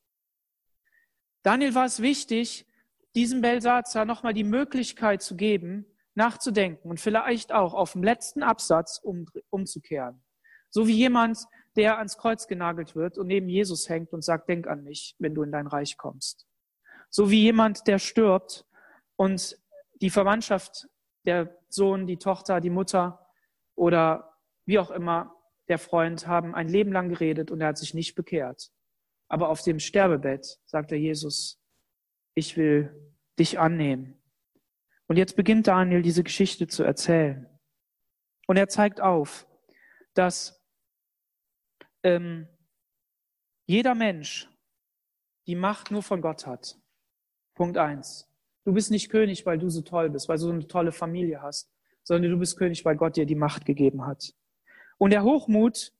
Daniel 1.43 1.75
war 1.75 1.85
es 1.85 2.03
wichtig, 2.03 2.67
diesem 3.15 3.41
Belsazar 3.41 4.05
nochmal 4.05 4.35
die 4.35 4.45
Möglichkeit 4.45 5.23
zu 5.23 5.37
geben, 5.37 5.87
nachzudenken 6.17 6.89
und 6.89 7.01
vielleicht 7.01 7.53
auch 7.53 7.75
auf 7.75 7.93
dem 7.93 8.03
letzten 8.03 8.43
Absatz 8.43 8.99
um, 9.03 9.27
umzukehren. 9.51 10.23
So 10.71 10.87
wie 10.87 10.95
jemand, 10.97 11.39
der 11.77 11.99
ans 11.99 12.17
Kreuz 12.17 12.47
genagelt 12.47 12.97
wird 12.97 13.19
und 13.19 13.27
neben 13.27 13.49
Jesus 13.49 13.89
hängt 13.89 14.13
und 14.13 14.23
sagt, 14.23 14.49
denk 14.49 14.67
an 14.67 14.83
mich, 14.83 15.15
wenn 15.19 15.35
du 15.35 15.43
in 15.43 15.53
dein 15.53 15.67
Reich 15.67 15.97
kommst. 15.97 16.47
So 17.11 17.31
wie 17.31 17.43
jemand, 17.43 17.87
der 17.87 17.99
stirbt 17.99 18.67
und 19.17 19.59
die 20.01 20.11
Verwandtschaft, 20.11 20.89
der 21.25 21.57
Sohn, 21.69 22.07
die 22.07 22.17
Tochter, 22.17 22.61
die 22.61 22.71
Mutter 22.71 23.27
oder 23.75 24.37
wie 24.65 24.79
auch 24.79 24.91
immer, 24.91 25.35
der 25.69 25.79
Freund 25.79 26.27
haben 26.27 26.55
ein 26.55 26.69
Leben 26.69 26.93
lang 26.93 27.09
geredet 27.09 27.51
und 27.51 27.61
er 27.61 27.69
hat 27.69 27.79
sich 27.79 27.95
nicht 27.95 28.15
bekehrt. 28.15 28.71
Aber 29.29 29.49
auf 29.49 29.63
dem 29.63 29.81
Sterbebett 29.81 30.61
sagt 30.67 30.93
er 30.93 30.99
Jesus, 30.99 31.61
ich 32.35 32.57
will 32.57 33.13
dich 33.39 33.59
annehmen. 33.59 34.21
Und 35.09 35.17
jetzt 35.17 35.37
beginnt 35.37 35.67
Daniel 35.67 36.03
diese 36.03 36.25
Geschichte 36.25 36.67
zu 36.67 36.83
erzählen. 36.83 37.49
Und 38.47 38.57
er 38.57 38.69
zeigt 38.69 39.01
auf, 39.01 39.47
dass 40.15 40.61
ähm, 42.03 42.49
jeder 43.67 43.95
Mensch 43.95 44.49
die 45.47 45.55
Macht 45.55 45.91
nur 45.91 46.03
von 46.03 46.21
Gott 46.21 46.47
hat. 46.47 46.79
Punkt 47.55 47.79
eins. 47.79 48.29
Du 48.65 48.73
bist 48.73 48.91
nicht 48.91 49.11
König, 49.11 49.47
weil 49.47 49.59
du 49.59 49.69
so 49.71 49.83
toll 49.83 50.11
bist, 50.11 50.29
weil 50.29 50.39
du 50.39 50.45
so 50.45 50.51
eine 50.51 50.67
tolle 50.67 50.93
Familie 50.93 51.41
hast, 51.41 51.71
sondern 52.03 52.33
du 52.33 52.39
bist 52.39 52.59
König, 52.59 52.85
weil 52.85 52.97
Gott 52.97 53.17
dir 53.17 53.27
die 53.27 53.35
Macht 53.35 53.65
gegeben 53.65 54.07
hat. 54.07 54.35
Und 54.99 55.11
der 55.11 55.23
Hochmut, 55.23 55.93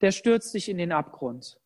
der 0.00 0.10
stürzt 0.10 0.52
dich 0.54 0.68
in 0.68 0.78
den 0.78 0.92
Abgrund. 0.92 1.58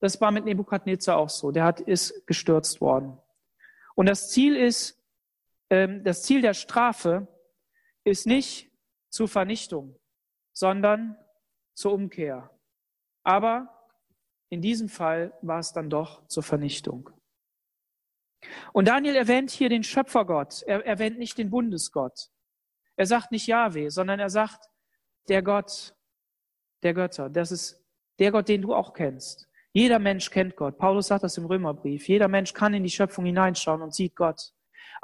Das 0.00 0.20
war 0.20 0.30
mit 0.30 0.44
Nebukadnezar 0.44 1.16
auch 1.16 1.30
so. 1.30 1.50
Der 1.50 1.64
hat, 1.64 1.80
ist 1.80 2.26
gestürzt 2.26 2.80
worden. 2.80 3.18
Und 3.94 4.06
das 4.06 4.30
Ziel 4.30 4.54
ist, 4.54 4.95
das 5.68 6.22
Ziel 6.22 6.42
der 6.42 6.54
Strafe 6.54 7.26
ist 8.04 8.26
nicht 8.26 8.70
zur 9.10 9.28
Vernichtung, 9.28 9.98
sondern 10.52 11.16
zur 11.74 11.92
Umkehr. 11.92 12.50
Aber 13.24 13.90
in 14.48 14.62
diesem 14.62 14.88
Fall 14.88 15.36
war 15.42 15.58
es 15.58 15.72
dann 15.72 15.90
doch 15.90 16.26
zur 16.28 16.42
Vernichtung. 16.42 17.10
Und 18.72 18.86
Daniel 18.86 19.16
erwähnt 19.16 19.50
hier 19.50 19.68
den 19.68 19.82
Schöpfergott. 19.82 20.62
Er 20.62 20.86
erwähnt 20.86 21.18
nicht 21.18 21.36
den 21.36 21.50
Bundesgott. 21.50 22.30
Er 22.96 23.06
sagt 23.06 23.32
nicht 23.32 23.46
Yahweh, 23.46 23.88
sondern 23.88 24.20
er 24.20 24.30
sagt 24.30 24.70
der 25.28 25.42
Gott 25.42 25.94
der 26.82 26.94
Götter. 26.94 27.28
Das 27.28 27.50
ist 27.50 27.84
der 28.18 28.30
Gott, 28.30 28.48
den 28.48 28.62
du 28.62 28.74
auch 28.74 28.92
kennst. 28.92 29.48
Jeder 29.72 29.98
Mensch 29.98 30.30
kennt 30.30 30.56
Gott. 30.56 30.78
Paulus 30.78 31.08
sagt 31.08 31.24
das 31.24 31.36
im 31.36 31.46
Römerbrief. 31.46 32.08
Jeder 32.08 32.28
Mensch 32.28 32.54
kann 32.54 32.72
in 32.72 32.84
die 32.84 32.90
Schöpfung 32.90 33.26
hineinschauen 33.26 33.82
und 33.82 33.94
sieht 33.94 34.14
Gott. 34.16 34.52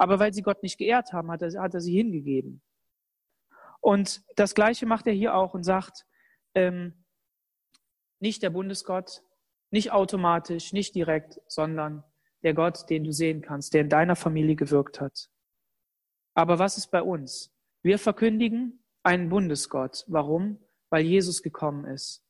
Aber 0.03 0.19
weil 0.19 0.33
sie 0.33 0.41
Gott 0.41 0.63
nicht 0.63 0.77
geehrt 0.77 1.13
haben, 1.13 1.31
hat 1.31 1.41
er, 1.41 1.61
hat 1.61 1.73
er 1.73 1.79
sie 1.79 1.95
hingegeben. 1.95 2.61
Und 3.79 4.21
das 4.35 4.53
Gleiche 4.53 4.85
macht 4.85 5.07
er 5.07 5.13
hier 5.13 5.33
auch 5.33 5.53
und 5.53 5.63
sagt, 5.63 6.05
ähm, 6.55 7.05
nicht 8.19 8.43
der 8.43 8.49
Bundesgott, 8.49 9.23
nicht 9.71 9.93
automatisch, 9.93 10.73
nicht 10.73 10.93
direkt, 10.93 11.39
sondern 11.47 12.03
der 12.41 12.53
Gott, 12.53 12.89
den 12.89 13.05
du 13.05 13.13
sehen 13.13 13.41
kannst, 13.41 13.73
der 13.73 13.79
in 13.79 13.87
deiner 13.87 14.17
Familie 14.17 14.57
gewirkt 14.57 14.99
hat. 14.99 15.29
Aber 16.33 16.59
was 16.59 16.77
ist 16.77 16.87
bei 16.87 17.01
uns? 17.01 17.55
Wir 17.81 17.97
verkündigen 17.97 18.83
einen 19.03 19.29
Bundesgott. 19.29 20.03
Warum? 20.07 20.59
Weil 20.89 21.05
Jesus 21.05 21.41
gekommen 21.41 21.85
ist 21.85 22.25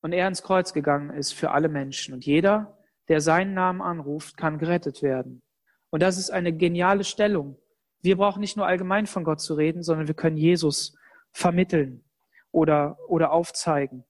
und 0.00 0.12
er 0.12 0.26
ins 0.26 0.42
Kreuz 0.42 0.72
gegangen 0.72 1.10
ist 1.10 1.30
für 1.32 1.52
alle 1.52 1.68
Menschen. 1.68 2.12
Und 2.12 2.26
jeder, 2.26 2.76
der 3.06 3.20
seinen 3.20 3.54
Namen 3.54 3.82
anruft, 3.82 4.36
kann 4.36 4.58
gerettet 4.58 5.00
werden. 5.00 5.42
Und 5.90 6.02
das 6.02 6.18
ist 6.18 6.30
eine 6.30 6.52
geniale 6.52 7.04
Stellung. 7.04 7.56
Wir 8.00 8.16
brauchen 8.16 8.40
nicht 8.40 8.56
nur 8.56 8.66
allgemein 8.66 9.06
von 9.06 9.24
Gott 9.24 9.40
zu 9.40 9.54
reden, 9.54 9.82
sondern 9.82 10.06
wir 10.06 10.14
können 10.14 10.36
Jesus 10.36 10.96
vermitteln 11.32 12.04
oder, 12.52 12.98
oder 13.08 13.32
aufzeigen. 13.32 14.04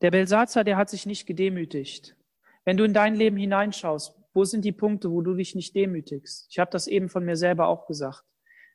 Der 0.00 0.12
Belsatzer, 0.12 0.62
der 0.62 0.76
hat 0.76 0.90
sich 0.90 1.06
nicht 1.06 1.26
gedemütigt. 1.26 2.16
Wenn 2.64 2.76
du 2.76 2.84
in 2.84 2.94
dein 2.94 3.14
Leben 3.14 3.36
hineinschaust, 3.36 4.14
wo 4.32 4.44
sind 4.44 4.64
die 4.64 4.72
Punkte, 4.72 5.10
wo 5.10 5.22
du 5.22 5.34
dich 5.34 5.54
nicht 5.54 5.74
demütigst? 5.74 6.46
Ich 6.50 6.58
habe 6.58 6.70
das 6.70 6.86
eben 6.86 7.08
von 7.08 7.24
mir 7.24 7.36
selber 7.36 7.66
auch 7.66 7.86
gesagt. 7.86 8.24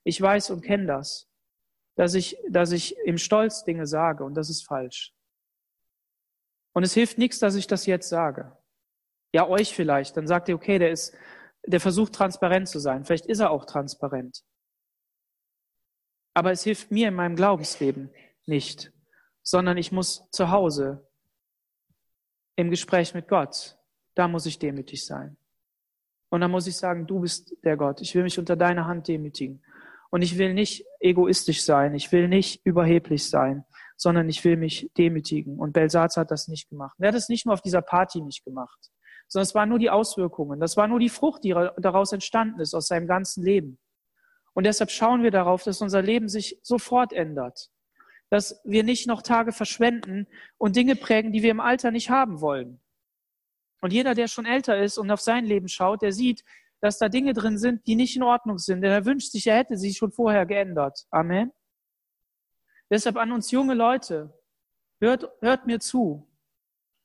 Ich 0.04 0.20
weiß 0.20 0.49
und 0.49 0.62
kenne 0.62 0.86
das, 0.86 1.30
dass 1.95 2.14
ich, 2.14 2.38
dass 2.49 2.74
ich 2.74 2.97
im 3.06 3.18
Stolz 3.18 3.64
Dinge 3.64 3.88
sage 3.88 4.26
und 4.26 4.36
das 4.36 4.49
ist 4.49 4.66
falsch. 4.66 5.14
Und 6.74 6.84
es 6.84 6.93
hilft 6.93 7.17
nichts, 7.17 7.39
dass 7.39 7.55
ich 7.55 7.67
das 7.67 7.86
jetzt 7.86 8.09
sage. 8.09 8.55
Ja, 9.32 9.47
euch 9.47 9.74
vielleicht. 9.74 10.17
Dann 10.17 10.28
sagt 10.28 10.49
ihr, 10.49 10.55
okay, 10.55 10.80
der 10.80 10.91
ist, 10.91 11.15
der 11.65 11.80
versucht 11.80 12.13
transparent 12.13 12.67
zu 12.67 12.80
sein. 12.80 13.05
Vielleicht 13.05 13.28
ist 13.28 13.39
er 13.39 13.51
auch 13.51 13.65
transparent. 13.65 14.43
Aber 16.34 16.51
es 16.51 16.63
hilft 16.63 16.91
mir 16.91 17.09
in 17.09 17.13
meinem 17.13 17.36
Glaubensleben 17.36 18.09
nicht, 18.45 18.91
sondern 19.43 19.78
ich 19.78 19.91
muss 19.91 20.28
zu 20.32 20.49
Hause 20.49 21.07
im 22.55 22.69
Gespräch 22.69 23.13
mit 23.13 23.28
Gott, 23.28 23.78
da 24.15 24.28
muss 24.28 24.45
ich 24.45 24.59
demütig 24.59 25.05
sein. 25.05 25.38
Und 26.30 26.41
dann 26.41 26.51
muss 26.51 26.67
ich 26.67 26.76
sagen, 26.76 27.05
du 27.05 27.19
bist 27.19 27.55
der 27.63 27.78
Gott. 27.78 28.01
Ich 28.01 28.15
will 28.15 28.24
mich 28.24 28.39
unter 28.39 28.55
deiner 28.55 28.88
Hand 28.88 29.07
demütigen. 29.07 29.63
Und 30.09 30.24
ich 30.24 30.38
will 30.38 30.53
nicht 30.53 30.86
egoistisch 30.99 31.63
sein. 31.63 31.93
Ich 31.93 32.11
will 32.11 32.28
nicht 32.28 32.65
überheblich 32.65 33.30
sein 33.30 33.65
sondern 33.98 34.30
ich 34.30 34.44
will 34.44 34.58
mich 34.58 34.89
demütigen. 34.98 35.60
Und 35.60 35.74
Belsatz 35.74 36.18
hat 36.18 36.32
das 36.32 36.48
nicht 36.48 36.70
gemacht. 36.70 36.96
er 37.00 37.10
hat 37.10 37.16
es 37.16 37.30
nicht 37.30 37.46
nur 37.46 37.54
auf 37.54 37.62
dieser 37.62 37.82
Party 37.82 38.22
nicht 38.22 38.44
gemacht, 38.44 38.91
sondern 39.28 39.44
es 39.44 39.56
waren 39.56 39.70
nur 39.70 39.80
die 39.80 39.89
Auswirkungen. 39.89 40.60
Das 40.60 40.78
war 40.78 40.88
nur 40.88 41.00
die 41.00 41.10
Frucht, 41.10 41.44
die 41.44 41.56
daraus 41.78 42.12
entstanden 42.12 42.60
ist, 42.60 42.74
aus 42.74 42.88
seinem 42.88 43.08
ganzen 43.08 43.44
Leben. 43.44 43.80
Und 44.54 44.66
deshalb 44.66 44.91
schauen 44.91 45.24
wir 45.24 45.32
darauf, 45.32 45.64
dass 45.64 45.82
unser 45.82 46.02
Leben 46.02 46.30
sich 46.30 46.60
sofort 46.62 47.14
ändert. 47.14 47.70
dass 48.30 48.60
wir 48.64 48.84
nicht 48.84 49.06
noch 49.06 49.22
Tage 49.22 49.52
verschwenden 49.52 50.28
und 50.58 50.76
Dinge 50.76 50.96
prägen, 50.96 51.32
die 51.32 51.44
wir 51.44 51.52
im 51.52 51.60
Alter 51.60 51.91
nicht 51.91 52.10
haben 52.10 52.41
wollen. 52.41 52.82
Und 53.82 53.94
jeder, 53.94 54.16
der 54.16 54.28
schon 54.28 54.48
älter 54.48 54.82
ist 54.82 54.98
und 54.98 55.12
auf 55.12 55.22
sein 55.22 55.46
Leben 55.46 55.68
schaut, 55.68 56.02
der 56.02 56.12
sieht, 56.14 56.44
dass 56.82 56.98
da 56.98 57.10
Dinge 57.10 57.34
drin 57.34 57.60
sind, 57.60 57.86
die 57.86 57.96
nicht 57.96 58.16
in 58.16 58.24
Ordnung 58.24 58.58
sind. 58.58 58.82
Denn 58.82 58.91
er 58.91 59.06
wünscht 59.06 59.32
sich, 59.32 59.46
er 59.46 59.58
hätte 59.58 59.78
sie 59.78 59.94
schon 59.94 60.12
vorher 60.12 60.48
geändert. 60.48 61.06
Amen. 61.12 61.52
Deshalb 62.94 63.18
an 63.18 63.32
uns 63.32 63.50
junge 63.50 63.74
Leute, 63.74 64.39
hört, 65.00 65.28
hört 65.41 65.66
mir 65.66 65.80
zu. 65.80 66.32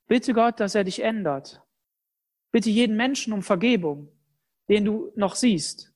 Bitte 0.06 0.34
Gott, 0.34 0.60
dass 0.60 0.74
er 0.74 0.84
dich 0.84 1.00
ändert. 1.02 1.62
Bitte 2.52 2.68
jeden 2.68 2.94
Menschen 2.94 3.32
um 3.32 3.42
Vergebung, 3.42 4.12
den 4.68 4.84
du 4.84 5.10
noch 5.16 5.34
siehst. 5.34 5.94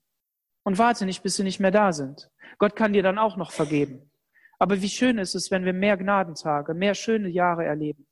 Und 0.63 0.79
warte 0.79 1.05
nicht, 1.05 1.23
bis 1.23 1.37
sie 1.37 1.43
nicht 1.43 1.61
mehr 1.61 1.73
da 1.73 1.93
sind. 1.93 2.31
Gott 2.57 2.75
kann 2.75 2.95
dir 2.95 3.03
dann 3.03 3.19
auch 3.19 3.37
noch 3.37 3.51
vergeben. 3.53 4.11
Aber 4.59 4.81
wie 4.81 4.89
schön 4.89 5.19
ist 5.19 5.35
es, 5.35 5.51
wenn 5.51 5.67
wir 5.67 5.75
mehr 5.75 5.99
Gnadentage, 5.99 6.73
mehr 6.73 6.95
schöne 6.95 7.29
Jahre 7.29 7.67
erleben. 7.67 8.07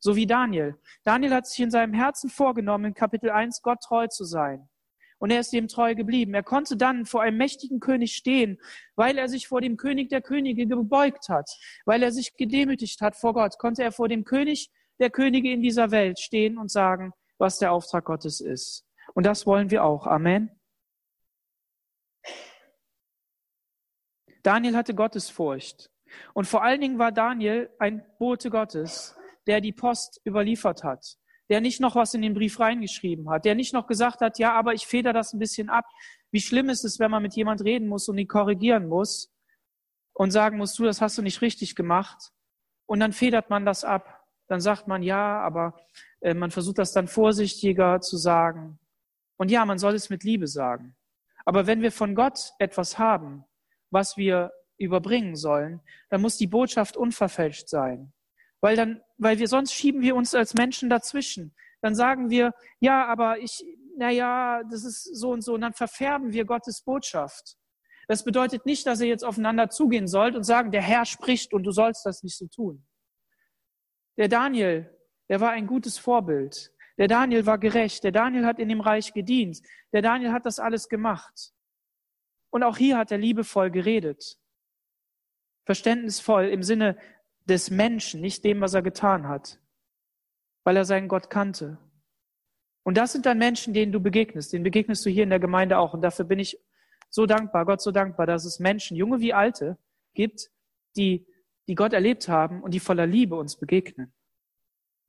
So 0.00 0.16
wie 0.16 0.26
Daniel. 0.26 0.78
Daniel 1.04 1.32
hat 1.32 1.46
sich 1.46 1.60
in 1.60 1.70
seinem 1.70 1.94
Herzen 1.94 2.28
vorgenommen, 2.28 2.84
in 2.84 2.94
Kapitel 2.94 3.30
1 3.30 3.62
Gott 3.62 3.80
treu 3.80 4.08
zu 4.08 4.26
sein. 4.26 4.68
Und 5.24 5.30
er 5.30 5.40
ist 5.40 5.54
ihm 5.54 5.68
treu 5.68 5.94
geblieben. 5.94 6.34
Er 6.34 6.42
konnte 6.42 6.76
dann 6.76 7.06
vor 7.06 7.22
einem 7.22 7.38
mächtigen 7.38 7.80
König 7.80 8.14
stehen, 8.14 8.60
weil 8.94 9.16
er 9.16 9.26
sich 9.26 9.48
vor 9.48 9.62
dem 9.62 9.78
König 9.78 10.10
der 10.10 10.20
Könige 10.20 10.66
gebeugt 10.66 11.30
hat, 11.30 11.48
weil 11.86 12.02
er 12.02 12.12
sich 12.12 12.36
gedemütigt 12.36 13.00
hat 13.00 13.16
vor 13.16 13.32
Gott, 13.32 13.56
konnte 13.56 13.82
er 13.82 13.90
vor 13.90 14.06
dem 14.06 14.24
König 14.24 14.70
der 14.98 15.08
Könige 15.08 15.50
in 15.50 15.62
dieser 15.62 15.90
Welt 15.90 16.18
stehen 16.18 16.58
und 16.58 16.70
sagen, 16.70 17.14
was 17.38 17.58
der 17.58 17.72
Auftrag 17.72 18.04
Gottes 18.04 18.42
ist. 18.42 18.84
Und 19.14 19.24
das 19.24 19.46
wollen 19.46 19.70
wir 19.70 19.82
auch. 19.82 20.06
Amen. 20.06 20.50
Daniel 24.42 24.76
hatte 24.76 24.94
Gottesfurcht. 24.94 25.90
Und 26.34 26.46
vor 26.46 26.62
allen 26.62 26.82
Dingen 26.82 26.98
war 26.98 27.12
Daniel 27.12 27.70
ein 27.78 28.04
Bote 28.18 28.50
Gottes, 28.50 29.16
der 29.46 29.62
die 29.62 29.72
Post 29.72 30.20
überliefert 30.26 30.84
hat, 30.84 31.16
der 31.50 31.60
nicht 31.60 31.80
noch 31.80 31.94
was 31.94 32.14
in 32.14 32.22
den 32.22 32.34
Brief 32.34 32.58
reingeschrieben 32.58 33.28
hat, 33.30 33.44
der 33.44 33.54
nicht 33.54 33.74
noch 33.74 33.86
gesagt 33.86 34.20
hat, 34.20 34.38
ja, 34.38 34.52
aber 34.52 34.74
ich 34.74 34.86
feder 34.86 35.12
das 35.12 35.32
ein 35.32 35.38
bisschen 35.38 35.68
ab. 35.68 35.84
Wie 36.30 36.40
schlimm 36.40 36.68
ist 36.68 36.84
es, 36.84 36.98
wenn 36.98 37.10
man 37.10 37.22
mit 37.22 37.34
jemand 37.34 37.62
reden 37.62 37.88
muss 37.88 38.08
und 38.08 38.18
ihn 38.18 38.28
korrigieren 38.28 38.88
muss 38.88 39.32
und 40.14 40.30
sagen 40.30 40.58
muss, 40.58 40.74
du, 40.74 40.84
das 40.84 41.00
hast 41.00 41.18
du 41.18 41.22
nicht 41.22 41.42
richtig 41.42 41.74
gemacht. 41.74 42.32
Und 42.86 43.00
dann 43.00 43.12
federt 43.12 43.50
man 43.50 43.64
das 43.64 43.84
ab. 43.84 44.24
Dann 44.48 44.60
sagt 44.60 44.88
man, 44.88 45.02
ja, 45.02 45.40
aber 45.40 45.78
äh, 46.20 46.34
man 46.34 46.50
versucht 46.50 46.78
das 46.78 46.92
dann 46.92 47.08
vorsichtiger 47.08 48.00
zu 48.00 48.16
sagen. 48.16 48.78
Und 49.36 49.50
ja, 49.50 49.64
man 49.64 49.78
soll 49.78 49.94
es 49.94 50.10
mit 50.10 50.22
Liebe 50.22 50.46
sagen. 50.46 50.96
Aber 51.44 51.66
wenn 51.66 51.82
wir 51.82 51.92
von 51.92 52.14
Gott 52.14 52.52
etwas 52.58 52.98
haben, 52.98 53.44
was 53.90 54.16
wir 54.16 54.52
überbringen 54.78 55.36
sollen, 55.36 55.80
dann 56.10 56.20
muss 56.20 56.36
die 56.36 56.46
Botschaft 56.46 56.96
unverfälscht 56.96 57.68
sein. 57.68 58.12
Weil 58.60 58.76
dann, 58.76 59.02
weil 59.18 59.38
wir 59.38 59.48
sonst 59.48 59.72
schieben 59.72 60.02
wir 60.02 60.16
uns 60.16 60.34
als 60.34 60.54
Menschen 60.54 60.90
dazwischen. 60.90 61.54
Dann 61.80 61.94
sagen 61.94 62.30
wir, 62.30 62.52
ja, 62.80 63.06
aber 63.06 63.38
ich, 63.38 63.64
na 63.96 64.10
ja, 64.10 64.62
das 64.70 64.84
ist 64.84 65.04
so 65.16 65.30
und 65.30 65.42
so. 65.42 65.54
Und 65.54 65.60
dann 65.60 65.74
verfärben 65.74 66.32
wir 66.32 66.44
Gottes 66.44 66.82
Botschaft. 66.82 67.56
Das 68.08 68.24
bedeutet 68.24 68.66
nicht, 68.66 68.86
dass 68.86 69.00
ihr 69.00 69.06
jetzt 69.06 69.24
aufeinander 69.24 69.70
zugehen 69.70 70.08
sollt 70.08 70.34
und 70.34 70.44
sagen, 70.44 70.70
der 70.70 70.82
Herr 70.82 71.04
spricht 71.04 71.52
und 71.52 71.64
du 71.64 71.70
sollst 71.70 72.04
das 72.04 72.22
nicht 72.22 72.36
so 72.36 72.46
tun. 72.46 72.86
Der 74.16 74.28
Daniel, 74.28 74.90
der 75.28 75.40
war 75.40 75.50
ein 75.50 75.66
gutes 75.66 75.98
Vorbild. 75.98 76.72
Der 76.98 77.08
Daniel 77.08 77.46
war 77.46 77.58
gerecht. 77.58 78.04
Der 78.04 78.12
Daniel 78.12 78.46
hat 78.46 78.58
in 78.58 78.68
dem 78.68 78.80
Reich 78.80 79.12
gedient. 79.12 79.60
Der 79.92 80.02
Daniel 80.02 80.32
hat 80.32 80.46
das 80.46 80.58
alles 80.58 80.88
gemacht. 80.88 81.52
Und 82.50 82.62
auch 82.62 82.76
hier 82.76 82.96
hat 82.96 83.10
er 83.10 83.18
liebevoll 83.18 83.70
geredet. 83.70 84.38
Verständnisvoll 85.64 86.46
im 86.48 86.62
Sinne 86.62 86.96
des 87.44 87.70
Menschen, 87.70 88.20
nicht 88.20 88.44
dem, 88.44 88.60
was 88.60 88.74
er 88.74 88.82
getan 88.82 89.28
hat, 89.28 89.60
weil 90.64 90.76
er 90.76 90.84
seinen 90.84 91.08
Gott 91.08 91.30
kannte. 91.30 91.78
Und 92.82 92.96
das 92.96 93.12
sind 93.12 93.26
dann 93.26 93.38
Menschen, 93.38 93.74
denen 93.74 93.92
du 93.92 94.00
begegnest. 94.00 94.52
Denen 94.52 94.64
begegnest 94.64 95.04
du 95.04 95.10
hier 95.10 95.24
in 95.24 95.30
der 95.30 95.40
Gemeinde 95.40 95.78
auch. 95.78 95.94
Und 95.94 96.02
dafür 96.02 96.24
bin 96.24 96.38
ich 96.38 96.58
so 97.08 97.26
dankbar, 97.26 97.64
Gott 97.64 97.80
so 97.80 97.90
dankbar, 97.90 98.26
dass 98.26 98.44
es 98.44 98.58
Menschen, 98.58 98.96
junge 98.96 99.20
wie 99.20 99.32
alte, 99.32 99.78
gibt, 100.14 100.50
die, 100.96 101.26
die 101.66 101.74
Gott 101.74 101.92
erlebt 101.92 102.28
haben 102.28 102.62
und 102.62 102.74
die 102.74 102.80
voller 102.80 103.06
Liebe 103.06 103.36
uns 103.36 103.56
begegnen. 103.56 104.12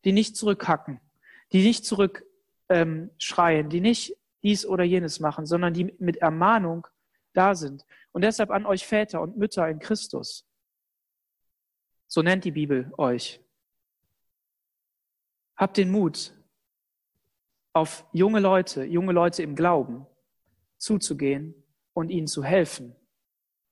Die 0.04 0.14
nicht 0.14 0.38
zurückhacken, 0.38 1.02
die 1.52 1.64
nicht 1.64 1.86
zurückschreien, 1.86 3.66
ähm, 3.66 3.70
die 3.70 3.82
nicht 3.82 4.18
dies 4.44 4.66
oder 4.66 4.84
jenes 4.84 5.20
machen, 5.20 5.46
sondern 5.46 5.74
die 5.74 5.96
mit 5.98 6.18
Ermahnung 6.18 6.88
da 7.34 7.56
sind. 7.56 7.86
Und 8.12 8.24
deshalb 8.24 8.52
an 8.52 8.66
euch 8.66 8.86
Väter 8.86 9.22
und 9.22 9.38
Mütter 9.38 9.68
in 9.68 9.80
Christus. 9.80 10.46
So 12.08 12.22
nennt 12.22 12.46
die 12.46 12.52
Bibel 12.52 12.92
euch. 12.98 13.42
Habt 15.56 15.78
den 15.78 15.92
Mut, 15.92 16.34
auf 17.74 18.06
junge 18.14 18.40
Leute, 18.40 18.86
junge 18.86 19.12
Leute 19.12 19.44
im 19.44 19.56
Glauben 19.56 20.06
zuzugehen 20.78 21.54
und 21.94 22.10
ihnen 22.10 22.28
zu 22.28 22.44
helfen 22.44 22.96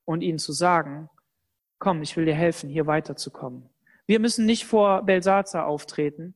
und 0.05 0.21
ihnen 0.21 0.39
zu 0.39 0.51
sagen, 0.51 1.09
komm, 1.79 2.01
ich 2.01 2.17
will 2.17 2.25
dir 2.25 2.36
helfen, 2.36 2.69
hier 2.69 2.86
weiterzukommen. 2.86 3.69
Wir 4.05 4.19
müssen 4.19 4.45
nicht 4.45 4.65
vor 4.65 5.03
Belsazar 5.03 5.67
auftreten 5.67 6.36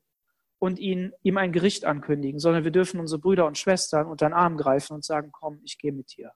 und 0.60 0.80
ihn, 0.80 1.14
ihm 1.24 1.38
ein 1.38 1.52
Gericht 1.52 1.84
ankündigen, 1.84 2.40
sondern 2.40 2.64
wir 2.64 2.72
dürfen 2.72 3.00
unsere 3.00 3.20
Brüder 3.20 3.46
und 3.46 3.58
Schwestern 3.58 4.08
unter 4.08 4.28
den 4.28 4.34
Arm 4.34 4.58
greifen 4.58 4.94
und 4.94 5.04
sagen, 5.04 5.32
komm, 5.32 5.60
ich 5.64 5.78
gehe 5.78 5.92
mit 5.92 6.16
dir. 6.16 6.32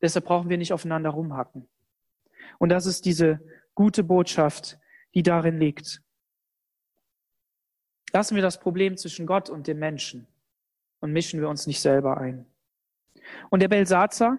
Deshalb 0.00 0.24
brauchen 0.24 0.50
wir 0.50 0.58
nicht 0.58 0.72
aufeinander 0.72 1.10
rumhacken. 1.10 1.68
Und 2.58 2.68
das 2.68 2.86
ist 2.86 3.04
diese 3.04 3.40
gute 3.74 4.04
Botschaft, 4.04 4.78
die 5.14 5.22
darin 5.22 5.58
liegt. 5.58 6.02
Lassen 8.12 8.34
wir 8.34 8.42
das 8.42 8.60
Problem 8.60 8.96
zwischen 8.96 9.26
Gott 9.26 9.48
und 9.48 9.66
dem 9.66 9.78
Menschen 9.78 10.26
und 11.00 11.12
mischen 11.12 11.40
wir 11.40 11.48
uns 11.48 11.66
nicht 11.66 11.80
selber 11.80 12.18
ein. 12.18 12.46
Und 13.50 13.60
der 13.60 13.68
Belsatzer, 13.68 14.38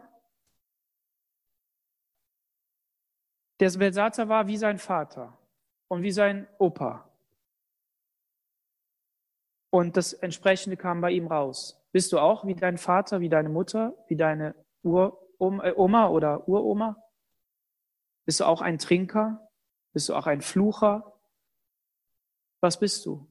der 3.59 3.71
Belsatzer 3.71 4.29
war 4.29 4.47
wie 4.47 4.57
sein 4.57 4.77
Vater 4.77 5.37
und 5.87 6.03
wie 6.03 6.11
sein 6.11 6.47
Opa. 6.59 7.09
Und 9.71 9.97
das 9.97 10.13
entsprechende 10.13 10.77
kam 10.77 11.01
bei 11.01 11.11
ihm 11.11 11.27
raus. 11.27 11.83
Bist 11.91 12.11
du 12.11 12.19
auch 12.19 12.45
wie 12.45 12.53
dein 12.53 12.77
Vater, 12.77 13.21
wie 13.21 13.29
deine 13.29 13.49
Mutter, 13.49 13.95
wie 14.07 14.15
deine 14.15 14.55
Ur 14.83 15.19
äh, 15.39 15.73
Oma 15.75 16.09
oder 16.09 16.47
Uroma? 16.47 17.02
Bist 18.25 18.39
du 18.39 18.45
auch 18.45 18.61
ein 18.61 18.77
Trinker? 18.79 19.49
Bist 19.93 20.09
du 20.09 20.15
auch 20.15 20.27
ein 20.27 20.41
Flucher? 20.41 21.19
Was 22.61 22.79
bist 22.79 23.05
du? 23.05 23.27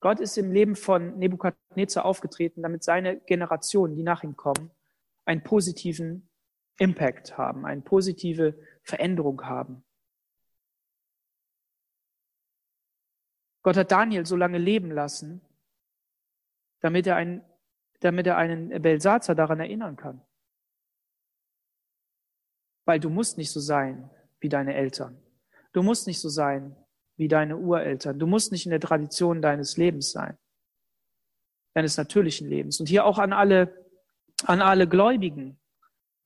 Gott 0.00 0.20
ist 0.20 0.38
im 0.38 0.52
Leben 0.52 0.76
von 0.76 1.18
Nebukadnezar 1.18 2.04
aufgetreten, 2.04 2.62
damit 2.62 2.84
seine 2.84 3.18
Generationen, 3.20 3.96
die 3.96 4.04
nach 4.04 4.22
ihm 4.22 4.36
kommen, 4.36 4.70
einen 5.24 5.42
positiven 5.42 6.28
Impact 6.78 7.36
haben, 7.36 7.66
eine 7.66 7.80
positive 7.80 8.56
Veränderung 8.84 9.42
haben. 9.44 9.84
Gott 13.62 13.76
hat 13.76 13.90
Daniel 13.90 14.24
so 14.24 14.36
lange 14.36 14.58
leben 14.58 14.92
lassen, 14.92 15.40
damit 16.80 17.08
er 17.08 17.16
einen 17.16 17.42
damit 18.00 18.26
er 18.26 18.36
einen 18.36 18.80
Belsatzer 18.80 19.34
daran 19.34 19.60
erinnern 19.60 19.96
kann. 19.96 20.22
Weil 22.88 23.00
du 23.00 23.10
musst 23.10 23.36
nicht 23.36 23.50
so 23.50 23.60
sein 23.60 24.08
wie 24.40 24.48
deine 24.48 24.74
Eltern. 24.74 25.22
Du 25.74 25.82
musst 25.82 26.06
nicht 26.06 26.20
so 26.20 26.30
sein 26.30 26.74
wie 27.16 27.28
deine 27.28 27.58
Ureltern. 27.58 28.18
Du 28.18 28.26
musst 28.26 28.50
nicht 28.50 28.64
in 28.64 28.70
der 28.70 28.80
Tradition 28.80 29.42
deines 29.42 29.76
Lebens 29.76 30.10
sein, 30.10 30.38
deines 31.74 31.98
natürlichen 31.98 32.48
Lebens. 32.48 32.80
Und 32.80 32.88
hier 32.88 33.04
auch 33.04 33.18
an 33.18 33.34
alle, 33.34 33.86
an 34.44 34.62
alle 34.62 34.88
Gläubigen, 34.88 35.60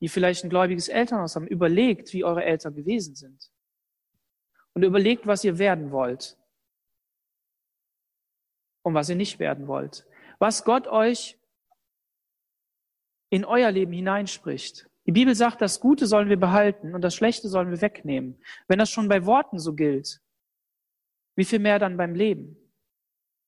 die 0.01 0.09
vielleicht 0.09 0.45
ein 0.45 0.51
gläubiges 0.51 0.87
Elternhaus 0.87 1.35
haben, 1.35 1.49
überlegt, 1.49 2.13
wie 2.13 2.23
eure 2.23 2.45
Eltern 2.45 2.77
gewesen 2.77 3.17
sind. 3.17 3.51
Und 4.73 4.85
überlegt, 4.85 5.27
was 5.27 5.43
ihr 5.43 5.59
werden 5.59 5.91
wollt 5.91 6.39
und 8.83 8.95
was 8.95 9.09
ihr 9.09 9.17
nicht 9.17 9.41
werden 9.41 9.67
wollt. 9.67 10.07
Was 10.39 10.63
Gott 10.63 10.87
euch 10.87 11.37
in 13.31 13.45
euer 13.45 13.73
Leben 13.73 13.93
hineinspricht. 13.93 14.89
Die 15.07 15.12
Bibel 15.12 15.34
sagt, 15.34 15.61
das 15.61 15.80
Gute 15.80 16.07
sollen 16.07 16.28
wir 16.28 16.38
behalten 16.38 16.94
und 16.94 17.03
das 17.03 17.14
Schlechte 17.14 17.48
sollen 17.48 17.70
wir 17.70 17.80
wegnehmen. 17.80 18.40
Wenn 18.68 18.78
das 18.78 18.90
schon 18.90 19.09
bei 19.09 19.26
Worten 19.26 19.59
so 19.59 19.74
gilt, 19.74 20.20
wie 21.34 21.44
viel 21.44 21.59
mehr 21.59 21.78
dann 21.78 21.96
beim 21.96 22.14
Leben? 22.14 22.57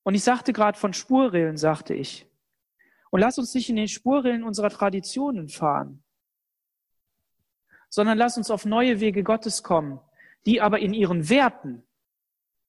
Und 0.03 0.15
ich 0.15 0.23
sagte 0.23 0.53
gerade 0.53 0.77
von 0.77 0.93
Spurrillen, 0.93 1.57
sagte 1.57 1.93
ich. 1.93 2.27
Und 3.09 3.21
lass 3.21 3.37
uns 3.37 3.53
nicht 3.53 3.69
in 3.69 3.77
den 3.77 3.87
Spurrillen 3.87 4.43
unserer 4.43 4.69
Traditionen 4.69 5.47
fahren, 5.47 6.03
sondern 7.89 8.17
lass 8.17 8.37
uns 8.37 8.51
auf 8.51 8.65
neue 8.65 8.99
Wege 8.99 9.23
Gottes 9.23 9.63
kommen, 9.63 9.99
die 10.45 10.59
aber 10.59 10.79
in 10.79 10.93
ihren 10.93 11.29
Werten, 11.29 11.83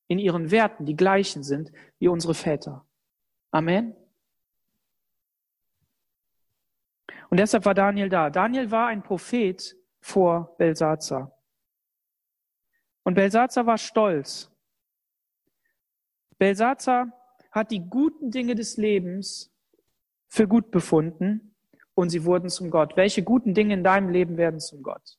in 0.06 0.18
ihren 0.18 0.52
Werten 0.52 0.86
die 0.86 0.96
gleichen 0.96 1.42
sind 1.42 1.72
wie 1.98 2.08
unsere 2.08 2.34
Väter. 2.34 2.86
Amen. 3.50 3.96
Und 7.30 7.38
deshalb 7.38 7.64
war 7.64 7.74
Daniel 7.74 8.08
da. 8.08 8.30
Daniel 8.30 8.70
war 8.70 8.88
ein 8.88 9.02
Prophet 9.02 9.76
vor 10.00 10.54
Belsazar. 10.58 11.32
Und 13.02 13.14
Belsazar 13.14 13.66
war 13.66 13.78
stolz. 13.78 14.50
Belsazar 16.38 17.12
hat 17.50 17.70
die 17.70 17.80
guten 17.80 18.30
Dinge 18.30 18.54
des 18.54 18.76
Lebens 18.76 19.52
für 20.28 20.46
gut 20.46 20.70
befunden 20.70 21.54
und 21.94 22.10
sie 22.10 22.24
wurden 22.24 22.50
zum 22.50 22.70
Gott. 22.70 22.96
Welche 22.96 23.22
guten 23.22 23.54
Dinge 23.54 23.74
in 23.74 23.84
deinem 23.84 24.10
Leben 24.10 24.36
werden 24.36 24.60
zum 24.60 24.82
Gott? 24.82 25.18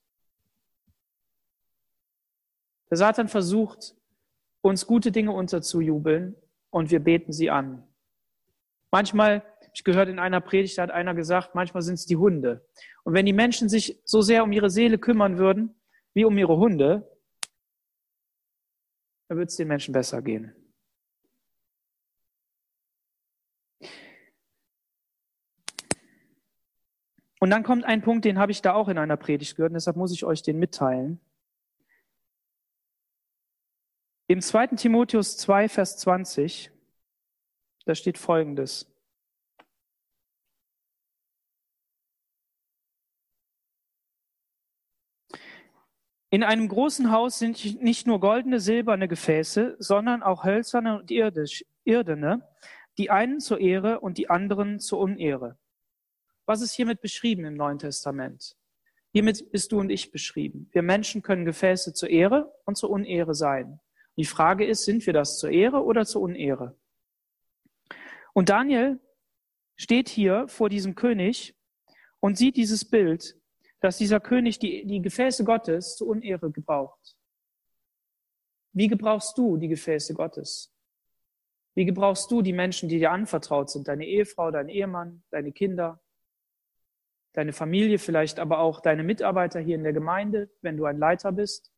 Der 2.89 2.97
Satan 2.97 3.27
versucht, 3.27 3.95
uns 4.61 4.85
gute 4.85 5.11
Dinge 5.11 5.31
unterzujubeln 5.31 6.35
und 6.69 6.91
wir 6.91 6.99
beten 6.99 7.33
sie 7.33 7.49
an. 7.49 7.87
Manchmal, 8.91 9.43
ich 9.77 9.83
gehört 9.83 10.09
in 10.09 10.17
einer 10.17 10.41
Predigt, 10.41 10.75
da 10.79 10.81
hat 10.81 10.89
einer 10.89 11.13
gesagt, 11.13 11.53
manchmal 11.53 11.83
sind 11.83 11.93
es 11.93 12.07
die 12.07 12.17
Hunde. 12.17 12.67
Und 13.03 13.13
wenn 13.13 13.27
die 13.27 13.33
Menschen 13.33 13.69
sich 13.69 14.01
so 14.05 14.21
sehr 14.21 14.43
um 14.43 14.51
ihre 14.51 14.71
Seele 14.71 14.97
kümmern 14.97 15.37
würden, 15.37 15.75
wie 16.15 16.25
um 16.25 16.35
ihre 16.35 16.57
Hunde, 16.57 17.07
dann 19.27 19.37
würde 19.37 19.49
es 19.49 19.55
den 19.55 19.67
Menschen 19.67 19.93
besser 19.93 20.23
gehen. 20.23 20.51
Und 27.39 27.51
dann 27.51 27.61
kommt 27.61 27.85
ein 27.85 28.01
Punkt, 28.01 28.25
den 28.25 28.39
habe 28.39 28.51
ich 28.51 28.63
da 28.63 28.73
auch 28.73 28.87
in 28.87 28.97
einer 28.97 29.15
Predigt 29.15 29.57
gehört, 29.57 29.69
und 29.69 29.75
deshalb 29.75 29.95
muss 29.95 30.11
ich 30.11 30.25
euch 30.25 30.41
den 30.41 30.57
mitteilen. 30.57 31.19
Im 34.25 34.41
2. 34.41 34.69
Timotheus 34.69 35.37
2, 35.37 35.69
Vers 35.69 35.97
20, 35.99 36.71
da 37.85 37.93
steht 37.93 38.17
Folgendes. 38.17 38.91
In 46.29 46.43
einem 46.43 46.67
großen 46.67 47.11
Haus 47.11 47.39
sind 47.39 47.81
nicht 47.81 48.05
nur 48.05 48.19
goldene, 48.19 48.59
silberne 48.59 49.07
Gefäße, 49.07 49.77
sondern 49.79 50.23
auch 50.23 50.43
hölzerne 50.43 50.99
und 50.99 51.09
irdene, 51.09 52.41
die 52.97 53.09
einen 53.09 53.39
zur 53.39 53.61
Ehre 53.61 54.01
und 54.01 54.17
die 54.17 54.29
anderen 54.29 54.79
zur 54.79 54.99
Unehre. 54.99 55.57
Was 56.45 56.61
ist 56.61 56.73
hiermit 56.73 57.01
beschrieben 57.01 57.45
im 57.45 57.55
Neuen 57.55 57.79
Testament? 57.79 58.57
Hiermit 59.13 59.51
bist 59.51 59.71
du 59.71 59.79
und 59.79 59.89
ich 59.89 60.11
beschrieben. 60.11 60.69
Wir 60.73 60.81
Menschen 60.81 61.21
können 61.21 61.45
Gefäße 61.45 61.93
zur 61.93 62.09
Ehre 62.09 62.53
und 62.65 62.77
zur 62.77 62.89
Unehre 62.89 63.33
sein. 63.33 63.79
Die 64.17 64.25
Frage 64.25 64.65
ist, 64.65 64.83
sind 64.83 65.05
wir 65.05 65.13
das 65.13 65.39
zur 65.39 65.49
Ehre 65.49 65.83
oder 65.83 66.05
zur 66.05 66.23
Unehre? 66.23 66.75
Und 68.33 68.49
Daniel 68.49 68.99
steht 69.77 70.09
hier 70.09 70.47
vor 70.49 70.69
diesem 70.69 70.95
König 70.95 71.55
und 72.19 72.37
sieht 72.37 72.57
dieses 72.57 72.83
Bild, 72.83 73.36
dass 73.79 73.97
dieser 73.97 74.19
König 74.19 74.59
die, 74.59 74.85
die 74.85 75.01
Gefäße 75.01 75.43
Gottes 75.43 75.95
zur 75.95 76.07
Unehre 76.07 76.51
gebraucht. 76.51 77.15
Wie 78.73 78.87
gebrauchst 78.87 79.37
du 79.37 79.57
die 79.57 79.67
Gefäße 79.67 80.13
Gottes? 80.13 80.73
Wie 81.75 81.85
gebrauchst 81.85 82.31
du 82.31 82.41
die 82.41 82.53
Menschen, 82.53 82.89
die 82.89 82.99
dir 82.99 83.11
anvertraut 83.11 83.69
sind? 83.69 83.87
Deine 83.87 84.05
Ehefrau, 84.05 84.49
dein 84.49 84.69
Ehemann, 84.69 85.23
deine 85.29 85.51
Kinder, 85.51 86.01
deine 87.33 87.53
Familie, 87.53 87.99
vielleicht 87.99 88.39
aber 88.39 88.59
auch 88.59 88.79
deine 88.79 89.03
Mitarbeiter 89.03 89.59
hier 89.59 89.75
in 89.75 89.83
der 89.83 89.93
Gemeinde, 89.93 90.49
wenn 90.61 90.75
du 90.75 90.85
ein 90.85 90.97
Leiter 90.97 91.31
bist. 91.31 91.71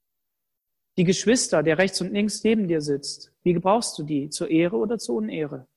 Die 0.98 1.04
Geschwister, 1.04 1.64
der 1.64 1.78
rechts 1.78 2.00
und 2.02 2.14
links 2.14 2.44
neben 2.44 2.68
dir 2.68 2.82
sitzt, 2.82 3.34
wie 3.44 3.54
gebrauchst 3.54 3.98
du 4.00 4.04
die? 4.04 4.30
Zur 4.30 4.50
Ehre 4.50 4.78
oder 4.78 4.98
zur 4.98 5.16
Unehre? 5.16 5.68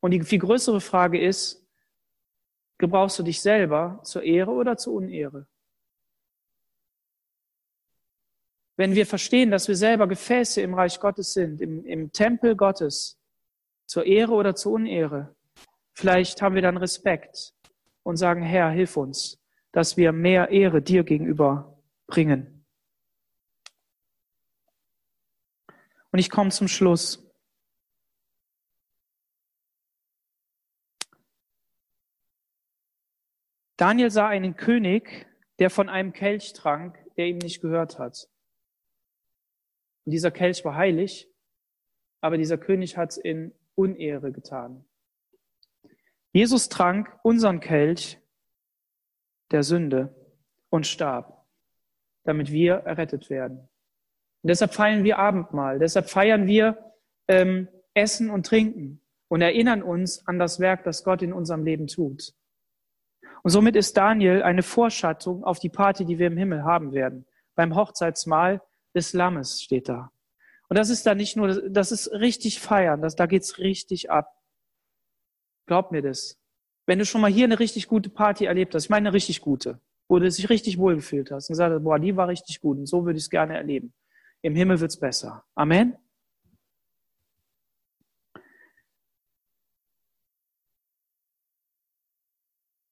Und 0.00 0.12
die 0.12 0.22
viel 0.22 0.38
größere 0.38 0.80
Frage 0.80 1.20
ist, 1.20 1.64
gebrauchst 2.80 3.18
du 3.18 3.22
dich 3.22 3.40
selber 3.40 4.00
zur 4.02 4.24
Ehre 4.24 4.50
oder 4.50 4.76
zur 4.76 4.94
Unehre? 4.94 5.46
Wenn 8.76 8.94
wir 8.94 9.06
verstehen, 9.06 9.50
dass 9.50 9.68
wir 9.68 9.76
selber 9.76 10.08
Gefäße 10.08 10.62
im 10.62 10.74
Reich 10.74 10.98
Gottes 10.98 11.34
sind, 11.34 11.60
im, 11.60 11.84
im 11.84 12.10
Tempel 12.10 12.56
Gottes, 12.56 13.20
zur 13.86 14.06
Ehre 14.06 14.32
oder 14.32 14.54
zur 14.54 14.72
Unehre, 14.72 15.36
vielleicht 15.92 16.40
haben 16.40 16.54
wir 16.54 16.62
dann 16.62 16.78
Respekt 16.78 17.52
und 18.02 18.16
sagen, 18.16 18.42
Herr, 18.42 18.70
hilf 18.70 18.96
uns, 18.96 19.38
dass 19.72 19.96
wir 19.96 20.12
mehr 20.12 20.48
Ehre 20.48 20.80
dir 20.80 21.04
gegenüber 21.04 21.78
bringen. 22.06 22.64
Und 26.12 26.18
ich 26.18 26.30
komme 26.30 26.50
zum 26.50 26.66
Schluss. 26.66 27.29
Daniel 33.80 34.10
sah 34.10 34.28
einen 34.28 34.56
König, 34.56 35.26
der 35.58 35.70
von 35.70 35.88
einem 35.88 36.12
Kelch 36.12 36.52
trank, 36.52 36.98
der 37.16 37.28
ihm 37.28 37.38
nicht 37.38 37.62
gehört 37.62 37.98
hat. 37.98 38.28
Und 40.04 40.12
dieser 40.12 40.30
Kelch 40.30 40.62
war 40.66 40.74
heilig, 40.74 41.30
aber 42.20 42.36
dieser 42.36 42.58
König 42.58 42.98
hat 42.98 43.12
es 43.12 43.16
in 43.16 43.54
Unehre 43.76 44.32
getan. 44.32 44.84
Jesus 46.30 46.68
trank 46.68 47.18
unseren 47.22 47.60
Kelch 47.60 48.20
der 49.50 49.62
Sünde 49.62 50.14
und 50.68 50.86
starb, 50.86 51.46
damit 52.24 52.52
wir 52.52 52.74
errettet 52.74 53.30
werden. 53.30 53.60
Und 54.42 54.48
deshalb 54.48 54.74
feiern 54.74 55.04
wir 55.04 55.18
Abendmahl, 55.18 55.78
deshalb 55.78 56.10
feiern 56.10 56.46
wir 56.46 56.92
ähm, 57.28 57.66
Essen 57.94 58.28
und 58.28 58.44
Trinken 58.44 59.00
und 59.28 59.40
erinnern 59.40 59.82
uns 59.82 60.26
an 60.26 60.38
das 60.38 60.60
Werk, 60.60 60.84
das 60.84 61.02
Gott 61.02 61.22
in 61.22 61.32
unserem 61.32 61.64
Leben 61.64 61.86
tut. 61.86 62.34
Und 63.42 63.50
somit 63.50 63.76
ist 63.76 63.96
Daniel 63.96 64.42
eine 64.42 64.62
Vorschattung 64.62 65.44
auf 65.44 65.58
die 65.58 65.68
Party, 65.68 66.04
die 66.04 66.18
wir 66.18 66.26
im 66.26 66.36
Himmel 66.36 66.64
haben 66.64 66.92
werden. 66.92 67.26
Beim 67.54 67.74
Hochzeitsmahl 67.74 68.60
des 68.94 69.12
Lammes 69.12 69.62
steht 69.62 69.88
da. 69.88 70.10
Und 70.68 70.78
das 70.78 70.90
ist 70.90 71.06
da 71.06 71.14
nicht 71.14 71.36
nur, 71.36 71.68
das 71.68 71.90
ist 71.90 72.12
richtig 72.12 72.60
feiern, 72.60 73.02
das, 73.02 73.16
da 73.16 73.26
geht's 73.26 73.58
richtig 73.58 74.10
ab. 74.10 74.32
Glaub 75.66 75.90
mir 75.90 76.02
das. 76.02 76.38
Wenn 76.86 76.98
du 76.98 77.04
schon 77.04 77.20
mal 77.20 77.30
hier 77.30 77.44
eine 77.44 77.58
richtig 77.58 77.88
gute 77.88 78.10
Party 78.10 78.44
erlebt 78.44 78.74
hast, 78.74 78.84
ich 78.84 78.90
meine 78.90 79.08
eine 79.08 79.14
richtig 79.14 79.40
gute, 79.40 79.80
wo 80.08 80.18
du 80.18 80.28
dich 80.28 80.48
richtig 80.48 80.78
wohlgefühlt 80.78 81.30
hast 81.30 81.48
und 81.48 81.54
gesagt 81.54 81.74
hast, 81.74 81.82
boah, 81.82 81.98
die 81.98 82.16
war 82.16 82.28
richtig 82.28 82.60
gut 82.60 82.78
und 82.78 82.86
so 82.86 83.04
würde 83.04 83.16
ich 83.16 83.24
es 83.24 83.30
gerne 83.30 83.56
erleben. 83.56 83.92
Im 84.42 84.54
Himmel 84.54 84.80
wird's 84.80 84.98
besser. 84.98 85.44
Amen. 85.54 85.96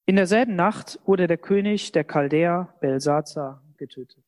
In 0.08 0.16
derselben 0.16 0.54
Nacht 0.56 0.98
wurde 1.04 1.26
der 1.26 1.36
König 1.36 1.92
der 1.92 2.02
Chaldäer 2.02 2.74
Belsazar 2.80 3.62
getötet. 3.76 4.24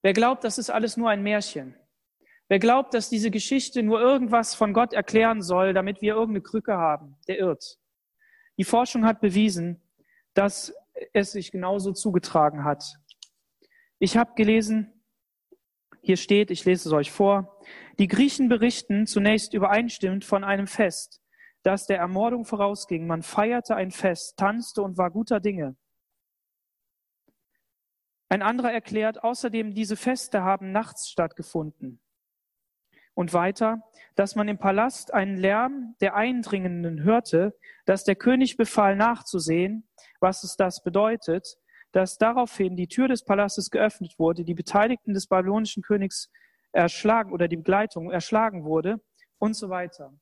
Wer 0.00 0.12
glaubt, 0.12 0.44
das 0.44 0.58
ist 0.58 0.70
alles 0.70 0.96
nur 0.96 1.10
ein 1.10 1.24
Märchen? 1.24 1.74
Wer 2.46 2.60
glaubt, 2.60 2.94
dass 2.94 3.10
diese 3.10 3.32
Geschichte 3.32 3.82
nur 3.82 4.00
irgendwas 4.00 4.54
von 4.54 4.74
Gott 4.74 4.92
erklären 4.92 5.42
soll, 5.42 5.74
damit 5.74 6.02
wir 6.02 6.14
irgendeine 6.14 6.42
Krücke 6.42 6.76
haben, 6.76 7.16
der 7.26 7.40
irrt. 7.40 7.80
Die 8.58 8.62
Forschung 8.64 9.04
hat 9.04 9.20
bewiesen, 9.20 9.82
dass 10.34 10.72
es 11.12 11.32
sich 11.32 11.50
genauso 11.50 11.90
zugetragen 11.90 12.62
hat. 12.62 12.84
Ich 13.98 14.16
habe 14.16 14.34
gelesen, 14.36 15.02
hier 16.00 16.16
steht, 16.16 16.52
ich 16.52 16.64
lese 16.64 16.88
es 16.88 16.92
euch 16.92 17.10
vor, 17.10 17.60
die 17.98 18.06
Griechen 18.06 18.48
berichten 18.48 19.08
zunächst 19.08 19.52
übereinstimmend 19.52 20.24
von 20.24 20.44
einem 20.44 20.68
Fest, 20.68 21.23
das 21.64 21.86
der 21.86 21.98
Ermordung 21.98 22.44
vorausging. 22.44 23.06
Man 23.06 23.22
feierte 23.22 23.74
ein 23.74 23.90
Fest, 23.90 24.36
tanzte 24.36 24.82
und 24.82 24.96
war 24.96 25.10
guter 25.10 25.40
Dinge. 25.40 25.76
Ein 28.28 28.42
anderer 28.42 28.72
erklärt, 28.72 29.22
außerdem 29.24 29.74
diese 29.74 29.96
Feste 29.96 30.42
haben 30.42 30.72
nachts 30.72 31.08
stattgefunden. 31.08 32.00
Und 33.14 33.32
weiter, 33.32 33.80
dass 34.16 34.34
man 34.34 34.48
im 34.48 34.58
Palast 34.58 35.14
einen 35.14 35.36
Lärm 35.36 35.94
der 36.00 36.16
Eindringenden 36.16 37.02
hörte, 37.02 37.56
dass 37.86 38.04
der 38.04 38.16
König 38.16 38.56
befahl 38.56 38.96
nachzusehen, 38.96 39.88
was 40.20 40.42
es 40.42 40.56
das 40.56 40.82
bedeutet, 40.82 41.56
dass 41.92 42.18
daraufhin 42.18 42.76
die 42.76 42.88
Tür 42.88 43.06
des 43.06 43.24
Palastes 43.24 43.70
geöffnet 43.70 44.18
wurde, 44.18 44.44
die 44.44 44.54
Beteiligten 44.54 45.14
des 45.14 45.28
babylonischen 45.28 45.82
Königs 45.82 46.30
erschlagen 46.72 47.32
oder 47.32 47.46
die 47.46 47.56
Begleitung 47.56 48.10
erschlagen 48.10 48.64
wurde 48.64 49.00
und 49.38 49.54
so 49.54 49.70
weiter. 49.70 50.12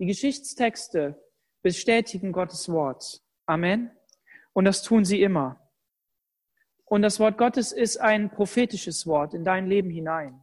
Die 0.00 0.06
Geschichtstexte 0.06 1.22
bestätigen 1.60 2.32
Gottes 2.32 2.70
Wort. 2.70 3.20
Amen. 3.44 3.90
Und 4.54 4.64
das 4.64 4.82
tun 4.82 5.04
sie 5.04 5.20
immer. 5.20 5.60
Und 6.86 7.02
das 7.02 7.20
Wort 7.20 7.36
Gottes 7.36 7.70
ist 7.70 7.98
ein 7.98 8.30
prophetisches 8.30 9.06
Wort 9.06 9.34
in 9.34 9.44
dein 9.44 9.66
Leben 9.66 9.90
hinein. 9.90 10.40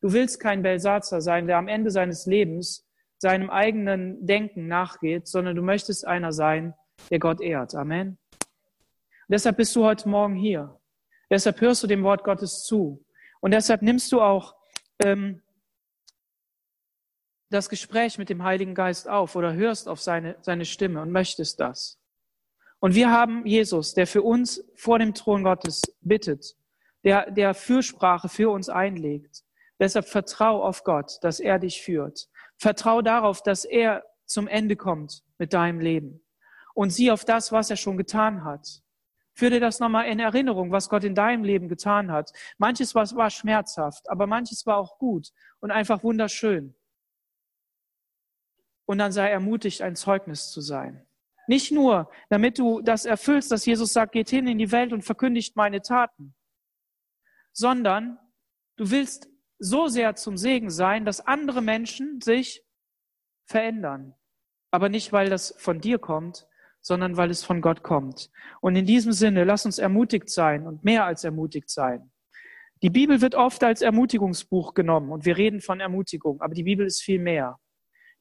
Du 0.00 0.12
willst 0.12 0.38
kein 0.38 0.62
Belsatzer 0.62 1.20
sein, 1.20 1.48
der 1.48 1.58
am 1.58 1.66
Ende 1.66 1.90
seines 1.90 2.26
Lebens 2.26 2.88
seinem 3.18 3.50
eigenen 3.50 4.24
Denken 4.24 4.68
nachgeht, 4.68 5.26
sondern 5.26 5.56
du 5.56 5.62
möchtest 5.62 6.06
einer 6.06 6.32
sein, 6.32 6.74
der 7.10 7.18
Gott 7.18 7.40
ehrt. 7.40 7.74
Amen. 7.74 8.16
Und 8.30 9.28
deshalb 9.28 9.56
bist 9.56 9.74
du 9.74 9.84
heute 9.84 10.08
Morgen 10.08 10.36
hier. 10.36 10.80
Deshalb 11.28 11.60
hörst 11.60 11.82
du 11.82 11.88
dem 11.88 12.04
Wort 12.04 12.22
Gottes 12.22 12.62
zu. 12.62 13.04
Und 13.40 13.50
deshalb 13.50 13.82
nimmst 13.82 14.12
du 14.12 14.20
auch 14.20 14.54
ähm, 15.02 15.42
das 17.50 17.68
Gespräch 17.68 18.16
mit 18.16 18.30
dem 18.30 18.42
Heiligen 18.44 18.74
Geist 18.74 19.08
auf 19.08 19.34
oder 19.36 19.54
hörst 19.54 19.88
auf 19.88 20.00
seine, 20.00 20.36
seine 20.40 20.64
Stimme 20.64 21.02
und 21.02 21.10
möchtest 21.10 21.60
das. 21.60 21.98
Und 22.78 22.94
wir 22.94 23.10
haben 23.10 23.44
Jesus, 23.44 23.92
der 23.92 24.06
für 24.06 24.22
uns 24.22 24.64
vor 24.74 24.98
dem 24.98 25.12
Thron 25.12 25.44
Gottes 25.44 25.82
bittet, 26.00 26.56
der, 27.04 27.30
der 27.30 27.54
Fürsprache 27.54 28.28
für 28.28 28.50
uns 28.50 28.68
einlegt. 28.68 29.42
Deshalb 29.78 30.06
vertrau 30.06 30.62
auf 30.62 30.84
Gott, 30.84 31.18
dass 31.22 31.40
er 31.40 31.58
dich 31.58 31.82
führt. 31.82 32.28
Vertrau 32.56 33.02
darauf, 33.02 33.42
dass 33.42 33.64
er 33.64 34.04
zum 34.26 34.46
Ende 34.46 34.76
kommt 34.76 35.22
mit 35.38 35.52
deinem 35.52 35.80
Leben. 35.80 36.22
Und 36.74 36.90
sieh 36.90 37.10
auf 37.10 37.24
das, 37.24 37.52
was 37.52 37.68
er 37.70 37.76
schon 37.76 37.96
getan 37.96 38.44
hat. 38.44 38.82
Führ 39.34 39.50
dir 39.50 39.60
das 39.60 39.80
nochmal 39.80 40.06
in 40.06 40.20
Erinnerung, 40.20 40.70
was 40.70 40.88
Gott 40.88 41.04
in 41.04 41.14
deinem 41.14 41.44
Leben 41.44 41.68
getan 41.68 42.12
hat. 42.12 42.32
Manches 42.58 42.94
war, 42.94 43.10
war 43.16 43.30
schmerzhaft, 43.30 44.08
aber 44.08 44.26
manches 44.26 44.66
war 44.66 44.76
auch 44.76 44.98
gut 44.98 45.32
und 45.60 45.70
einfach 45.70 46.02
wunderschön. 46.04 46.74
Und 48.90 48.98
dann 48.98 49.12
sei 49.12 49.30
ermutigt, 49.30 49.82
ein 49.82 49.94
Zeugnis 49.94 50.50
zu 50.50 50.60
sein. 50.60 51.06
Nicht 51.46 51.70
nur, 51.70 52.10
damit 52.28 52.58
du 52.58 52.80
das 52.80 53.04
erfüllst, 53.04 53.52
dass 53.52 53.64
Jesus 53.64 53.92
sagt, 53.92 54.10
geht 54.10 54.28
hin 54.28 54.48
in 54.48 54.58
die 54.58 54.72
Welt 54.72 54.92
und 54.92 55.02
verkündigt 55.02 55.54
meine 55.54 55.80
Taten, 55.80 56.34
sondern 57.52 58.18
du 58.74 58.90
willst 58.90 59.28
so 59.60 59.86
sehr 59.86 60.16
zum 60.16 60.36
Segen 60.36 60.70
sein, 60.70 61.04
dass 61.04 61.24
andere 61.24 61.62
Menschen 61.62 62.20
sich 62.20 62.64
verändern. 63.46 64.16
Aber 64.72 64.88
nicht, 64.88 65.12
weil 65.12 65.30
das 65.30 65.54
von 65.56 65.80
dir 65.80 66.00
kommt, 66.00 66.48
sondern 66.80 67.16
weil 67.16 67.30
es 67.30 67.44
von 67.44 67.60
Gott 67.60 67.84
kommt. 67.84 68.32
Und 68.60 68.74
in 68.74 68.86
diesem 68.86 69.12
Sinne, 69.12 69.44
lass 69.44 69.64
uns 69.64 69.78
ermutigt 69.78 70.30
sein 70.30 70.66
und 70.66 70.82
mehr 70.82 71.04
als 71.04 71.22
ermutigt 71.22 71.70
sein. 71.70 72.10
Die 72.82 72.90
Bibel 72.90 73.20
wird 73.20 73.36
oft 73.36 73.62
als 73.62 73.82
Ermutigungsbuch 73.82 74.74
genommen 74.74 75.12
und 75.12 75.26
wir 75.26 75.36
reden 75.36 75.60
von 75.60 75.78
Ermutigung, 75.78 76.40
aber 76.40 76.54
die 76.54 76.64
Bibel 76.64 76.84
ist 76.84 77.00
viel 77.02 77.20
mehr. 77.20 77.60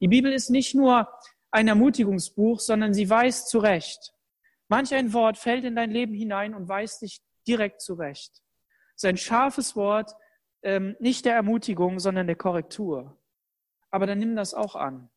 Die 0.02 0.08
Bibel 0.08 0.32
ist 0.32 0.50
nicht 0.50 0.76
nur 0.76 1.10
ein 1.52 1.68
Ermutigungsbuch, 1.68 2.60
sondern 2.60 2.94
sie 2.94 3.10
weist 3.10 3.50
zurecht. 3.50 4.14
Manch 4.68 4.94
ein 4.94 5.14
Wort 5.14 5.38
fällt 5.38 5.66
in 5.66 5.76
dein 5.76 5.92
Leben 5.92 6.14
hinein 6.14 6.54
und 6.54 6.70
weist 6.70 7.02
dich 7.02 7.22
direkt 7.48 7.82
zurecht. 7.82 8.44
Es 8.96 9.04
ist 9.04 9.10
ein 9.10 9.18
scharfes 9.18 9.76
Wort, 9.76 10.14
ähm, 10.62 10.96
nicht 11.00 11.26
der 11.26 11.36
Ermutigung, 11.36 12.00
sondern 12.00 12.28
der 12.28 12.36
Korrektur. 12.36 13.18
Aber 13.90 14.06
dann 14.06 14.20
nimm 14.20 14.36
das 14.36 14.54
auch 14.54 14.76
an. 14.76 15.10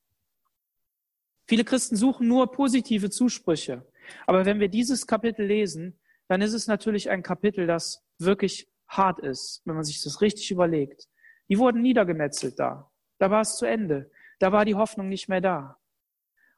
Viele 1.46 1.64
Christen 1.64 1.96
suchen 1.96 2.28
nur 2.28 2.50
positive 2.50 3.10
Zusprüche. 3.10 3.86
Aber 4.26 4.46
wenn 4.46 4.60
wir 4.60 4.68
dieses 4.68 5.06
Kapitel 5.06 5.44
lesen, 5.44 5.98
dann 6.28 6.40
ist 6.40 6.54
es 6.54 6.66
natürlich 6.66 7.10
ein 7.10 7.22
Kapitel, 7.22 7.66
das 7.66 8.02
wirklich 8.18 8.68
hart 8.88 9.18
ist, 9.18 9.60
wenn 9.64 9.74
man 9.74 9.84
sich 9.84 10.02
das 10.02 10.20
richtig 10.20 10.50
überlegt. 10.50 11.08
Die 11.48 11.58
wurden 11.58 11.82
niedergemetzelt 11.82 12.58
da. 12.58 12.90
Da 13.18 13.30
war 13.30 13.42
es 13.42 13.56
zu 13.56 13.66
Ende. 13.66 14.10
Da 14.42 14.50
war 14.50 14.64
die 14.64 14.74
Hoffnung 14.74 15.08
nicht 15.08 15.28
mehr 15.28 15.40
da. 15.40 15.78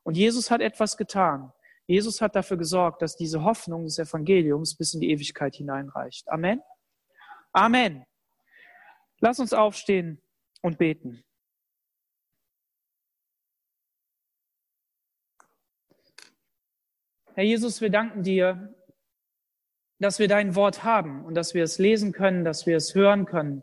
Und 0.04 0.16
Jesus 0.16 0.50
hat 0.50 0.62
etwas 0.62 0.96
getan. 0.96 1.52
Jesus 1.86 2.22
hat 2.22 2.34
dafür 2.34 2.56
gesorgt, 2.56 3.02
dass 3.02 3.14
diese 3.14 3.44
Hoffnung 3.44 3.84
des 3.84 3.98
Evangeliums 3.98 4.74
bis 4.74 4.94
in 4.94 5.02
die 5.02 5.10
Ewigkeit 5.10 5.54
hineinreicht. 5.54 6.26
Amen. 6.30 6.62
Amen. 7.52 8.06
Lass 9.20 9.38
uns 9.38 9.52
aufstehen 9.52 10.18
und 10.62 10.78
beten. 10.78 11.22
Herr 17.34 17.44
Jesus, 17.44 17.82
wir 17.82 17.90
danken 17.90 18.22
dir, 18.22 18.74
dass 19.98 20.18
wir 20.18 20.28
dein 20.28 20.54
Wort 20.54 20.84
haben 20.84 21.22
und 21.26 21.34
dass 21.34 21.52
wir 21.52 21.64
es 21.64 21.78
lesen 21.78 22.12
können, 22.12 22.46
dass 22.46 22.64
wir 22.64 22.78
es 22.78 22.94
hören 22.94 23.26
können. 23.26 23.62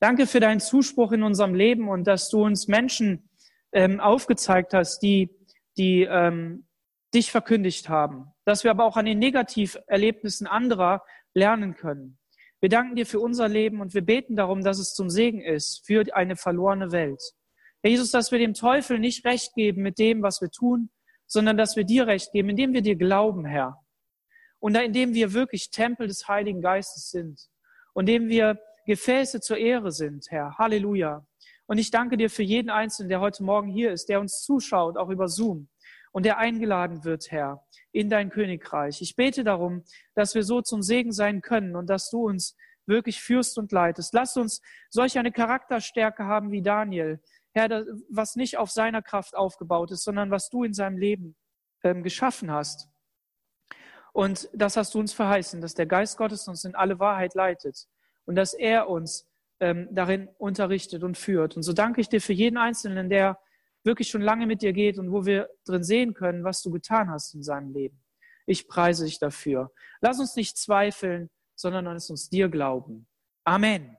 Danke 0.00 0.26
für 0.26 0.40
deinen 0.40 0.60
Zuspruch 0.60 1.12
in 1.12 1.22
unserem 1.22 1.54
Leben 1.54 1.90
und 1.90 2.04
dass 2.06 2.30
du 2.30 2.42
uns 2.42 2.66
Menschen 2.66 3.27
ähm, 3.72 4.00
aufgezeigt 4.00 4.74
hast, 4.74 5.00
die, 5.00 5.30
die 5.76 6.02
ähm, 6.02 6.66
dich 7.14 7.30
verkündigt 7.30 7.88
haben. 7.88 8.32
Dass 8.44 8.64
wir 8.64 8.70
aber 8.70 8.84
auch 8.84 8.96
an 8.96 9.06
den 9.06 9.18
Negativerlebnissen 9.18 10.46
anderer 10.46 11.02
lernen 11.34 11.74
können. 11.74 12.18
Wir 12.60 12.68
danken 12.68 12.96
dir 12.96 13.06
für 13.06 13.20
unser 13.20 13.48
Leben 13.48 13.80
und 13.80 13.94
wir 13.94 14.02
beten 14.02 14.34
darum, 14.34 14.62
dass 14.62 14.78
es 14.78 14.92
zum 14.92 15.10
Segen 15.10 15.40
ist 15.40 15.86
für 15.86 16.04
eine 16.14 16.34
verlorene 16.34 16.90
Welt. 16.90 17.22
Herr 17.82 17.90
Jesus, 17.90 18.10
dass 18.10 18.32
wir 18.32 18.40
dem 18.40 18.54
Teufel 18.54 18.98
nicht 18.98 19.24
recht 19.24 19.54
geben 19.54 19.82
mit 19.82 19.98
dem, 19.98 20.22
was 20.22 20.40
wir 20.40 20.50
tun, 20.50 20.90
sondern 21.26 21.56
dass 21.56 21.76
wir 21.76 21.84
dir 21.84 22.08
recht 22.08 22.32
geben, 22.32 22.48
indem 22.48 22.72
wir 22.72 22.82
dir 22.82 22.96
glauben, 22.96 23.44
Herr. 23.44 23.78
Und 24.58 24.76
indem 24.76 25.14
wir 25.14 25.34
wirklich 25.34 25.70
Tempel 25.70 26.08
des 26.08 26.26
Heiligen 26.26 26.60
Geistes 26.60 27.10
sind. 27.10 27.40
Und 27.92 28.08
indem 28.08 28.28
wir 28.28 28.58
Gefäße 28.86 29.40
zur 29.40 29.58
Ehre 29.58 29.92
sind, 29.92 30.26
Herr. 30.30 30.56
Halleluja. 30.58 31.24
Und 31.68 31.76
ich 31.76 31.90
danke 31.90 32.16
dir 32.16 32.30
für 32.30 32.42
jeden 32.42 32.70
Einzelnen, 32.70 33.10
der 33.10 33.20
heute 33.20 33.44
Morgen 33.44 33.68
hier 33.68 33.92
ist, 33.92 34.08
der 34.08 34.20
uns 34.20 34.42
zuschaut, 34.42 34.96
auch 34.96 35.10
über 35.10 35.28
Zoom 35.28 35.68
und 36.12 36.24
der 36.24 36.38
eingeladen 36.38 37.04
wird, 37.04 37.30
Herr, 37.30 37.62
in 37.92 38.08
dein 38.08 38.30
Königreich. 38.30 39.02
Ich 39.02 39.16
bete 39.16 39.44
darum, 39.44 39.84
dass 40.14 40.34
wir 40.34 40.44
so 40.44 40.62
zum 40.62 40.80
Segen 40.80 41.12
sein 41.12 41.42
können 41.42 41.76
und 41.76 41.90
dass 41.90 42.08
du 42.08 42.26
uns 42.26 42.56
wirklich 42.86 43.20
führst 43.20 43.58
und 43.58 43.70
leitest. 43.70 44.14
Lass 44.14 44.38
uns 44.38 44.62
solch 44.88 45.18
eine 45.18 45.30
Charakterstärke 45.30 46.24
haben 46.24 46.52
wie 46.52 46.62
Daniel, 46.62 47.20
Herr, 47.52 47.84
was 48.08 48.34
nicht 48.34 48.56
auf 48.56 48.70
seiner 48.70 49.02
Kraft 49.02 49.36
aufgebaut 49.36 49.90
ist, 49.90 50.04
sondern 50.04 50.30
was 50.30 50.48
du 50.48 50.64
in 50.64 50.72
seinem 50.72 50.96
Leben 50.96 51.36
ähm, 51.84 52.02
geschaffen 52.02 52.50
hast. 52.50 52.88
Und 54.14 54.48
das 54.54 54.78
hast 54.78 54.94
du 54.94 55.00
uns 55.00 55.12
verheißen, 55.12 55.60
dass 55.60 55.74
der 55.74 55.84
Geist 55.86 56.16
Gottes 56.16 56.48
uns 56.48 56.64
in 56.64 56.74
alle 56.74 56.98
Wahrheit 56.98 57.34
leitet 57.34 57.88
und 58.24 58.36
dass 58.36 58.54
er 58.54 58.88
uns 58.88 59.27
ähm, 59.60 59.88
darin 59.90 60.28
unterrichtet 60.38 61.02
und 61.02 61.16
führt. 61.18 61.56
Und 61.56 61.62
so 61.62 61.72
danke 61.72 62.00
ich 62.00 62.08
dir 62.08 62.20
für 62.20 62.32
jeden 62.32 62.56
Einzelnen, 62.56 63.08
der 63.08 63.38
wirklich 63.84 64.08
schon 64.08 64.22
lange 64.22 64.46
mit 64.46 64.62
dir 64.62 64.72
geht 64.72 64.98
und 64.98 65.12
wo 65.12 65.24
wir 65.24 65.48
drin 65.64 65.82
sehen 65.82 66.14
können, 66.14 66.44
was 66.44 66.62
du 66.62 66.70
getan 66.70 67.10
hast 67.10 67.34
in 67.34 67.42
seinem 67.42 67.72
Leben. 67.72 68.00
Ich 68.46 68.68
preise 68.68 69.04
dich 69.04 69.18
dafür. 69.18 69.72
Lass 70.00 70.20
uns 70.20 70.36
nicht 70.36 70.56
zweifeln, 70.56 71.30
sondern 71.54 71.84
lass 71.86 72.10
uns 72.10 72.28
dir 72.28 72.48
glauben. 72.48 73.06
Amen. 73.44 73.96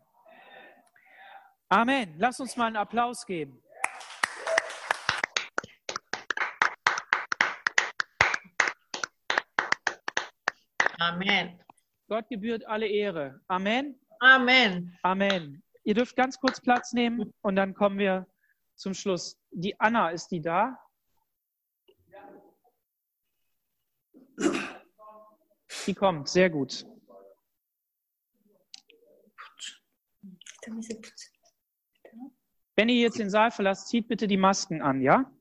Amen. 1.70 2.16
Lass 2.18 2.40
uns 2.40 2.58
mal 2.58 2.68
einen 2.68 2.78
Applaus 2.78 3.26
geben. 3.26 3.62
Amen. 11.00 11.60
Gott 12.08 12.28
gebührt 12.28 12.66
alle 12.66 12.88
Ehre. 12.88 13.40
Amen. 13.48 14.00
Amen. 14.20 14.98
Amen. 15.04 15.64
Ihr 15.84 15.94
dürft 15.94 16.16
ganz 16.16 16.40
kurz 16.40 16.60
Platz 16.62 16.94
nehmen 16.94 17.34
und 17.42 17.56
dann 17.56 17.74
kommen 17.74 17.98
wir 17.98 18.28
zum 18.76 18.94
Schluss. 18.94 19.38
Die 19.52 19.80
Anna, 19.80 20.10
ist 20.10 20.28
die 20.28 20.42
da? 20.42 20.78
Die 25.86 25.94
kommt, 25.94 26.28
sehr 26.28 26.50
gut. 26.50 26.86
Wenn 32.76 32.90
ihr 32.90 33.02
jetzt 33.02 33.20
den 33.20 33.30
Saal 33.30 33.52
verlasst, 33.52 33.88
zieht 33.88 34.08
bitte 34.08 34.28
die 34.28 34.38
Masken 34.38 34.82
an, 34.82 35.02
ja? 35.02 35.32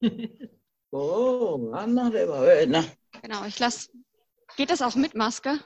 Oh, 0.96 1.72
Anna, 1.72 2.08
der 2.08 2.28
war 2.28 2.66
ne? 2.66 2.84
Genau, 3.20 3.44
ich 3.46 3.58
lasse. 3.58 3.90
Geht 4.56 4.70
das 4.70 4.80
auch 4.80 4.94
mit 4.94 5.16
Maske? 5.16 5.58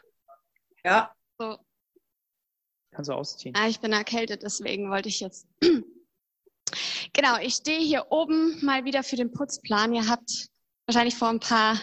Ja. 0.82 1.14
Kannst 2.98 3.10
du 3.10 3.14
ausziehen. 3.14 3.54
Ah, 3.56 3.68
ich 3.68 3.78
bin 3.78 3.92
erkältet, 3.92 4.42
deswegen 4.42 4.90
wollte 4.90 5.08
ich 5.08 5.20
jetzt 5.20 5.46
Genau, 7.12 7.38
ich 7.40 7.54
stehe 7.54 7.78
hier 7.78 8.06
oben 8.10 8.58
mal 8.64 8.84
wieder 8.84 9.04
für 9.04 9.14
den 9.14 9.30
Putzplan. 9.30 9.94
Ihr 9.94 10.08
habt 10.08 10.48
wahrscheinlich 10.84 11.14
vor 11.14 11.28
ein 11.28 11.38
paar 11.38 11.80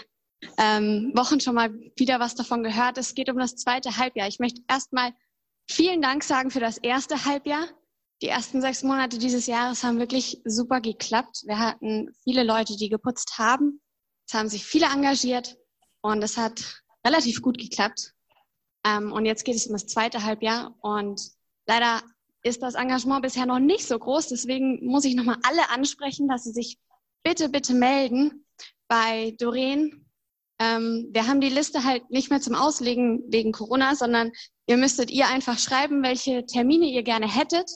ähm, 0.57 1.13
Wochen 1.15 1.39
schon 1.39 1.55
mal 1.55 1.73
wieder 1.95 2.19
was 2.19 2.35
davon 2.35 2.63
gehört. 2.63 2.97
Es 2.97 3.15
geht 3.15 3.29
um 3.29 3.37
das 3.37 3.55
zweite 3.55 3.95
Halbjahr. 3.95 4.27
Ich 4.27 4.39
möchte 4.39 4.61
erstmal 4.67 5.13
vielen 5.71 6.01
Dank 6.01 6.21
sagen 6.21 6.51
für 6.51 6.59
das 6.59 6.79
erste 6.79 7.23
Halbjahr. 7.23 7.65
Die 8.21 8.27
ersten 8.27 8.59
sechs 8.59 8.83
Monate 8.83 9.17
dieses 9.17 9.47
Jahres 9.47 9.85
haben 9.85 9.99
wirklich 9.99 10.41
super 10.43 10.81
geklappt. 10.81 11.43
Wir 11.45 11.59
hatten 11.59 12.13
viele 12.25 12.43
Leute, 12.43 12.75
die 12.75 12.89
geputzt 12.89 13.37
haben. 13.37 13.79
Es 14.27 14.33
haben 14.33 14.49
sich 14.49 14.65
viele 14.65 14.87
engagiert 14.87 15.55
und 16.01 16.21
es 16.25 16.35
hat 16.35 16.83
relativ 17.07 17.41
gut 17.41 17.57
geklappt. 17.57 18.14
Ähm, 18.85 19.11
und 19.11 19.25
jetzt 19.25 19.43
geht 19.43 19.55
es 19.55 19.67
um 19.67 19.73
das 19.73 19.87
zweite 19.87 20.23
Halbjahr 20.23 20.75
und 20.81 21.19
leider 21.65 22.01
ist 22.43 22.61
das 22.61 22.75
Engagement 22.75 23.23
bisher 23.23 23.47
noch 23.47 23.59
nicht 23.59 23.87
so 23.87 23.97
groß. 23.97 24.27
Deswegen 24.27 24.85
muss 24.85 25.05
ich 25.05 25.15
nochmal 25.15 25.37
alle 25.41 25.69
ansprechen, 25.71 26.27
dass 26.27 26.43
sie 26.43 26.51
sich 26.51 26.77
bitte, 27.23 27.49
bitte 27.49 27.73
melden 27.73 28.45
bei 28.87 29.35
Doreen. 29.39 30.05
Ähm, 30.59 31.09
wir 31.11 31.27
haben 31.27 31.41
die 31.41 31.49
Liste 31.49 31.83
halt 31.83 32.09
nicht 32.11 32.29
mehr 32.29 32.39
zum 32.39 32.53
Auslegen 32.53 33.23
wegen 33.27 33.51
Corona, 33.51 33.95
sondern 33.95 34.31
ihr 34.67 34.77
müsstet 34.77 35.09
ihr 35.09 35.27
einfach 35.27 35.57
schreiben, 35.57 36.03
welche 36.03 36.45
Termine 36.45 36.85
ihr 36.85 37.03
gerne 37.03 37.27
hättet 37.27 37.69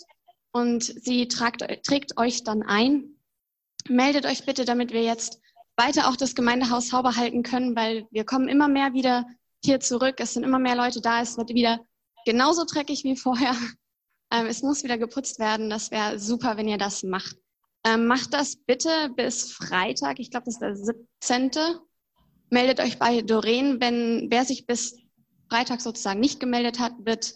und 0.51 0.83
sie 0.83 1.27
tragt, 1.27 1.65
trägt 1.83 2.17
euch 2.17 2.43
dann 2.43 2.61
ein. 2.61 3.15
Meldet 3.87 4.27
euch 4.27 4.45
bitte, 4.45 4.65
damit 4.65 4.93
wir 4.93 5.01
jetzt 5.01 5.41
weiter 5.75 6.09
auch 6.09 6.15
das 6.15 6.35
Gemeindehaus 6.35 6.89
sauber 6.89 7.15
halten 7.15 7.41
können, 7.41 7.75
weil 7.75 8.05
wir 8.11 8.25
kommen 8.25 8.47
immer 8.47 8.67
mehr 8.67 8.93
wieder 8.93 9.25
hier 9.63 9.79
zurück. 9.79 10.15
Es 10.19 10.33
sind 10.33 10.43
immer 10.43 10.59
mehr 10.59 10.75
Leute 10.75 11.01
da. 11.01 11.21
Es 11.21 11.37
wird 11.37 11.49
wieder 11.49 11.79
genauso 12.25 12.65
dreckig 12.65 13.03
wie 13.03 13.15
vorher. 13.15 13.55
Ähm, 14.31 14.45
es 14.45 14.61
muss 14.61 14.83
wieder 14.83 14.99
geputzt 14.99 15.39
werden. 15.39 15.71
Das 15.71 15.89
wäre 15.89 16.19
super, 16.19 16.55
wenn 16.55 16.67
ihr 16.67 16.77
das 16.77 17.01
macht. 17.01 17.35
Ähm, 17.83 18.05
macht 18.05 18.31
das 18.31 18.57
bitte 18.57 19.09
bis 19.15 19.51
Freitag, 19.51 20.19
ich 20.19 20.29
glaube, 20.29 20.45
das 20.45 20.55
ist 20.55 20.61
der 20.61 20.75
17. 21.21 21.79
Meldet 22.51 22.79
euch 22.79 22.99
bei 22.99 23.21
Doreen, 23.21 23.79
wenn 23.79 24.27
wer 24.29 24.45
sich 24.45 24.67
bis 24.67 24.97
Freitag 25.49 25.81
sozusagen 25.81 26.19
nicht 26.19 26.39
gemeldet 26.39 26.79
hat, 26.79 26.93
wird 26.99 27.35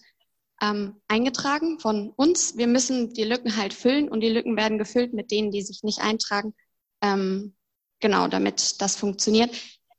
ähm, 0.62 1.02
eingetragen 1.08 1.80
von 1.80 2.10
uns. 2.12 2.58
Wir 2.58 2.68
müssen 2.68 3.14
die 3.14 3.24
Lücken 3.24 3.58
halt 3.58 3.74
füllen 3.74 4.10
und 4.10 4.22
die 4.22 4.30
Lücken 4.30 4.56
werden 4.58 4.78
gefüllt 4.78 5.14
mit 5.14 5.32
denen, 5.32 5.52
die 5.52 5.62
sich 5.62 5.84
nicht 5.84 6.00
eintragen. 6.00 6.54
Ähm, 7.02 7.56
genau, 8.00 8.28
damit 8.28 8.82
das 8.82 8.96
funktioniert. 8.96 9.52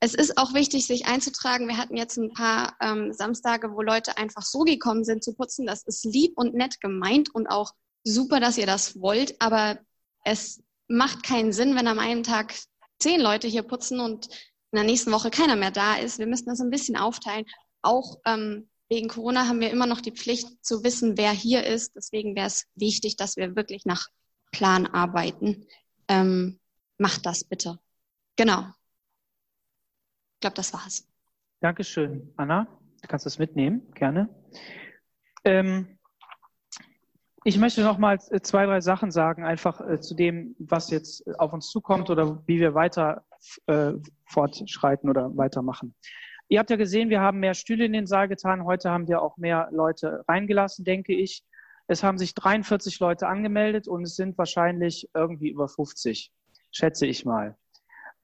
Es 0.04 0.12
ist 0.12 0.36
auch 0.36 0.52
wichtig, 0.52 0.86
sich 0.86 1.06
einzutragen. 1.06 1.66
Wir 1.66 1.78
hatten 1.78 1.96
jetzt 1.96 2.18
ein 2.18 2.30
paar 2.34 2.76
ähm, 2.82 3.14
Samstage, 3.14 3.72
wo 3.72 3.80
Leute 3.80 4.18
einfach 4.18 4.42
so 4.42 4.58
gekommen 4.58 5.02
sind 5.02 5.24
zu 5.24 5.32
putzen. 5.32 5.64
Das 5.64 5.82
ist 5.84 6.04
lieb 6.04 6.34
und 6.36 6.52
nett 6.52 6.78
gemeint 6.82 7.34
und 7.34 7.46
auch 7.46 7.72
super, 8.04 8.38
dass 8.38 8.58
ihr 8.58 8.66
das 8.66 9.00
wollt. 9.00 9.40
Aber 9.40 9.78
es 10.22 10.62
macht 10.88 11.22
keinen 11.22 11.54
Sinn, 11.54 11.74
wenn 11.74 11.88
am 11.88 11.98
einen 11.98 12.22
Tag 12.22 12.52
zehn 12.98 13.18
Leute 13.18 13.48
hier 13.48 13.62
putzen 13.62 13.98
und 13.98 14.26
in 14.26 14.76
der 14.76 14.84
nächsten 14.84 15.10
Woche 15.10 15.30
keiner 15.30 15.56
mehr 15.56 15.70
da 15.70 15.94
ist. 15.94 16.18
Wir 16.18 16.26
müssen 16.26 16.50
das 16.50 16.60
ein 16.60 16.68
bisschen 16.68 16.98
aufteilen. 16.98 17.46
Auch 17.80 18.18
ähm, 18.26 18.68
wegen 18.90 19.08
Corona 19.08 19.48
haben 19.48 19.60
wir 19.60 19.70
immer 19.70 19.86
noch 19.86 20.02
die 20.02 20.12
Pflicht 20.12 20.62
zu 20.62 20.84
wissen, 20.84 21.16
wer 21.16 21.30
hier 21.30 21.64
ist. 21.64 21.96
Deswegen 21.96 22.36
wäre 22.36 22.48
es 22.48 22.66
wichtig, 22.74 23.16
dass 23.16 23.38
wir 23.38 23.56
wirklich 23.56 23.86
nach 23.86 24.08
Plan 24.52 24.86
arbeiten. 24.86 25.66
Ähm, 26.08 26.60
macht 26.98 27.24
das 27.24 27.44
bitte. 27.44 27.78
Genau. 28.36 28.66
Glaube, 30.44 30.56
das 30.56 30.74
war's. 30.74 31.08
Dankeschön, 31.60 32.30
Anna. 32.36 32.66
Du 33.00 33.08
kannst 33.08 33.24
das 33.24 33.38
mitnehmen, 33.38 33.90
gerne. 33.94 34.28
Ähm, 35.42 35.98
ich 37.44 37.56
möchte 37.56 37.80
noch 37.80 37.96
mal 37.96 38.20
zwei, 38.20 38.66
drei 38.66 38.82
Sachen 38.82 39.10
sagen, 39.10 39.42
einfach 39.42 39.80
äh, 39.80 40.00
zu 40.00 40.14
dem, 40.14 40.54
was 40.58 40.90
jetzt 40.90 41.26
auf 41.38 41.54
uns 41.54 41.70
zukommt 41.70 42.10
oder 42.10 42.46
wie 42.46 42.60
wir 42.60 42.74
weiter 42.74 43.24
äh, 43.68 43.92
fortschreiten 44.26 45.08
oder 45.08 45.34
weitermachen. 45.34 45.94
Ihr 46.48 46.58
habt 46.58 46.68
ja 46.68 46.76
gesehen, 46.76 47.08
wir 47.08 47.22
haben 47.22 47.40
mehr 47.40 47.54
Stühle 47.54 47.86
in 47.86 47.94
den 47.94 48.06
Saal 48.06 48.28
getan. 48.28 48.66
Heute 48.66 48.90
haben 48.90 49.08
wir 49.08 49.22
auch 49.22 49.38
mehr 49.38 49.70
Leute 49.72 50.24
reingelassen, 50.28 50.84
denke 50.84 51.14
ich. 51.14 51.42
Es 51.86 52.02
haben 52.02 52.18
sich 52.18 52.34
43 52.34 53.00
Leute 53.00 53.28
angemeldet 53.28 53.88
und 53.88 54.02
es 54.02 54.14
sind 54.14 54.36
wahrscheinlich 54.36 55.08
irgendwie 55.14 55.48
über 55.48 55.68
50, 55.68 56.30
schätze 56.70 57.06
ich 57.06 57.24
mal. 57.24 57.56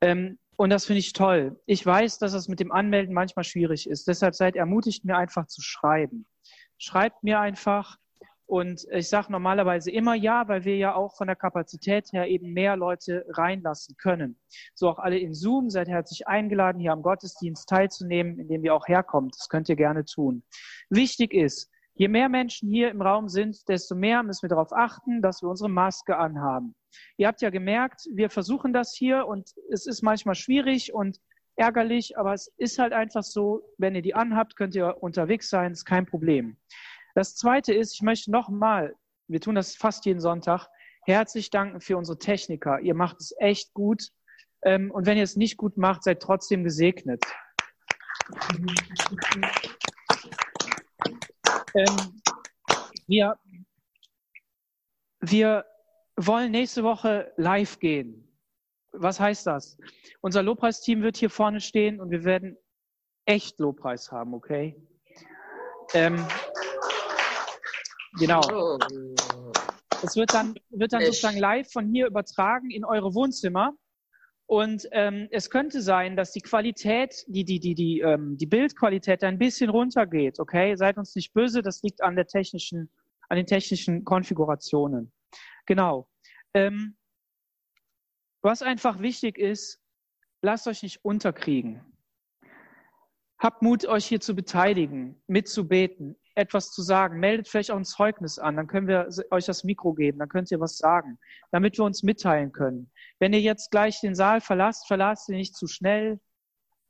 Ähm, 0.02 0.38
und 0.60 0.68
das 0.68 0.84
finde 0.84 0.98
ich 0.98 1.14
toll. 1.14 1.58
Ich 1.64 1.86
weiß, 1.86 2.18
dass 2.18 2.34
es 2.34 2.46
mit 2.46 2.60
dem 2.60 2.70
Anmelden 2.70 3.14
manchmal 3.14 3.44
schwierig 3.44 3.88
ist. 3.88 4.06
Deshalb 4.06 4.34
seid 4.34 4.56
ermutigt, 4.56 5.06
mir 5.06 5.16
einfach 5.16 5.46
zu 5.46 5.62
schreiben. 5.62 6.26
Schreibt 6.76 7.22
mir 7.22 7.40
einfach. 7.40 7.96
Und 8.44 8.86
ich 8.92 9.08
sage 9.08 9.32
normalerweise 9.32 9.90
immer 9.90 10.14
ja, 10.14 10.48
weil 10.48 10.66
wir 10.66 10.76
ja 10.76 10.94
auch 10.94 11.16
von 11.16 11.28
der 11.28 11.36
Kapazität 11.36 12.12
her 12.12 12.28
eben 12.28 12.52
mehr 12.52 12.76
Leute 12.76 13.24
reinlassen 13.30 13.96
können. 13.96 14.38
So 14.74 14.90
auch 14.90 14.98
alle 14.98 15.18
in 15.18 15.32
Zoom, 15.32 15.70
seid 15.70 15.88
herzlich 15.88 16.28
eingeladen, 16.28 16.78
hier 16.78 16.92
am 16.92 17.00
Gottesdienst 17.00 17.66
teilzunehmen, 17.66 18.38
indem 18.38 18.62
ihr 18.62 18.74
auch 18.74 18.86
herkommt. 18.86 19.36
Das 19.38 19.48
könnt 19.48 19.70
ihr 19.70 19.76
gerne 19.76 20.04
tun. 20.04 20.42
Wichtig 20.90 21.32
ist, 21.32 21.70
je 21.94 22.08
mehr 22.08 22.28
Menschen 22.28 22.68
hier 22.68 22.90
im 22.90 23.00
Raum 23.00 23.30
sind, 23.30 23.66
desto 23.66 23.94
mehr 23.94 24.22
müssen 24.22 24.42
wir 24.42 24.50
darauf 24.50 24.74
achten, 24.74 25.22
dass 25.22 25.40
wir 25.40 25.48
unsere 25.48 25.70
Maske 25.70 26.18
anhaben. 26.18 26.74
Ihr 27.16 27.28
habt 27.28 27.42
ja 27.42 27.50
gemerkt, 27.50 28.02
wir 28.12 28.30
versuchen 28.30 28.72
das 28.72 28.94
hier 28.94 29.26
und 29.26 29.50
es 29.70 29.86
ist 29.86 30.02
manchmal 30.02 30.34
schwierig 30.34 30.92
und 30.92 31.20
ärgerlich, 31.56 32.18
aber 32.18 32.32
es 32.32 32.52
ist 32.56 32.78
halt 32.78 32.92
einfach 32.92 33.22
so, 33.22 33.62
wenn 33.78 33.94
ihr 33.94 34.02
die 34.02 34.14
anhabt, 34.14 34.56
könnt 34.56 34.74
ihr 34.74 35.02
unterwegs 35.02 35.50
sein, 35.50 35.72
ist 35.72 35.84
kein 35.84 36.06
Problem. 36.06 36.56
Das 37.14 37.36
Zweite 37.36 37.74
ist, 37.74 37.94
ich 37.94 38.02
möchte 38.02 38.30
nochmal, 38.30 38.94
wir 39.28 39.40
tun 39.40 39.54
das 39.54 39.76
fast 39.76 40.06
jeden 40.06 40.20
Sonntag, 40.20 40.68
herzlich 41.04 41.50
danken 41.50 41.80
für 41.80 41.96
unsere 41.96 42.18
Techniker. 42.18 42.80
Ihr 42.80 42.94
macht 42.94 43.20
es 43.20 43.34
echt 43.38 43.74
gut. 43.74 44.10
Ähm, 44.62 44.90
und 44.90 45.06
wenn 45.06 45.16
ihr 45.16 45.24
es 45.24 45.36
nicht 45.36 45.56
gut 45.56 45.76
macht, 45.76 46.04
seid 46.04 46.20
trotzdem 46.20 46.64
gesegnet. 46.64 47.24
Ähm, 51.74 52.22
wir, 53.06 53.38
wir 55.20 55.64
wollen 56.26 56.50
nächste 56.50 56.82
Woche 56.82 57.32
live 57.36 57.78
gehen. 57.78 58.26
Was 58.92 59.20
heißt 59.20 59.46
das? 59.46 59.78
Unser 60.20 60.42
Lobpreisteam 60.42 61.02
wird 61.02 61.16
hier 61.16 61.30
vorne 61.30 61.60
stehen 61.60 62.00
und 62.00 62.10
wir 62.10 62.24
werden 62.24 62.56
echt 63.24 63.58
Lobpreis 63.60 64.10
haben, 64.10 64.34
okay? 64.34 64.76
Ähm, 65.94 66.26
Genau. 68.18 68.40
Es 70.02 70.16
wird 70.16 70.32
dann, 70.32 70.54
wird 70.70 70.92
dann 70.92 71.04
sozusagen 71.04 71.38
live 71.38 71.70
von 71.70 71.88
hier 71.92 72.06
übertragen 72.06 72.70
in 72.70 72.84
eure 72.84 73.14
Wohnzimmer. 73.14 73.74
Und 74.46 74.88
ähm, 74.90 75.28
es 75.30 75.48
könnte 75.48 75.80
sein, 75.80 76.16
dass 76.16 76.32
die 76.32 76.40
Qualität, 76.40 77.24
die, 77.28 77.44
die, 77.44 77.60
die, 77.60 77.74
die, 77.74 78.00
ähm, 78.00 78.36
die 78.36 78.46
Bildqualität 78.46 79.22
ein 79.22 79.38
bisschen 79.38 79.70
runtergeht. 79.70 80.40
Okay, 80.40 80.74
seid 80.74 80.98
uns 80.98 81.14
nicht 81.14 81.32
böse, 81.32 81.62
das 81.62 81.82
liegt 81.82 82.02
an 82.02 82.16
der 82.16 82.26
technischen, 82.26 82.90
an 83.28 83.36
den 83.36 83.46
technischen 83.46 84.04
Konfigurationen. 84.04 85.12
Genau. 85.66 86.08
Ähm, 86.54 86.96
was 88.42 88.62
einfach 88.62 89.00
wichtig 89.00 89.38
ist, 89.38 89.80
lasst 90.42 90.66
euch 90.66 90.82
nicht 90.82 91.04
unterkriegen. 91.04 91.84
Habt 93.38 93.62
Mut, 93.62 93.86
euch 93.86 94.06
hier 94.06 94.20
zu 94.20 94.34
beteiligen, 94.34 95.22
mitzubeten, 95.26 96.16
etwas 96.34 96.72
zu 96.72 96.82
sagen. 96.82 97.20
Meldet 97.20 97.48
vielleicht 97.48 97.70
auch 97.70 97.76
ein 97.76 97.84
Zeugnis 97.84 98.38
an, 98.38 98.56
dann 98.56 98.66
können 98.66 98.86
wir 98.86 99.08
euch 99.30 99.46
das 99.46 99.64
Mikro 99.64 99.94
geben, 99.94 100.18
dann 100.18 100.28
könnt 100.28 100.50
ihr 100.50 100.60
was 100.60 100.76
sagen, 100.76 101.18
damit 101.50 101.78
wir 101.78 101.84
uns 101.84 102.02
mitteilen 102.02 102.52
können. 102.52 102.90
Wenn 103.18 103.32
ihr 103.32 103.40
jetzt 103.40 103.70
gleich 103.70 104.00
den 104.00 104.14
Saal 104.14 104.40
verlasst, 104.40 104.86
verlasst 104.86 105.28
ihr 105.28 105.36
nicht 105.36 105.56
zu 105.56 105.66
schnell, 105.66 106.20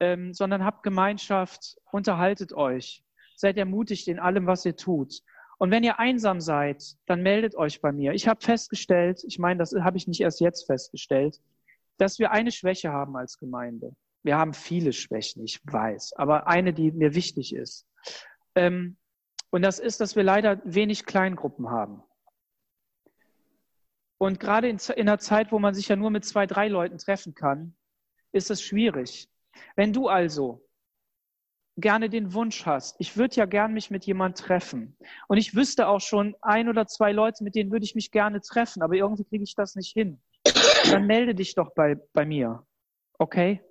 ähm, 0.00 0.32
sondern 0.32 0.64
habt 0.64 0.82
Gemeinschaft, 0.82 1.76
unterhaltet 1.92 2.52
euch, 2.52 3.04
seid 3.36 3.56
ermutigt 3.56 4.08
in 4.08 4.18
allem, 4.18 4.46
was 4.46 4.64
ihr 4.64 4.76
tut. 4.76 5.22
Und 5.60 5.70
wenn 5.70 5.84
ihr 5.84 5.98
einsam 5.98 6.40
seid, 6.40 6.96
dann 7.04 7.22
meldet 7.22 7.54
euch 7.54 7.82
bei 7.82 7.92
mir. 7.92 8.14
Ich 8.14 8.26
habe 8.26 8.40
festgestellt, 8.40 9.22
ich 9.24 9.38
meine, 9.38 9.58
das 9.58 9.74
habe 9.74 9.98
ich 9.98 10.08
nicht 10.08 10.22
erst 10.22 10.40
jetzt 10.40 10.64
festgestellt, 10.64 11.38
dass 11.98 12.18
wir 12.18 12.30
eine 12.30 12.50
Schwäche 12.50 12.92
haben 12.92 13.14
als 13.14 13.36
Gemeinde. 13.36 13.94
Wir 14.22 14.38
haben 14.38 14.54
viele 14.54 14.94
Schwächen, 14.94 15.44
ich 15.44 15.60
weiß, 15.62 16.14
aber 16.14 16.46
eine, 16.46 16.72
die 16.72 16.92
mir 16.92 17.14
wichtig 17.14 17.54
ist. 17.54 17.86
Ähm, 18.54 18.96
und 19.50 19.60
das 19.60 19.78
ist, 19.78 20.00
dass 20.00 20.16
wir 20.16 20.22
leider 20.22 20.62
wenig 20.64 21.04
Kleingruppen 21.04 21.68
haben. 21.68 22.02
Und 24.16 24.40
gerade 24.40 24.66
in, 24.66 24.78
in 24.96 25.08
einer 25.10 25.18
Zeit, 25.18 25.52
wo 25.52 25.58
man 25.58 25.74
sich 25.74 25.88
ja 25.88 25.96
nur 25.96 26.10
mit 26.10 26.24
zwei, 26.24 26.46
drei 26.46 26.68
Leuten 26.68 26.96
treffen 26.96 27.34
kann, 27.34 27.76
ist 28.32 28.50
es 28.50 28.62
schwierig. 28.62 29.28
Wenn 29.76 29.92
du 29.92 30.08
also 30.08 30.66
gerne 31.80 32.08
den 32.08 32.32
Wunsch 32.34 32.66
hast, 32.66 32.96
ich 32.98 33.16
würde 33.16 33.36
ja 33.36 33.46
gern 33.46 33.72
mich 33.72 33.90
mit 33.90 34.04
jemand 34.04 34.38
treffen 34.38 34.96
und 35.28 35.36
ich 35.36 35.54
wüsste 35.54 35.88
auch 35.88 36.00
schon 36.00 36.36
ein 36.40 36.68
oder 36.68 36.86
zwei 36.86 37.12
Leute, 37.12 37.44
mit 37.44 37.54
denen 37.54 37.70
würde 37.70 37.84
ich 37.84 37.94
mich 37.94 38.10
gerne 38.10 38.40
treffen, 38.40 38.82
aber 38.82 38.94
irgendwie 38.94 39.24
kriege 39.24 39.44
ich 39.44 39.54
das 39.54 39.74
nicht 39.74 39.92
hin, 39.92 40.20
dann 40.90 41.06
melde 41.06 41.34
dich 41.34 41.54
doch 41.54 41.74
bei, 41.74 41.96
bei 42.12 42.24
mir. 42.24 42.66
Okay? 43.18 43.62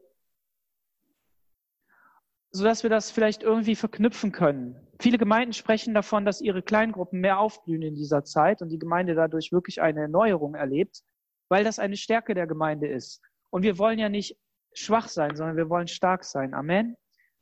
sodass 2.52 2.84
wir 2.84 2.90
das 2.90 3.12
vielleicht 3.12 3.44
irgendwie 3.44 3.76
verknüpfen 3.76 4.32
können. 4.32 4.76
Viele 5.00 5.18
Gemeinden 5.18 5.54
sprechen 5.54 5.94
davon, 5.94 6.26
dass 6.26 6.42
ihre 6.42 6.62
Kleingruppen 6.62 7.20
mehr 7.22 7.40
aufblühen 7.40 7.82
in 7.82 7.96
dieser 7.96 8.24
Zeit 8.24 8.62
und 8.62 8.70
die 8.70 8.80
Gemeinde 8.80 9.16
dadurch 9.16 9.52
wirklich 9.52 9.82
eine 9.82 10.02
Erneuerung 10.02 10.56
erlebt, 10.56 11.04
weil 11.48 11.64
das 11.64 11.80
eine 11.80 11.96
Stärke 11.96 12.34
der 12.34 12.48
Gemeinde 12.48 12.88
ist. 12.88 13.22
Und 13.50 13.64
wir 13.64 13.78
wollen 13.78 14.00
ja 14.00 14.10
nicht 14.10 14.38
schwach 14.74 15.08
sein, 15.08 15.36
sondern 15.36 15.58
wir 15.58 15.70
wollen 15.70 15.88
stark 15.88 16.24
sein. 16.24 16.54
Amen. 16.54 16.96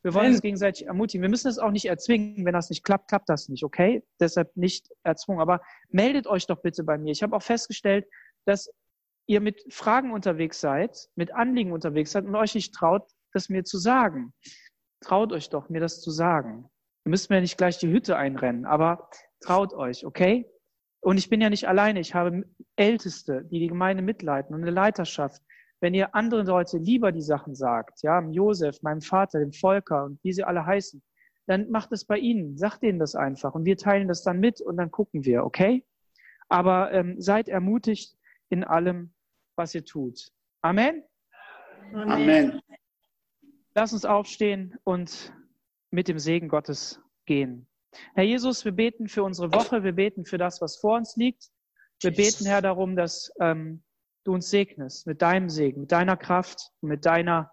Wir 0.03 0.13
wollen 0.13 0.31
uns 0.31 0.41
gegenseitig 0.41 0.87
ermutigen. 0.87 1.21
Wir 1.21 1.29
müssen 1.29 1.47
es 1.47 1.59
auch 1.59 1.71
nicht 1.71 1.85
erzwingen. 1.85 2.45
Wenn 2.45 2.53
das 2.53 2.69
nicht 2.69 2.83
klappt, 2.83 3.09
klappt 3.09 3.29
das 3.29 3.49
nicht, 3.49 3.63
okay? 3.63 4.03
Deshalb 4.19 4.55
nicht 4.55 4.89
erzwungen. 5.03 5.41
Aber 5.41 5.61
meldet 5.89 6.27
euch 6.27 6.47
doch 6.47 6.61
bitte 6.61 6.83
bei 6.83 6.97
mir. 6.97 7.11
Ich 7.11 7.23
habe 7.23 7.35
auch 7.35 7.43
festgestellt, 7.43 8.05
dass 8.45 8.71
ihr 9.25 9.41
mit 9.41 9.61
Fragen 9.73 10.11
unterwegs 10.11 10.61
seid, 10.61 11.09
mit 11.15 11.33
Anliegen 11.33 11.71
unterwegs 11.71 12.11
seid 12.11 12.25
und 12.25 12.35
euch 12.35 12.55
nicht 12.55 12.73
traut, 12.73 13.03
das 13.33 13.49
mir 13.49 13.63
zu 13.63 13.77
sagen 13.77 14.33
traut 15.01 15.31
euch 15.31 15.49
doch, 15.49 15.69
mir 15.69 15.79
das 15.79 16.01
zu 16.01 16.11
sagen. 16.11 16.69
Ihr 17.05 17.09
müsst 17.09 17.29
mir 17.29 17.41
nicht 17.41 17.57
gleich 17.57 17.77
die 17.77 17.89
Hütte 17.89 18.17
einrennen, 18.17 18.65
aber 18.65 19.09
traut 19.41 19.73
euch, 19.73 20.05
okay? 20.05 20.49
Und 20.99 21.17
ich 21.17 21.29
bin 21.29 21.41
ja 21.41 21.49
nicht 21.49 21.67
alleine. 21.67 21.99
Ich 21.99 22.15
habe 22.15 22.43
Älteste, 22.75 23.45
die 23.45 23.59
die 23.59 23.67
Gemeinde 23.67 24.03
mitleiten 24.03 24.53
und 24.53 24.61
eine 24.61 24.71
Leiterschaft. 24.71 25.41
Wenn 25.80 25.93
ihr 25.93 26.15
anderen 26.15 26.47
Leute 26.47 26.78
lieber 26.78 27.11
die 27.11 27.21
Sachen 27.21 27.53
sagt, 27.53 28.01
ja, 28.01 28.19
Josef, 28.21 28.82
meinem 28.82 29.01
Vater, 29.01 29.39
dem 29.39 29.53
Volker 29.53 30.05
und 30.05 30.23
wie 30.23 30.34
sie 30.34 30.43
alle 30.43 30.65
heißen, 30.65 31.01
dann 31.45 31.69
macht 31.69 31.91
es 31.91 32.05
bei 32.05 32.17
ihnen, 32.17 32.57
sagt 32.57 32.84
denen 32.84 32.99
das 32.99 33.15
einfach 33.15 33.53
und 33.53 33.65
wir 33.65 33.78
teilen 33.78 34.07
das 34.07 34.23
dann 34.23 34.39
mit 34.39 34.59
und 34.59 34.78
dann 34.78 34.91
gucken 34.91 35.23
wir, 35.23 35.45
okay? 35.45 35.86
Aber 36.49 36.91
ähm, 36.91 37.21
seid 37.21 37.47
ermutigt 37.47 38.17
in 38.49 38.63
allem, 38.63 39.13
was 39.55 39.75
ihr 39.75 39.86
tut. 39.86 40.32
Amen. 40.61 41.03
Amen. 41.93 42.11
Amen. 42.11 42.61
Lass 43.75 43.93
uns 43.93 44.05
aufstehen 44.05 44.75
und 44.84 45.34
mit 45.91 46.07
dem 46.07 46.19
Segen 46.19 46.49
Gottes 46.49 46.99
gehen. 47.25 47.67
Herr 48.13 48.23
Jesus, 48.23 48.65
wir 48.65 48.71
beten 48.71 49.07
für 49.07 49.23
unsere 49.23 49.53
Woche, 49.53 49.84
wir 49.84 49.93
beten 49.93 50.25
für 50.25 50.38
das, 50.38 50.61
was 50.61 50.78
vor 50.78 50.97
uns 50.97 51.15
liegt. 51.15 51.49
Wir 52.01 52.11
beten, 52.11 52.45
Herr, 52.45 52.61
darum, 52.61 52.95
dass 52.95 53.32
ähm, 53.39 53.84
du 54.28 54.34
uns 54.34 54.49
segnest 54.49 55.07
mit 55.07 55.21
deinem 55.21 55.49
Segen, 55.49 55.82
mit 55.82 55.91
deiner 55.91 56.17
Kraft 56.17 56.71
mit 56.82 57.05
deiner, 57.05 57.51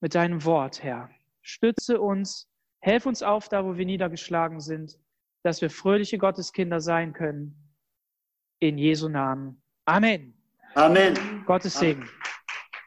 mit 0.00 0.14
deinem 0.14 0.44
Wort, 0.44 0.82
Herr. 0.82 1.10
Stütze 1.42 2.00
uns, 2.00 2.48
helf 2.80 3.04
uns 3.04 3.22
auf, 3.22 3.48
da 3.48 3.64
wo 3.64 3.76
wir 3.76 3.84
niedergeschlagen 3.84 4.60
sind, 4.60 4.98
dass 5.42 5.60
wir 5.60 5.70
fröhliche 5.70 6.16
Gotteskinder 6.18 6.80
sein 6.80 7.12
können. 7.12 7.56
In 8.58 8.78
Jesu 8.78 9.08
Namen. 9.08 9.62
Amen. 9.84 10.34
Amen. 10.74 11.14
Gottes 11.46 11.78
Segen. 11.78 12.08